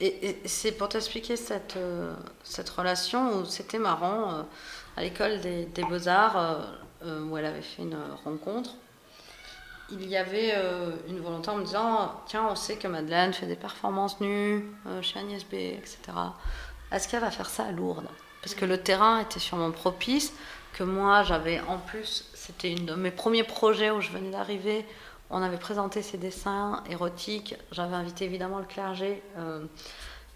Et, 0.00 0.40
c'est 0.46 0.72
pour 0.72 0.88
t'expliquer 0.88 1.36
cette, 1.36 1.76
euh, 1.76 2.14
cette 2.42 2.68
relation 2.68 3.38
où 3.38 3.44
c'était 3.44 3.78
marrant, 3.78 4.32
euh, 4.32 4.42
à 4.96 5.02
l'école 5.02 5.40
des, 5.40 5.84
beaux-arts, 5.88 6.58
où 7.04 7.36
elle 7.38 7.44
avait 7.44 7.62
fait 7.62 7.82
une 7.82 7.96
rencontre, 8.24 8.70
il 9.92 10.08
y 10.08 10.16
avait 10.16 10.52
une 11.06 11.20
volonté 11.20 11.50
en 11.50 11.58
me 11.58 11.64
disant 11.64 12.20
Tiens, 12.26 12.48
on 12.50 12.56
sait 12.56 12.76
que 12.76 12.88
Madeleine 12.88 13.32
fait 13.32 13.46
des 13.46 13.54
performances 13.54 14.20
nues 14.20 14.64
chez 15.02 15.20
Agnès 15.20 15.44
B, 15.44 15.54
etc. 15.54 15.98
Est-ce 16.90 17.06
qu'elle 17.06 17.20
va 17.20 17.30
faire 17.30 17.48
ça 17.48 17.66
à 17.66 17.70
Lourdes? 17.70 18.08
Parce 18.42 18.56
que 18.56 18.64
le 18.64 18.78
terrain 18.78 19.20
était 19.20 19.38
sûrement 19.38 19.70
propice, 19.70 20.32
que 20.72 20.84
moi 20.84 21.22
j'avais 21.22 21.60
en 21.68 21.78
plus, 21.78 22.30
c'était 22.34 22.72
une 22.72 22.86
de 22.86 22.94
mes 22.94 23.10
premiers 23.10 23.44
projets 23.44 23.90
où 23.90 24.00
je 24.00 24.10
venais 24.10 24.30
d'arriver. 24.30 24.84
On 25.30 25.42
avait 25.42 25.58
présenté 25.58 26.02
ces 26.02 26.16
dessins 26.16 26.82
érotiques, 26.88 27.54
j'avais 27.72 27.94
invité 27.94 28.24
évidemment 28.24 28.58
le 28.58 28.64
clergé. 28.64 29.22
euh, 29.38 29.64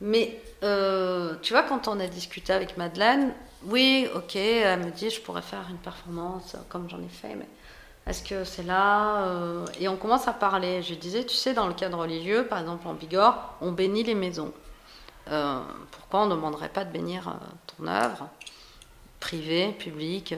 mais 0.05 0.43
euh, 0.65 1.37
tu 1.43 1.53
vois, 1.53 1.63
quand 1.63 1.87
on 1.87 2.01
a 2.01 2.09
discuté 2.09 2.53
avec 2.53 2.77
Madeleine, 2.77 3.33
oui, 3.67 4.09
ok, 4.15 4.35
elle 4.35 4.81
me 4.81 4.91
dit 4.91 5.11
je 5.11 5.21
pourrais 5.21 5.43
faire 5.43 5.65
une 5.71 5.77
performance 5.77 6.57
comme 6.69 6.91
j'en 6.91 6.99
ai 6.99 7.09
fait, 7.09 7.37
mais 7.37 7.47
est-ce 8.09 8.25
que 8.25 8.43
c'est 8.43 8.65
là 8.65 9.27
euh, 9.29 9.65
Et 9.79 9.87
on 9.87 9.97
commence 9.97 10.27
à 10.27 10.33
parler. 10.33 10.83
Je 10.83 10.95
disais, 10.95 11.25
tu 11.25 11.37
sais, 11.37 11.55
dans 11.55 11.69
le 11.69 11.75
cadre 11.75 11.99
religieux, 11.99 12.47
par 12.49 12.59
exemple 12.59 12.89
en 12.89 12.95
Bigorre, 12.95 13.55
on 13.61 13.71
bénit 13.71 14.03
les 14.03 14.17
maisons. 14.17 14.53
Pourquoi 15.25 16.23
on 16.23 16.27
ne 16.27 16.35
demanderait 16.35 16.69
pas 16.69 16.85
de 16.85 16.91
bénir 16.91 17.33
ton 17.79 17.87
œuvre, 17.87 18.29
privée, 19.23 19.73
publique. 19.79 20.35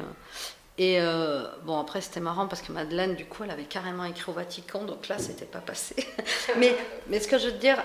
Et 0.76 1.00
euh, 1.00 1.46
bon, 1.64 1.80
après, 1.80 2.00
c'était 2.00 2.20
marrant 2.20 2.46
parce 2.46 2.60
que 2.60 2.70
Madeleine, 2.70 3.14
du 3.14 3.24
coup, 3.24 3.44
elle 3.44 3.50
avait 3.50 3.64
carrément 3.64 4.04
écrit 4.04 4.30
au 4.30 4.34
Vatican, 4.34 4.84
donc 4.84 5.08
là, 5.08 5.18
c'était 5.18 5.46
pas 5.46 5.60
passé. 5.60 5.96
mais, 6.58 6.76
mais 7.08 7.18
ce 7.18 7.28
que 7.28 7.38
je 7.38 7.46
veux 7.46 7.58
dire, 7.58 7.82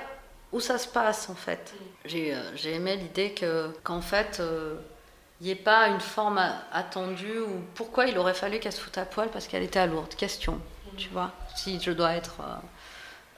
où 0.52 0.60
ça 0.60 0.78
se 0.78 0.88
passe 0.88 1.30
en 1.30 1.36
fait? 1.36 1.74
J'ai 2.06 2.34
euh, 2.34 2.56
j'ai 2.56 2.74
aimé 2.74 2.95
l'idée 2.95 3.32
que 3.32 3.70
qu'en 3.84 4.02
fait, 4.02 4.41
il 5.39 5.45
n'y 5.45 5.52
ait 5.52 5.56
pas 5.56 5.88
une 5.88 6.00
forme 6.00 6.41
attendue 6.72 7.39
ou 7.39 7.62
pourquoi 7.76 8.08
il 8.08 8.18
aurait 8.18 8.34
fallu 8.34 8.60
qu'elle 8.60 8.74
se 8.74 8.82
foute 8.82 8.97
à 8.97 9.06
poil 9.06 9.30
parce 9.30 9.47
qu'elle 9.47 9.64
était 9.64 9.80
à 9.80 9.86
lourde. 9.86 10.16
Question, 10.16 10.60
tu 10.97 11.10
vois 11.10 11.32
Si 11.56 11.80
je 11.80 11.91
dois 11.91 12.14
être. 12.14 12.41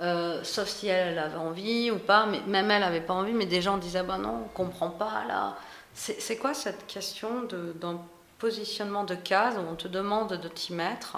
Euh, 0.01 0.43
sauf 0.43 0.67
si 0.67 0.87
elle, 0.87 1.19
avait 1.19 1.37
envie 1.37 1.91
ou 1.91 1.99
pas, 1.99 2.25
mais 2.25 2.41
même 2.47 2.71
elle 2.71 2.81
n'avait 2.81 3.01
pas 3.01 3.13
envie, 3.13 3.33
mais 3.33 3.45
des 3.45 3.61
gens 3.61 3.77
disaient 3.77 4.01
bah 4.01 4.17
non, 4.17 4.45
on 4.45 4.47
comprend 4.47 4.89
pas 4.89 5.25
là. 5.27 5.55
C'est 5.93 6.37
quoi 6.37 6.53
cette 6.53 6.87
question 6.87 7.43
d'un 7.43 7.99
positionnement 8.39 9.03
de 9.03 9.15
case 9.15 9.57
où 9.57 9.61
on 9.69 9.75
te 9.75 9.87
demande 9.87 10.33
de 10.33 10.47
t'y 10.47 10.73
mettre 10.73 11.17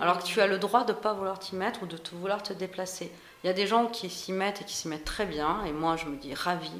alors 0.00 0.18
que 0.18 0.24
tu 0.24 0.40
as 0.40 0.46
le 0.46 0.58
droit 0.58 0.84
de 0.84 0.92
ne 0.92 0.98
pas 0.98 1.12
vouloir 1.12 1.38
t'y 1.38 1.56
mettre 1.56 1.82
ou 1.82 1.86
de 1.86 1.98
vouloir 2.12 2.42
te 2.42 2.52
déplacer? 2.52 3.12
Il 3.42 3.46
y 3.46 3.50
a 3.50 3.52
des 3.52 3.66
gens 3.66 3.86
qui 3.86 4.08
s'y 4.08 4.32
mettent 4.32 4.62
et 4.62 4.64
qui 4.64 4.74
s'y 4.74 4.88
mettent 4.88 5.04
très 5.04 5.26
bien, 5.26 5.64
et 5.64 5.72
moi 5.72 5.96
je 5.96 6.06
me 6.06 6.16
dis 6.16 6.34
ravi, 6.34 6.72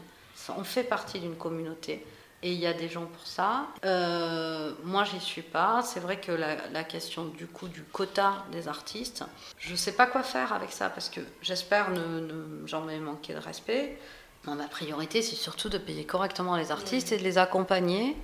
on 0.56 0.64
fait 0.64 0.84
partie 0.84 1.20
d'une 1.20 1.36
communauté. 1.36 2.04
Et 2.42 2.52
il 2.52 2.58
y 2.58 2.66
a 2.66 2.72
des 2.72 2.88
gens 2.88 3.04
pour 3.04 3.26
ça. 3.26 3.66
Euh, 3.84 4.72
moi, 4.84 5.04
j'y 5.04 5.20
suis 5.20 5.42
pas. 5.42 5.82
C'est 5.82 6.00
vrai 6.00 6.18
que 6.18 6.32
la, 6.32 6.84
question 6.84 7.26
du 7.26 7.46
coup 7.46 7.68
du 7.68 7.82
quota 7.82 8.46
des 8.50 8.66
artistes, 8.66 9.24
je 9.58 9.74
sais 9.74 9.92
pas 9.92 10.06
quoi 10.06 10.22
faire 10.22 10.54
avec 10.54 10.72
ça 10.72 10.88
parce 10.88 11.10
que 11.10 11.20
j'espère 11.42 11.90
ne, 11.90 12.66
jamais 12.66 12.98
manquer 12.98 13.34
de 13.34 13.38
respect. 13.38 13.98
Ma 14.46 14.68
priorité, 14.68 15.22
c'est 15.22 15.36
surtout 15.36 15.68
de 15.68 15.78
payer 15.78 16.04
correctement 16.04 16.56
les 16.56 16.72
artistes 16.72 17.12
et 17.12 17.18
de 17.18 17.22
les 17.22 17.38
accompagner 17.38 18.16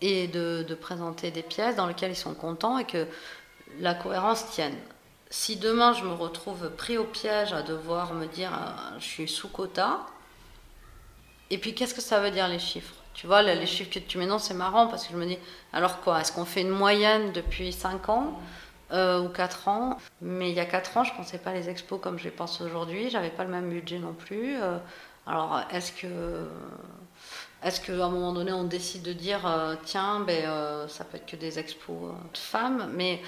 et 0.00 0.28
de, 0.28 0.74
présenter 0.74 1.30
des 1.30 1.42
pièces 1.42 1.76
dans 1.76 1.86
lesquelles 1.86 2.12
ils 2.12 2.16
sont 2.16 2.34
contents 2.34 2.78
et 2.78 2.84
que 2.84 3.06
la 3.80 3.94
cohérence 3.94 4.50
tienne. 4.50 4.76
Si 5.30 5.56
demain 5.56 5.92
je 5.92 6.04
me 6.04 6.12
retrouve 6.12 6.70
pris 6.70 6.98
au 6.98 7.04
piège 7.04 7.52
à 7.52 7.62
devoir 7.62 8.14
me 8.14 8.26
dire 8.26 8.52
euh, 8.52 8.98
je 8.98 9.04
suis 9.04 9.28
sous 9.28 9.48
quota, 9.48 10.06
et 11.50 11.58
puis 11.58 11.74
qu'est-ce 11.74 11.94
que 11.94 12.00
ça 12.00 12.20
veut 12.20 12.30
dire 12.30 12.48
les 12.48 12.58
chiffres? 12.58 12.94
Tu 13.14 13.26
vois, 13.26 13.42
les 13.42 13.66
chiffres 13.66 13.92
que 13.92 14.00
tu 14.00 14.18
mets, 14.18 14.26
non, 14.26 14.38
c'est 14.38 14.54
marrant 14.54 14.88
parce 14.88 15.06
que 15.06 15.12
je 15.12 15.18
me 15.18 15.24
dis, 15.24 15.38
alors 15.72 16.00
quoi 16.00 16.20
Est-ce 16.20 16.32
qu'on 16.32 16.44
fait 16.44 16.62
une 16.62 16.70
moyenne 16.70 17.32
depuis 17.32 17.72
5 17.72 18.08
ans 18.08 18.40
euh, 18.90 19.22
ou 19.22 19.28
4 19.28 19.68
ans? 19.68 19.98
Mais 20.20 20.50
il 20.50 20.56
y 20.56 20.60
a 20.60 20.64
4 20.64 20.96
ans, 20.96 21.04
je 21.04 21.12
ne 21.12 21.16
pensais 21.16 21.38
pas 21.38 21.52
les 21.52 21.68
expos 21.70 22.00
comme 22.00 22.18
je 22.18 22.24
les 22.24 22.32
pense 22.32 22.60
aujourd'hui. 22.60 23.10
J'avais 23.10 23.30
pas 23.30 23.44
le 23.44 23.50
même 23.50 23.70
budget 23.70 23.98
non 23.98 24.14
plus. 24.14 24.56
Euh, 24.60 24.78
alors, 25.26 25.62
est-ce 25.70 25.92
que. 25.92 26.46
Est-ce 27.62 27.80
qu'à 27.80 27.92
un 27.92 28.10
moment 28.10 28.34
donné, 28.34 28.52
on 28.52 28.64
décide 28.64 29.02
de 29.02 29.14
dire, 29.14 29.46
euh, 29.46 29.74
tiens, 29.84 30.20
ben, 30.20 30.86
ça 30.86 31.04
peut 31.04 31.16
être 31.16 31.24
que 31.24 31.36
des 31.36 31.58
expos 31.58 32.12
de 32.32 32.38
femmes 32.38 32.90
Mais 32.92 33.22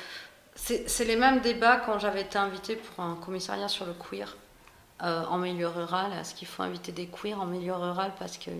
c'est 0.55 1.05
les 1.05 1.17
mêmes 1.17 1.41
débats 1.41 1.79
quand 1.79 1.99
j'avais 1.99 2.21
été 2.23 2.37
invitée 2.37 2.77
pour 2.77 3.03
un 3.03 3.17
commissariat 3.17 3.69
sur 3.69 3.87
le 3.87 3.95
queer 3.95 4.37
en 5.01 5.39
milieu 5.39 5.69
rural. 5.69 6.13
Est-ce 6.21 6.35
qu'il 6.35 6.49
faut 6.49 6.63
inviter 6.63 6.93
des 6.93 7.07
queers 7.07 7.41
en 7.41 7.47
milieu 7.47 7.75
rural 7.75 8.13
parce 8.19 8.37
que 8.37 8.51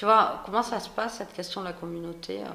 tu 0.00 0.06
vois, 0.06 0.42
comment 0.46 0.62
ça 0.62 0.80
se 0.80 0.88
passe, 0.88 1.18
cette 1.18 1.34
question 1.34 1.60
de 1.60 1.66
la 1.66 1.74
communauté 1.74 2.40
euh? 2.40 2.48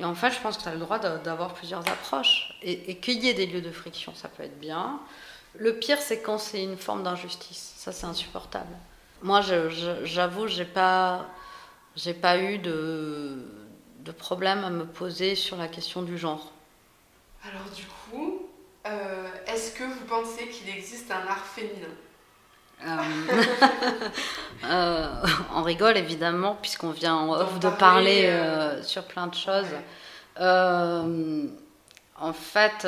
Et 0.00 0.04
en 0.04 0.14
fait, 0.14 0.30
je 0.30 0.40
pense 0.40 0.56
que 0.56 0.62
tu 0.62 0.68
as 0.68 0.74
le 0.74 0.80
droit 0.80 0.98
d'avoir 0.98 1.54
plusieurs 1.54 1.86
approches. 1.88 2.58
Et, 2.62 2.96
qu'il 2.96 3.22
y 3.22 3.28
ait 3.28 3.34
des 3.34 3.46
lieux 3.46 3.60
de 3.60 3.70
friction, 3.70 4.12
ça 4.14 4.28
peut 4.28 4.42
être 4.42 4.58
bien. 4.58 5.00
Le 5.54 5.76
pire, 5.76 5.98
c'est 5.98 6.20
quand 6.20 6.38
c'est 6.38 6.62
une 6.62 6.76
forme 6.76 7.02
d'injustice. 7.02 7.74
Ça, 7.76 7.92
c'est 7.92 8.06
insupportable. 8.06 8.74
Moi, 9.22 9.40
j'avoue, 10.04 10.48
j'ai 10.48 10.64
pas, 10.64 11.26
j'ai 11.94 12.14
pas 12.14 12.38
eu 12.38 12.58
de, 12.58 13.38
de 14.00 14.12
problème 14.12 14.64
à 14.64 14.70
me 14.70 14.84
poser 14.84 15.34
sur 15.36 15.56
la 15.56 15.68
question 15.68 16.02
du 16.02 16.18
genre. 16.18 16.52
Alors, 17.44 17.68
du 17.74 17.84
coup, 17.84 18.48
euh, 18.86 19.28
est-ce 19.46 19.72
que 19.74 19.84
vous 19.84 20.04
pensez 20.08 20.48
qu'il 20.48 20.68
existe 20.68 21.10
un 21.10 21.26
art 21.28 21.44
féminin? 21.44 21.88
Euh, 22.84 22.98
euh, 24.64 25.08
on 25.54 25.62
rigole 25.62 25.96
évidemment, 25.96 26.56
puisqu'on 26.60 26.90
vient 26.90 27.14
en 27.14 27.32
off 27.32 27.60
de 27.60 27.70
parler 27.70 28.26
euh, 28.26 28.82
sur 28.82 29.04
plein 29.04 29.28
de 29.28 29.34
choses. 29.34 29.68
en 30.36 32.32
fait, 32.32 32.86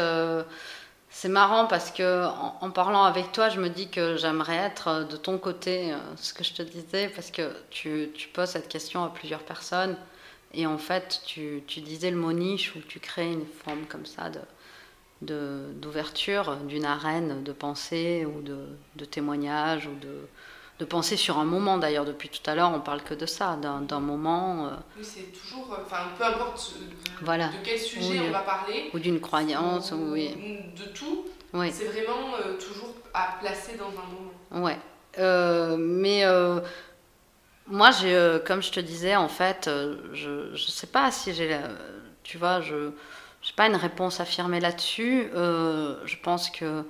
c'est 1.14 1.28
marrant 1.28 1.66
parce 1.68 1.92
que 1.92 2.26
en, 2.60 2.70
parlant 2.72 3.04
avec 3.04 3.30
toi, 3.30 3.48
je 3.48 3.60
me 3.60 3.68
dis 3.68 3.88
que 3.88 4.16
j'aimerais 4.16 4.56
être 4.56 5.06
de 5.08 5.16
ton 5.16 5.38
côté, 5.38 5.94
ce 6.16 6.34
que 6.34 6.42
je 6.42 6.52
te 6.54 6.62
disais, 6.62 7.08
parce 7.08 7.30
que 7.30 7.52
tu, 7.70 8.10
poses 8.32 8.50
cette 8.50 8.68
question 8.68 9.04
à 9.04 9.10
plusieurs 9.10 9.44
personnes. 9.44 9.96
Et 10.54 10.66
en 10.66 10.76
fait, 10.76 11.22
tu, 11.24 11.62
disais 11.68 12.10
le 12.10 12.16
mot 12.16 12.32
niche 12.32 12.74
où 12.74 12.80
tu 12.80 12.98
crées 12.98 13.30
une 13.30 13.46
forme 13.46 13.86
comme 13.86 14.06
ça 14.06 14.28
d'ouverture 15.22 16.56
d'une 16.56 16.84
arène 16.84 17.44
de 17.44 17.52
pensée 17.52 18.26
ou 18.26 18.42
de, 18.42 18.66
de 18.96 19.04
témoignage 19.04 19.86
ou 19.86 19.94
de, 19.94 20.26
de 20.78 20.84
pensée 20.84 21.16
sur 21.16 21.38
un 21.38 21.44
moment 21.44 21.78
d'ailleurs 21.78 22.04
depuis 22.04 22.28
tout 22.28 22.50
à 22.50 22.54
l'heure 22.54 22.72
on 22.74 22.80
parle 22.80 23.02
que 23.02 23.14
de 23.14 23.26
ça 23.26 23.56
d'un 23.56 24.00
moment 24.00 24.66
euh, 24.66 24.70
oui 24.98 25.04
c'est 25.04 25.32
toujours 25.32 25.72
euh, 25.72 25.82
enfin 25.84 26.08
peu 26.18 26.24
importe 26.24 26.74
de, 26.78 27.24
voilà. 27.24 27.48
de 27.48 27.54
quel 27.62 27.78
sujet 27.78 28.20
on 28.20 28.32
va 28.32 28.40
parler 28.40 28.90
ou 28.92 28.98
d'une 28.98 29.20
croyance 29.20 29.92
ou, 29.92 30.12
oui. 30.12 30.34
de 30.76 30.84
tout 30.92 31.26
oui. 31.52 31.70
c'est 31.72 31.84
vraiment 31.84 32.34
euh, 32.44 32.56
toujours 32.58 32.94
à 33.12 33.36
placer 33.40 33.76
dans 33.76 33.90
un 33.90 34.60
moment 34.60 34.66
ouais 34.66 34.78
mais 35.78 36.24
moi 37.68 37.92
j'ai 37.92 38.38
comme 38.44 38.62
je 38.62 38.72
te 38.72 38.80
disais 38.80 39.14
en 39.14 39.28
fait 39.28 39.70
je 40.12 40.50
ne 40.50 40.56
sais 40.56 40.88
pas 40.88 41.12
si 41.12 41.32
j'ai 41.32 41.56
tu 42.24 42.36
vois 42.36 42.60
je 42.60 42.90
je 43.42 43.50
n'ai 43.50 43.56
pas 43.56 43.66
une 43.66 43.76
réponse 43.76 44.20
affirmée 44.20 44.58
là-dessus. 44.58 45.28
Je 45.34 46.16
pense 46.22 46.48
que 46.48 46.82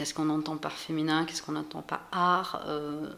qu'est-ce 0.00 0.14
qu'on 0.14 0.30
entend 0.30 0.56
par 0.56 0.72
féminin, 0.72 1.26
qu'est-ce 1.26 1.42
qu'on 1.42 1.56
entend 1.56 1.82
par 1.82 2.00
art. 2.10 2.62
Euh, 2.66 3.10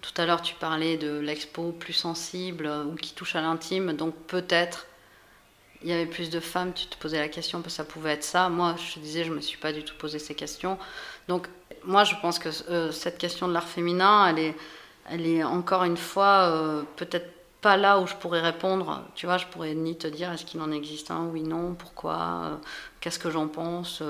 tout 0.00 0.12
à 0.16 0.24
l'heure, 0.24 0.40
tu 0.40 0.54
parlais 0.54 0.96
de 0.96 1.18
l'expo 1.18 1.70
plus 1.70 1.92
sensible 1.92 2.66
ou 2.90 2.94
qui 2.94 3.12
touche 3.12 3.36
à 3.36 3.42
l'intime, 3.42 3.92
donc 3.92 4.14
peut-être 4.26 4.86
il 5.82 5.90
y 5.90 5.92
avait 5.92 6.06
plus 6.06 6.30
de 6.30 6.40
femmes, 6.40 6.72
tu 6.72 6.86
te 6.86 6.96
posais 6.96 7.18
la 7.18 7.28
question 7.28 7.60
que 7.60 7.68
ça 7.68 7.84
pouvait 7.84 8.12
être 8.12 8.24
ça. 8.24 8.48
Moi, 8.48 8.74
je 8.78 8.94
te 8.94 9.00
disais, 9.00 9.24
je 9.24 9.30
ne 9.30 9.36
me 9.36 9.42
suis 9.42 9.58
pas 9.58 9.74
du 9.74 9.84
tout 9.84 9.94
posé 9.98 10.18
ces 10.18 10.34
questions. 10.34 10.78
Donc, 11.28 11.46
moi, 11.84 12.04
je 12.04 12.14
pense 12.22 12.38
que 12.38 12.50
cette 12.90 13.18
question 13.18 13.46
de 13.46 13.52
l'art 13.52 13.68
féminin, 13.68 14.34
elle 15.10 15.26
est, 15.26 15.44
encore 15.44 15.84
une 15.84 15.98
fois 15.98 16.86
peut-être 16.96 17.30
pas 17.60 17.76
là 17.76 17.98
où 17.98 18.06
je 18.06 18.14
pourrais 18.14 18.40
répondre. 18.40 19.04
Tu 19.14 19.26
vois, 19.26 19.36
je 19.36 19.46
pourrais 19.46 19.74
ni 19.74 19.96
te 19.96 20.06
dire 20.06 20.32
est-ce 20.32 20.46
qu'il 20.46 20.62
en 20.62 20.72
existe 20.72 21.10
un, 21.10 21.26
oui, 21.26 21.42
non, 21.42 21.74
pourquoi, 21.74 22.14
euh, 22.14 22.56
qu'est-ce 23.00 23.18
que 23.18 23.30
j'en 23.30 23.48
pense. 23.48 24.02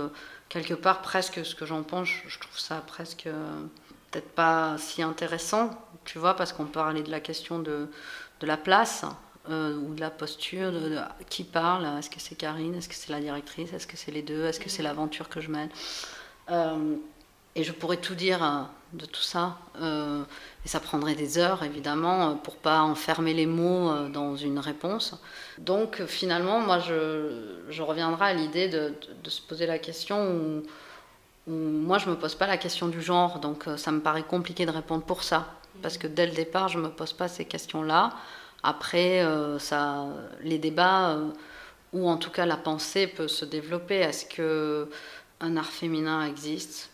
Euh, 0.51 0.61
quelque 0.61 0.75
part, 0.75 1.03
presque 1.03 1.45
ce 1.45 1.55
que 1.55 1.67
j'en 1.67 1.83
pense, 1.83 2.09
je, 2.27 2.39
trouve 2.39 2.59
ça 2.59 2.83
presque 2.87 3.27
euh, 3.27 3.63
peut-être 4.11 4.31
pas 4.31 4.77
si 4.79 5.03
intéressant, 5.03 5.71
tu 6.05 6.19
vois, 6.19 6.35
parce 6.35 6.53
qu'on 6.53 6.67
parlait 6.67 7.03
de 7.03 7.11
la 7.11 7.21
question 7.21 7.59
de, 7.59 7.89
de 8.41 8.47
la 8.47 8.57
place 8.57 9.05
ou 9.49 9.95
de 9.95 10.01
la 10.01 10.11
posture, 10.11 10.71
de, 10.71 10.99
qui 11.29 11.43
parle, 11.43 11.85
est-ce 11.99 12.09
que 12.09 12.21
c'est 12.21 12.37
Karine, 12.37 12.77
est-ce 12.77 12.89
que 12.89 12.95
c'est 12.95 13.11
la 13.11 13.21
directrice, 13.21 13.73
est-ce 13.73 13.87
que 13.87 13.97
c'est 13.97 14.13
les 14.13 14.23
deux, 14.23 14.45
est-ce 14.45 14.61
que 14.61 14.71
c'est 14.71 14.83
l'aventure 14.83 15.29
que 15.29 15.41
je 15.41 15.51
mène. 15.51 15.71
et 17.57 17.65
je 17.65 17.73
pourrais 17.73 17.97
tout 17.97 18.15
dire 18.15 18.69
de 18.93 19.07
tout 19.07 19.23
ça. 19.23 19.59
Et 20.65 20.69
ça 20.69 20.79
prendrait 20.79 21.15
des 21.15 21.39
heures, 21.39 21.63
évidemment, 21.63 22.37
pour 22.37 22.57
pas 22.57 22.81
enfermer 22.81 23.33
les 23.33 23.47
mots 23.47 23.91
euh, 23.91 24.09
dans 24.11 24.37
une 24.37 24.59
réponse. 24.59 25.15
Donc, 25.59 26.05
finalement, 26.07 26.61
moi, 26.61 26.79
je, 26.81 27.81
reviendrai 27.81 28.27
à 28.27 28.35
l'idée 28.35 28.69
de, 28.69 28.95
se 29.25 29.41
poser 29.41 29.67
la 29.67 29.79
question 29.79 30.63
où, 31.47 31.53
moi, 31.53 31.97
je 31.97 32.11
me 32.11 32.17
pose 32.17 32.35
pas 32.35 32.47
la 32.47 32.59
question 32.59 32.89
du 32.89 33.01
genre. 33.01 33.39
Donc, 33.39 33.69
euh, 33.69 33.79
ça 33.79 33.91
me 33.91 34.01
paraît 34.01 34.23
compliqué 34.23 34.67
de 34.67 34.71
répondre 34.71 35.03
pour 35.03 35.23
ça. 35.23 35.47
Parce 35.83 35.97
que 35.97 36.07
dès 36.07 36.27
le 36.27 36.33
départ, 36.33 36.69
je 36.69 36.79
me 36.79 36.91
pose 36.91 37.15
pas 37.15 37.29
ces 37.29 37.47
questions-là. 37.47 38.11
Après, 38.63 39.23
euh, 39.23 39.59
ça, 39.59 40.09
les 40.43 40.59
débats, 40.59 41.17
ou 41.95 42.07
en 42.07 42.19
tout 42.19 42.31
cas 42.31 42.45
la 42.45 42.59
pensée 42.59 43.07
peut 43.07 43.29
se 43.29 43.47
développer. 43.47 43.97
Est-ce 43.97 44.27
que 44.27 44.91
un 45.41 45.57
art 45.57 45.65
féminin 45.65 46.27
existe? 46.27 46.90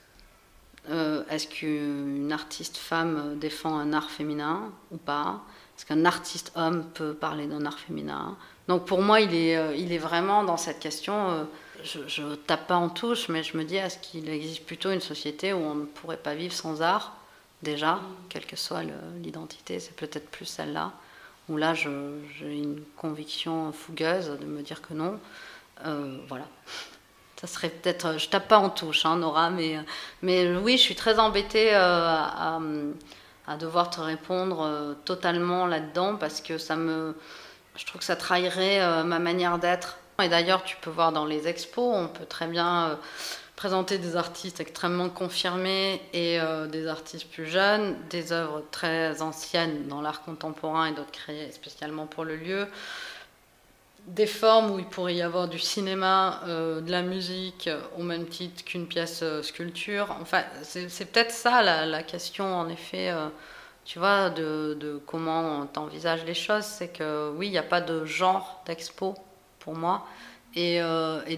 Euh, 0.91 1.25
est-ce 1.31 1.49
qu'une 1.49 2.31
artiste 2.33 2.77
femme 2.77 3.39
défend 3.39 3.77
un 3.77 3.93
art 3.93 4.11
féminin 4.11 4.71
ou 4.91 4.97
pas? 4.97 5.43
Est-ce 5.77 5.85
qu'un 5.87 6.05
artiste 6.05 6.53
homme 6.55 6.85
peut 6.95 7.15
parler 7.15 7.47
d'un 7.47 7.67
art 7.67 7.79
féminin? 7.79 8.37
Donc 8.69 8.87
pour 8.87 9.03
moi, 9.03 9.21
il 9.21 9.35
est, 9.35 9.57
euh, 9.57 9.75
il 9.75 9.93
est 9.93 9.99
vraiment 9.99 10.45
dans 10.45 10.57
cette 10.57 10.79
question. 10.79 11.31
Euh, 11.31 11.45
je, 11.83 12.23
ne 12.23 12.35
tape 12.35 12.67
pas 12.67 12.77
en 12.77 12.89
touche, 12.89 13.29
mais 13.29 13.43
je 13.43 13.57
me 13.57 13.65
dis 13.65 13.77
est-ce 13.77 13.99
qu'il 13.99 14.29
existe 14.29 14.65
plutôt 14.65 14.91
une 14.91 15.01
société 15.01 15.53
où 15.53 15.59
on 15.59 15.75
ne 15.75 15.85
pourrait 15.85 16.17
pas 16.17 16.35
vivre 16.35 16.55
sans 16.55 16.83
art? 16.83 17.17
Déjà, 17.63 18.01
quelle 18.29 18.47
que 18.47 18.57
soit 18.57 18.83
l'identité, 19.23 19.81
c'est 19.81 19.97
peut-être 19.97 20.29
plus 20.31 20.47
celle-là. 20.47 20.93
Où 21.49 21.57
là, 21.57 21.75
j'ai 21.75 21.89
une 22.41 22.83
conviction 22.97 23.73
fougueuse 23.73 24.31
de 24.41 24.47
me 24.47 24.63
dire 24.63 24.83
que 24.83 24.95
non. 24.95 25.19
voilà. 26.29 26.47
Ça 27.41 27.47
serait 27.47 27.69
peut-être. 27.69 28.19
Je 28.19 28.29
tape 28.29 28.49
pas 28.49 28.59
en 28.59 28.71
touche, 28.71 29.05
hein, 29.05 29.17
Nora, 29.17 29.51
mais, 29.51 29.79
mais 30.23 30.57
oui, 30.57 30.79
je 30.79 30.83
suis 30.83 30.95
très 30.95 31.19
embêtée 31.19 31.75
euh, 31.75 32.17
à, 33.47 33.57
devoir 33.59 33.91
te 33.91 34.01
répondre 34.01 34.63
euh, 34.63 34.95
totalement 35.05 35.67
là-dedans 35.67 36.17
parce 36.17 36.41
que 36.41 36.57
ça 36.57 36.77
me, 36.77 37.15
je 37.77 37.85
trouve 37.85 37.99
que 37.99 38.07
ça 38.07 38.17
trahirait 38.17 38.81
euh, 38.81 39.05
ma 39.05 39.19
manière 39.19 39.59
d'être. 39.59 39.99
Et 40.23 40.31
d'ailleurs, 40.31 40.65
tu 40.65 40.77
peux 40.77 40.89
voir 40.89 41.13
dans 41.13 41.27
les 41.27 41.47
expos, 41.47 41.95
on 41.95 42.09
peut 42.09 42.25
très 42.25 42.47
bien 42.47 42.99
présenter 43.55 43.99
des 43.99 44.17
artistes 44.17 44.61
extrêmement 44.61 45.11
confirmés 45.11 46.01
et 46.15 46.39
des 46.71 46.87
artistes 46.87 47.31
plus 47.31 47.45
jeunes, 47.45 47.99
des 48.09 48.33
œuvres 48.33 48.63
très 48.71 49.21
anciennes 49.21 49.89
dans 49.89 50.01
l'art 50.01 50.23
contemporain 50.23 50.87
et 50.87 50.93
d'autres 50.93 51.13
créées 51.13 51.53
spécialement 51.53 52.07
pour 52.07 52.25
le 52.25 52.37
lieu 52.37 52.67
des 54.07 54.27
formes 54.27 54.71
où 54.71 54.79
il 54.79 54.85
pourrait 54.85 55.17
y 55.17 55.23
avoir 55.23 55.49
du 55.49 55.59
cinéma, 55.59 56.41
euh, 56.47 56.81
de 56.81 56.91
la 56.91 57.03
musique, 57.03 57.69
au 57.99 58.03
même 58.03 58.27
titre 58.27 58.65
qu'une 58.65 58.87
pièce 58.87 59.21
euh, 59.23 59.43
sculpture. 59.43 60.15
Enfin, 60.23 60.45
c'est 60.63 61.11
peut-être 61.11 61.33
ça 61.33 61.63
la, 61.63 62.03
question, 62.05 62.45
en 62.55 62.69
effet, 62.69 63.11
euh, 63.11 63.29
tu 63.85 63.99
vois, 63.99 64.31
de, 64.31 65.03
comment 65.07 65.67
tu 65.67 65.79
envisages 65.81 66.25
les 66.25 66.35
choses. 66.35 66.65
C'est 66.65 66.89
que 66.89 67.31
oui, 67.37 67.49
il 67.49 67.51
n'y 67.51 67.59
a 67.59 67.65
pas 67.65 67.81
de 67.81 68.05
genre 68.05 68.63
d'expo 68.65 69.15
pour 69.59 69.75
moi. 69.75 70.07
Et, 70.55 70.81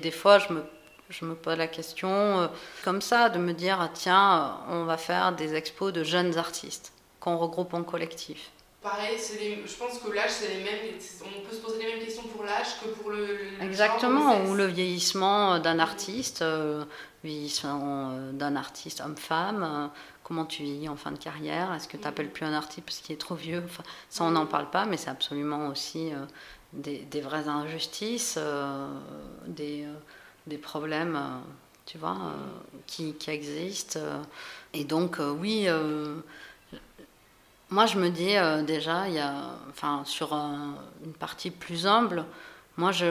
des 0.00 0.10
fois, 0.12 0.38
je 0.38 0.52
me, 0.52 0.62
je 1.08 1.24
me 1.24 1.34
pose 1.34 1.56
la 1.56 1.66
question 1.66 2.48
comme 2.84 3.00
ça, 3.00 3.30
de 3.30 3.38
me 3.38 3.52
dire, 3.52 3.78
ah, 3.80 3.90
tiens, 3.92 4.58
on 4.68 4.84
va 4.84 4.96
faire 4.96 5.32
des 5.32 5.54
expos 5.54 5.92
de 5.92 6.04
jeunes 6.04 6.38
artistes 6.38 6.92
qu'on 7.18 7.36
regroupe 7.36 7.74
en 7.74 7.82
collectif. 7.82 8.50
Pareil, 8.82 9.18
je 9.18 9.76
pense 9.76 9.98
que 9.98 10.12
l'âge, 10.12 10.30
c'est 10.30 10.54
les 10.54 10.62
mêmes. 10.62 10.94
On 11.22 11.48
peut 11.48 11.54
se 11.54 11.60
poser 11.60 11.78
les 11.82 11.94
mêmes 11.94 12.04
questions 12.04 12.22
pour 12.22 12.44
l'âge 12.44 12.78
que 12.80 12.88
pour 12.90 13.10
le. 13.10 13.60
Exactement, 13.60 14.44
ou 14.44 14.54
le 14.54 14.66
vieillissement 14.66 15.58
d'un 15.58 15.80
artiste, 15.80 16.42
euh, 16.42 16.84
vieillissement 17.24 18.10
euh, 18.12 18.30
d'un 18.30 18.54
artiste 18.54 19.02
homme-femme. 19.04 19.64
Euh, 19.64 19.86
comment 20.22 20.44
tu 20.44 20.62
vieillis 20.62 20.88
en 20.88 20.94
fin 20.94 21.10
de 21.10 21.18
carrière 21.18 21.72
Est-ce 21.74 21.88
que 21.88 21.96
tu 21.96 22.04
n'appelles 22.04 22.26
mm. 22.26 22.32
plus 22.32 22.44
un 22.44 22.52
artiste 22.52 22.86
parce 22.86 22.98
qu'il 23.00 23.14
est 23.14 23.18
trop 23.18 23.34
vieux 23.34 23.64
enfin, 23.64 23.82
Ça, 24.10 24.22
on 24.22 24.30
n'en 24.30 24.44
mm. 24.44 24.48
parle 24.48 24.70
pas, 24.70 24.86
mais 24.86 24.96
c'est 24.96 25.10
absolument 25.10 25.66
aussi 25.66 26.12
des, 26.72 26.98
des, 26.98 27.20
vraies 27.20 27.48
injustices, 27.48 28.38
des, 29.48 29.86
des, 30.46 30.58
problèmes, 30.58 31.18
tu 31.84 31.98
vois, 31.98 32.16
qui, 32.86 33.14
qui, 33.14 33.30
existent. 33.30 33.98
Et 34.72 34.84
donc, 34.84 35.16
oui 35.18 35.66
moi, 37.70 37.86
je 37.86 37.98
me 37.98 38.08
dis 38.08 38.36
euh, 38.36 38.62
déjà, 38.62 39.08
il 39.08 39.14
y 39.14 39.18
a, 39.18 39.34
enfin, 39.68 40.02
sur 40.04 40.32
une 40.32 41.12
partie 41.18 41.50
plus 41.50 41.86
humble, 41.86 42.24
moi, 42.76 42.92
je, 42.92 43.04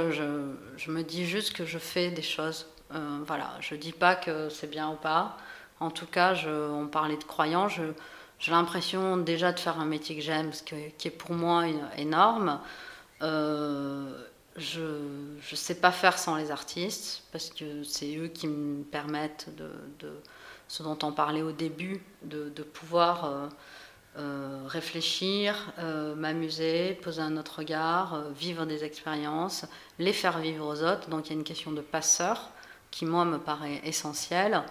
me 0.88 1.02
dis 1.04 1.26
juste 1.26 1.54
que 1.54 1.66
je 1.66 1.78
fais 1.78 2.10
des 2.10 2.22
choses. 2.22 2.68
Euh, 2.96 3.20
voilà, 3.28 3.52
je 3.60 3.76
dis 3.76 3.92
pas 3.92 4.16
que 4.16 4.50
c'est 4.50 4.70
bien 4.70 4.90
ou 4.90 4.96
pas. 4.96 5.38
En 5.80 5.92
tout 5.92 6.06
cas, 6.06 6.34
on 6.48 6.88
parlait 6.88 7.18
de 7.18 7.24
croyants. 7.24 7.68
J'ai 7.68 8.52
l'impression 8.52 9.18
déjà 9.18 9.52
de 9.52 9.60
faire 9.60 9.80
un 9.80 9.86
métier 9.86 10.16
que 10.16 10.22
j'aime, 10.22 10.52
qui 10.98 11.08
est 11.08 11.12
pour 11.12 11.32
moi 11.34 11.66
énorme. 11.98 12.62
Euh, 13.22 14.24
je 14.56 14.82
ne 14.82 15.56
sais 15.56 15.76
pas 15.76 15.92
faire 15.92 16.18
sans 16.18 16.38
les 16.38 16.50
artistes, 16.50 17.24
parce 17.32 17.50
que 17.50 17.84
c'est 17.84 18.16
eux 18.16 18.30
qui 18.30 18.48
me 18.48 18.84
permettent 18.84 19.50
de, 19.58 19.70
ce 20.70 20.82
dont 20.82 20.98
on 21.04 21.12
parlait 21.12 21.42
au 21.44 21.52
début, 21.52 22.02
de 22.24 22.64
pouvoir 22.64 23.50
euh, 24.18 24.64
réfléchir, 24.66 25.72
euh, 25.78 26.16
m'amuser, 26.16 26.94
poser 27.04 27.22
un 27.22 27.38
autre 27.38 27.60
regard, 27.60 28.16
euh, 28.16 28.32
vivre 28.32 28.66
des 28.66 28.84
expériences, 28.84 29.66
les 30.00 30.12
faire 30.12 30.40
vivre 30.40 30.66
aux 30.66 30.82
autres. 30.82 31.10
Donc 31.10 31.28
il 31.28 31.34
y 31.34 31.36
a 31.36 31.38
une 31.38 31.44
question 31.44 31.72
de 31.72 31.82
passeur 31.82 32.50
qui, 32.90 33.06
moi, 33.06 33.26
me 33.26 33.38
paraît 33.38 33.80
essentielle. 33.84 34.64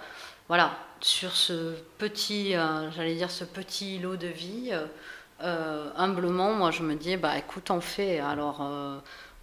Voilà, 0.49 0.72
sur 1.01 1.30
ce 1.30 1.74
petit, 1.99 2.53
j'allais 2.94 3.14
dire, 3.14 3.30
ce 3.30 3.44
petit 3.44 3.99
lot 3.99 4.16
de 4.16 4.28
vie, 4.28 4.72
humblement, 5.40 6.53
moi, 6.53 6.70
je 6.70 6.82
me 6.82 6.94
dis, 6.94 7.16
bah 7.16 7.36
écoute, 7.36 7.70
on 7.70 7.80
fait. 7.80 8.20
Alors, 8.20 8.61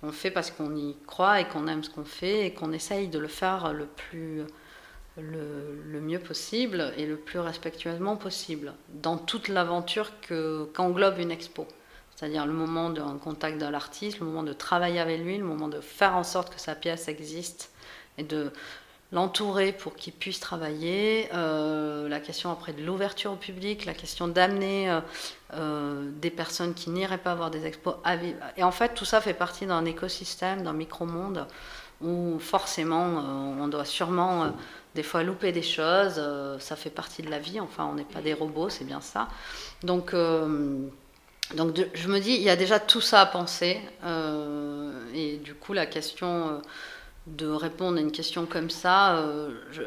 on 0.02 0.12
fait 0.12 0.32
parce 0.32 0.50
qu'on 0.50 0.76
y 0.76 0.96
croit 1.06 1.42
et 1.42 1.46
qu'on 1.46 1.68
aime 1.68 1.84
ce 1.84 1.90
qu'on 1.90 2.06
fait 2.06 2.48
et 2.48 2.54
qu'on 2.54 2.72
essaye 2.72 3.10
de 3.10 3.20
le 3.20 3.28
faire 3.28 3.74
le 3.74 3.86
plus 3.86 4.44
le, 5.18 6.00
mieux 6.02 6.20
possible 6.20 6.94
et 6.98 7.06
le 7.06 7.16
plus 7.16 7.40
respectueusement 7.40 8.16
possible 8.18 8.74
dans 8.90 9.18
toute 9.18 9.48
l'aventure 9.48 10.12
qu'englobe 10.74 11.20
une 11.20 11.32
expo. 11.32 11.68
C'est-à-dire 12.16 12.46
le 12.46 12.54
moment 12.54 12.90
d'un 12.90 13.18
contact 13.18 13.60
de 13.60 13.66
l'artiste, 13.66 14.20
le 14.20 14.26
moment 14.26 14.44
de 14.44 14.54
travailler 14.54 15.00
avec 15.00 15.22
lui, 15.22 15.38
le 15.38 15.44
moment 15.44 15.68
de 15.68 15.82
faire 15.82 16.16
en 16.16 16.24
sorte 16.24 16.54
que 16.54 16.60
sa 16.60 16.76
pièce 16.76 17.08
existe 17.08 17.72
et 18.18 18.24
de 18.24 18.52
l'entourer 19.12 19.72
pour 19.72 19.96
qu'il 19.96 20.14
puisse 20.14 20.40
travailler, 20.40 21.30
euh, 21.34 22.10
la 22.10 22.20
question 22.20 22.52
après 22.52 22.74
de 22.74 22.84
l'ouverture 22.84 23.34
au 23.34 23.36
public, 23.36 23.86
la 23.86 23.94
question 23.94 24.28
d'amener 24.28 24.90
euh, 24.90 25.02
euh, 25.54 26.10
des 26.20 26.32
personnes 26.32 26.74
qui 26.74 26.90
n'iraient 26.90 27.20
pas 27.20 27.36
voir 27.36 27.52
des 27.52 27.66
expos 27.66 27.96
à 28.04 28.16
vivre. 28.16 28.40
Et 28.58 28.64
en 28.64 28.72
fait, 28.72 28.96
tout 28.96 29.06
ça 29.06 29.22
fait 29.22 29.36
partie 29.36 29.68
d'un 29.68 29.86
écosystème, 29.86 30.64
d'un 30.64 30.74
micro-monde 30.74 31.48
où 32.02 32.38
forcément 32.40 33.06
on 33.60 33.68
doit 33.70 33.86
sûrement 33.86 34.52
des 34.96 35.04
fois 35.04 35.24
louper 35.24 35.52
des 35.52 35.62
choses, 35.62 36.16
euh, 36.18 36.60
ça 36.60 36.76
fait 36.76 36.90
partie 36.90 37.22
de 37.24 37.30
la 37.30 37.40
vie, 37.40 37.60
enfin 37.60 37.86
on 37.86 37.96
n'est 37.96 38.04
pas 38.04 38.22
des 38.22 38.34
robots, 38.34 38.70
c'est 38.70 38.86
bien 38.86 39.02
ça. 39.02 39.28
Donc, 39.84 40.14
euh, 40.14 40.88
donc 41.56 41.80
je 41.94 42.08
me 42.08 42.20
dis, 42.20 42.34
il 42.34 42.42
y 42.42 42.50
a 42.50 42.56
déjà 42.56 42.80
tout 42.80 43.02
ça 43.02 43.22
à 43.22 43.26
penser, 43.26 43.80
euh, 44.04 44.92
et 45.14 45.38
du 45.38 45.56
coup 45.56 45.74
la 45.74 45.86
question 45.86 46.62
de 47.26 47.48
répondre 47.48 47.98
à 47.98 48.02
une 48.02 48.12
question 48.12 48.46
comme 48.46 48.70
ça, 48.70 49.26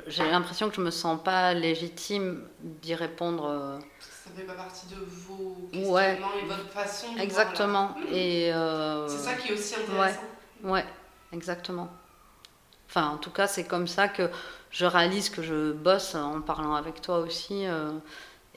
j'ai 0.07 0.25
l'impression 0.25 0.71
que 0.71 0.77
je 0.77 0.81
me 0.81 0.91
sens 0.91 1.23
pas 1.23 1.53
légitime 1.53 2.43
d'y 2.61 2.95
répondre. 2.95 3.79
ça 4.01 4.31
fait 4.35 4.45
pas 4.45 4.55
partie 4.55 4.87
de 4.87 4.97
vos 4.97 5.69
questionnements 5.71 6.33
et 6.43 6.47
votre 6.47 6.71
façon 6.71 7.13
de 7.15 7.21
Exactement. 7.21 7.95
Et 8.11 8.51
c'est 9.07 9.19
ça 9.19 9.35
qui 9.35 9.53
est 9.53 9.55
aussi 9.55 9.75
intéressant. 9.75 10.21
Ouais, 10.65 10.71
ouais 10.71 10.85
exactement. 11.33 11.91
Enfin, 12.89 13.09
en 13.09 13.19
tout 13.19 13.31
cas, 13.31 13.47
c'est 13.47 13.65
comme 13.65 13.87
ça 13.87 14.09
que 14.09 14.31
je 14.77 14.85
réalise 14.85 15.31
que 15.31 15.43
je 15.43 15.72
bosse 15.72 16.14
en 16.14 16.43
parlant 16.43 16.74
avec 16.74 17.01
toi 17.01 17.20
aussi. 17.20 17.66
Euh, 17.66 17.93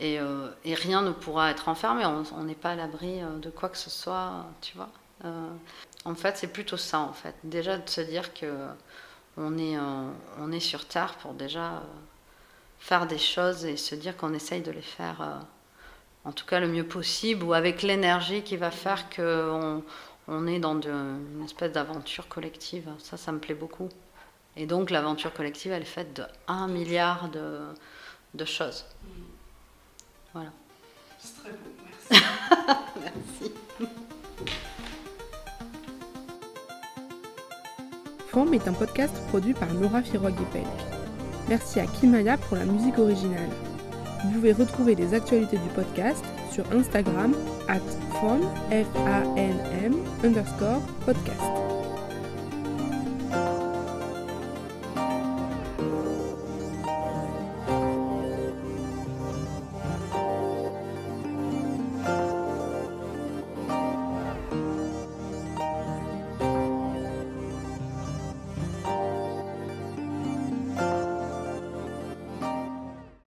euh, 0.01 0.51
et, 0.65 0.73
rien 0.73 1.01
ne 1.01 1.11
pourra 1.11 1.49
être 1.49 1.69
enfermé. 1.69 2.03
On 2.05 2.43
n'est 2.43 2.55
pas 2.55 2.71
à 2.71 2.75
l'abri 2.75 3.21
euh, 3.21 3.37
de 3.37 3.49
quoi 3.49 3.69
que 3.69 3.77
ce 3.77 3.89
soit, 3.89 4.45
tu 4.59 4.75
vois. 4.75 4.89
en 6.03 6.15
fait, 6.15 6.35
c'est 6.35 6.51
plutôt 6.51 6.75
ça, 6.75 6.99
en 6.99 7.13
fait. 7.13 7.35
Déjà 7.45 7.77
de 7.77 7.89
se 7.89 8.01
dire 8.01 8.33
que 8.33 8.53
on 9.37 9.57
est, 9.57 9.77
est 10.53 10.59
sur 10.59 10.85
Terre 10.85 11.15
pour 11.21 11.33
déjà 11.33 11.83
faire 12.79 13.07
des 13.07 13.17
choses 13.17 13.63
et 13.63 13.77
se 13.77 13.95
dire 13.95 14.17
qu'on 14.17 14.33
essaye 14.33 14.61
de 14.61 14.71
les 14.71 14.81
faire, 14.81 15.39
en 16.25 16.33
tout 16.33 16.45
cas 16.45 16.59
le 16.59 16.67
mieux 16.67 16.85
possible, 16.85 17.43
ou 17.45 17.53
avec 17.53 17.81
l'énergie 17.81 18.43
qui 18.43 18.57
va 18.57 18.71
faire 18.71 19.09
qu'on 19.09 19.83
on 20.27 20.47
est 20.47 20.59
dans 20.59 20.81
une 20.81 21.43
espèce 21.45 21.71
d'aventure 21.71 22.27
collective. 22.27 22.89
Ça, 22.99 23.15
ça 23.15 23.31
me 23.31 23.39
plaît 23.39 23.55
beaucoup. 23.55 23.89
Et 24.59 24.65
donc 24.65 24.91
l'aventure 24.91 25.33
collective, 25.33 25.71
elle 25.71 25.83
est 25.83 25.85
faite 25.85 26.17
de 26.17 26.23
1 26.49 26.67
milliard 26.67 27.29
de, 27.29 27.59
de 28.33 28.43
choses. 28.43 28.83
Voilà. 30.33 30.51
C'est 31.17 31.41
très 31.41 31.51
beau, 31.51 31.71
merci. 32.11 32.25
merci. 33.01 33.53
Forme 38.27 38.53
est 38.53 38.67
un 38.67 38.73
podcast 38.73 39.15
produit 39.29 39.53
par 39.53 39.73
Nora 39.73 40.01
Firogue-Pelk. 40.01 40.67
Merci 41.47 41.79
à 41.79 41.85
Kimaya 41.87 42.35
pour 42.35 42.57
la 42.57 42.65
musique 42.65 42.99
originale. 42.99 43.49
Vous 44.25 44.31
pouvez 44.33 44.51
retrouver 44.51 44.93
les 44.93 45.13
actualités 45.13 45.57
du 45.57 45.69
podcast 45.69 46.25
sur 46.51 46.69
Instagram 46.73 47.33
at 47.69 47.79
form, 48.19 48.41
F-A-N-M, 48.69 49.95
underscore 50.21 50.81
podcast. 51.05 51.78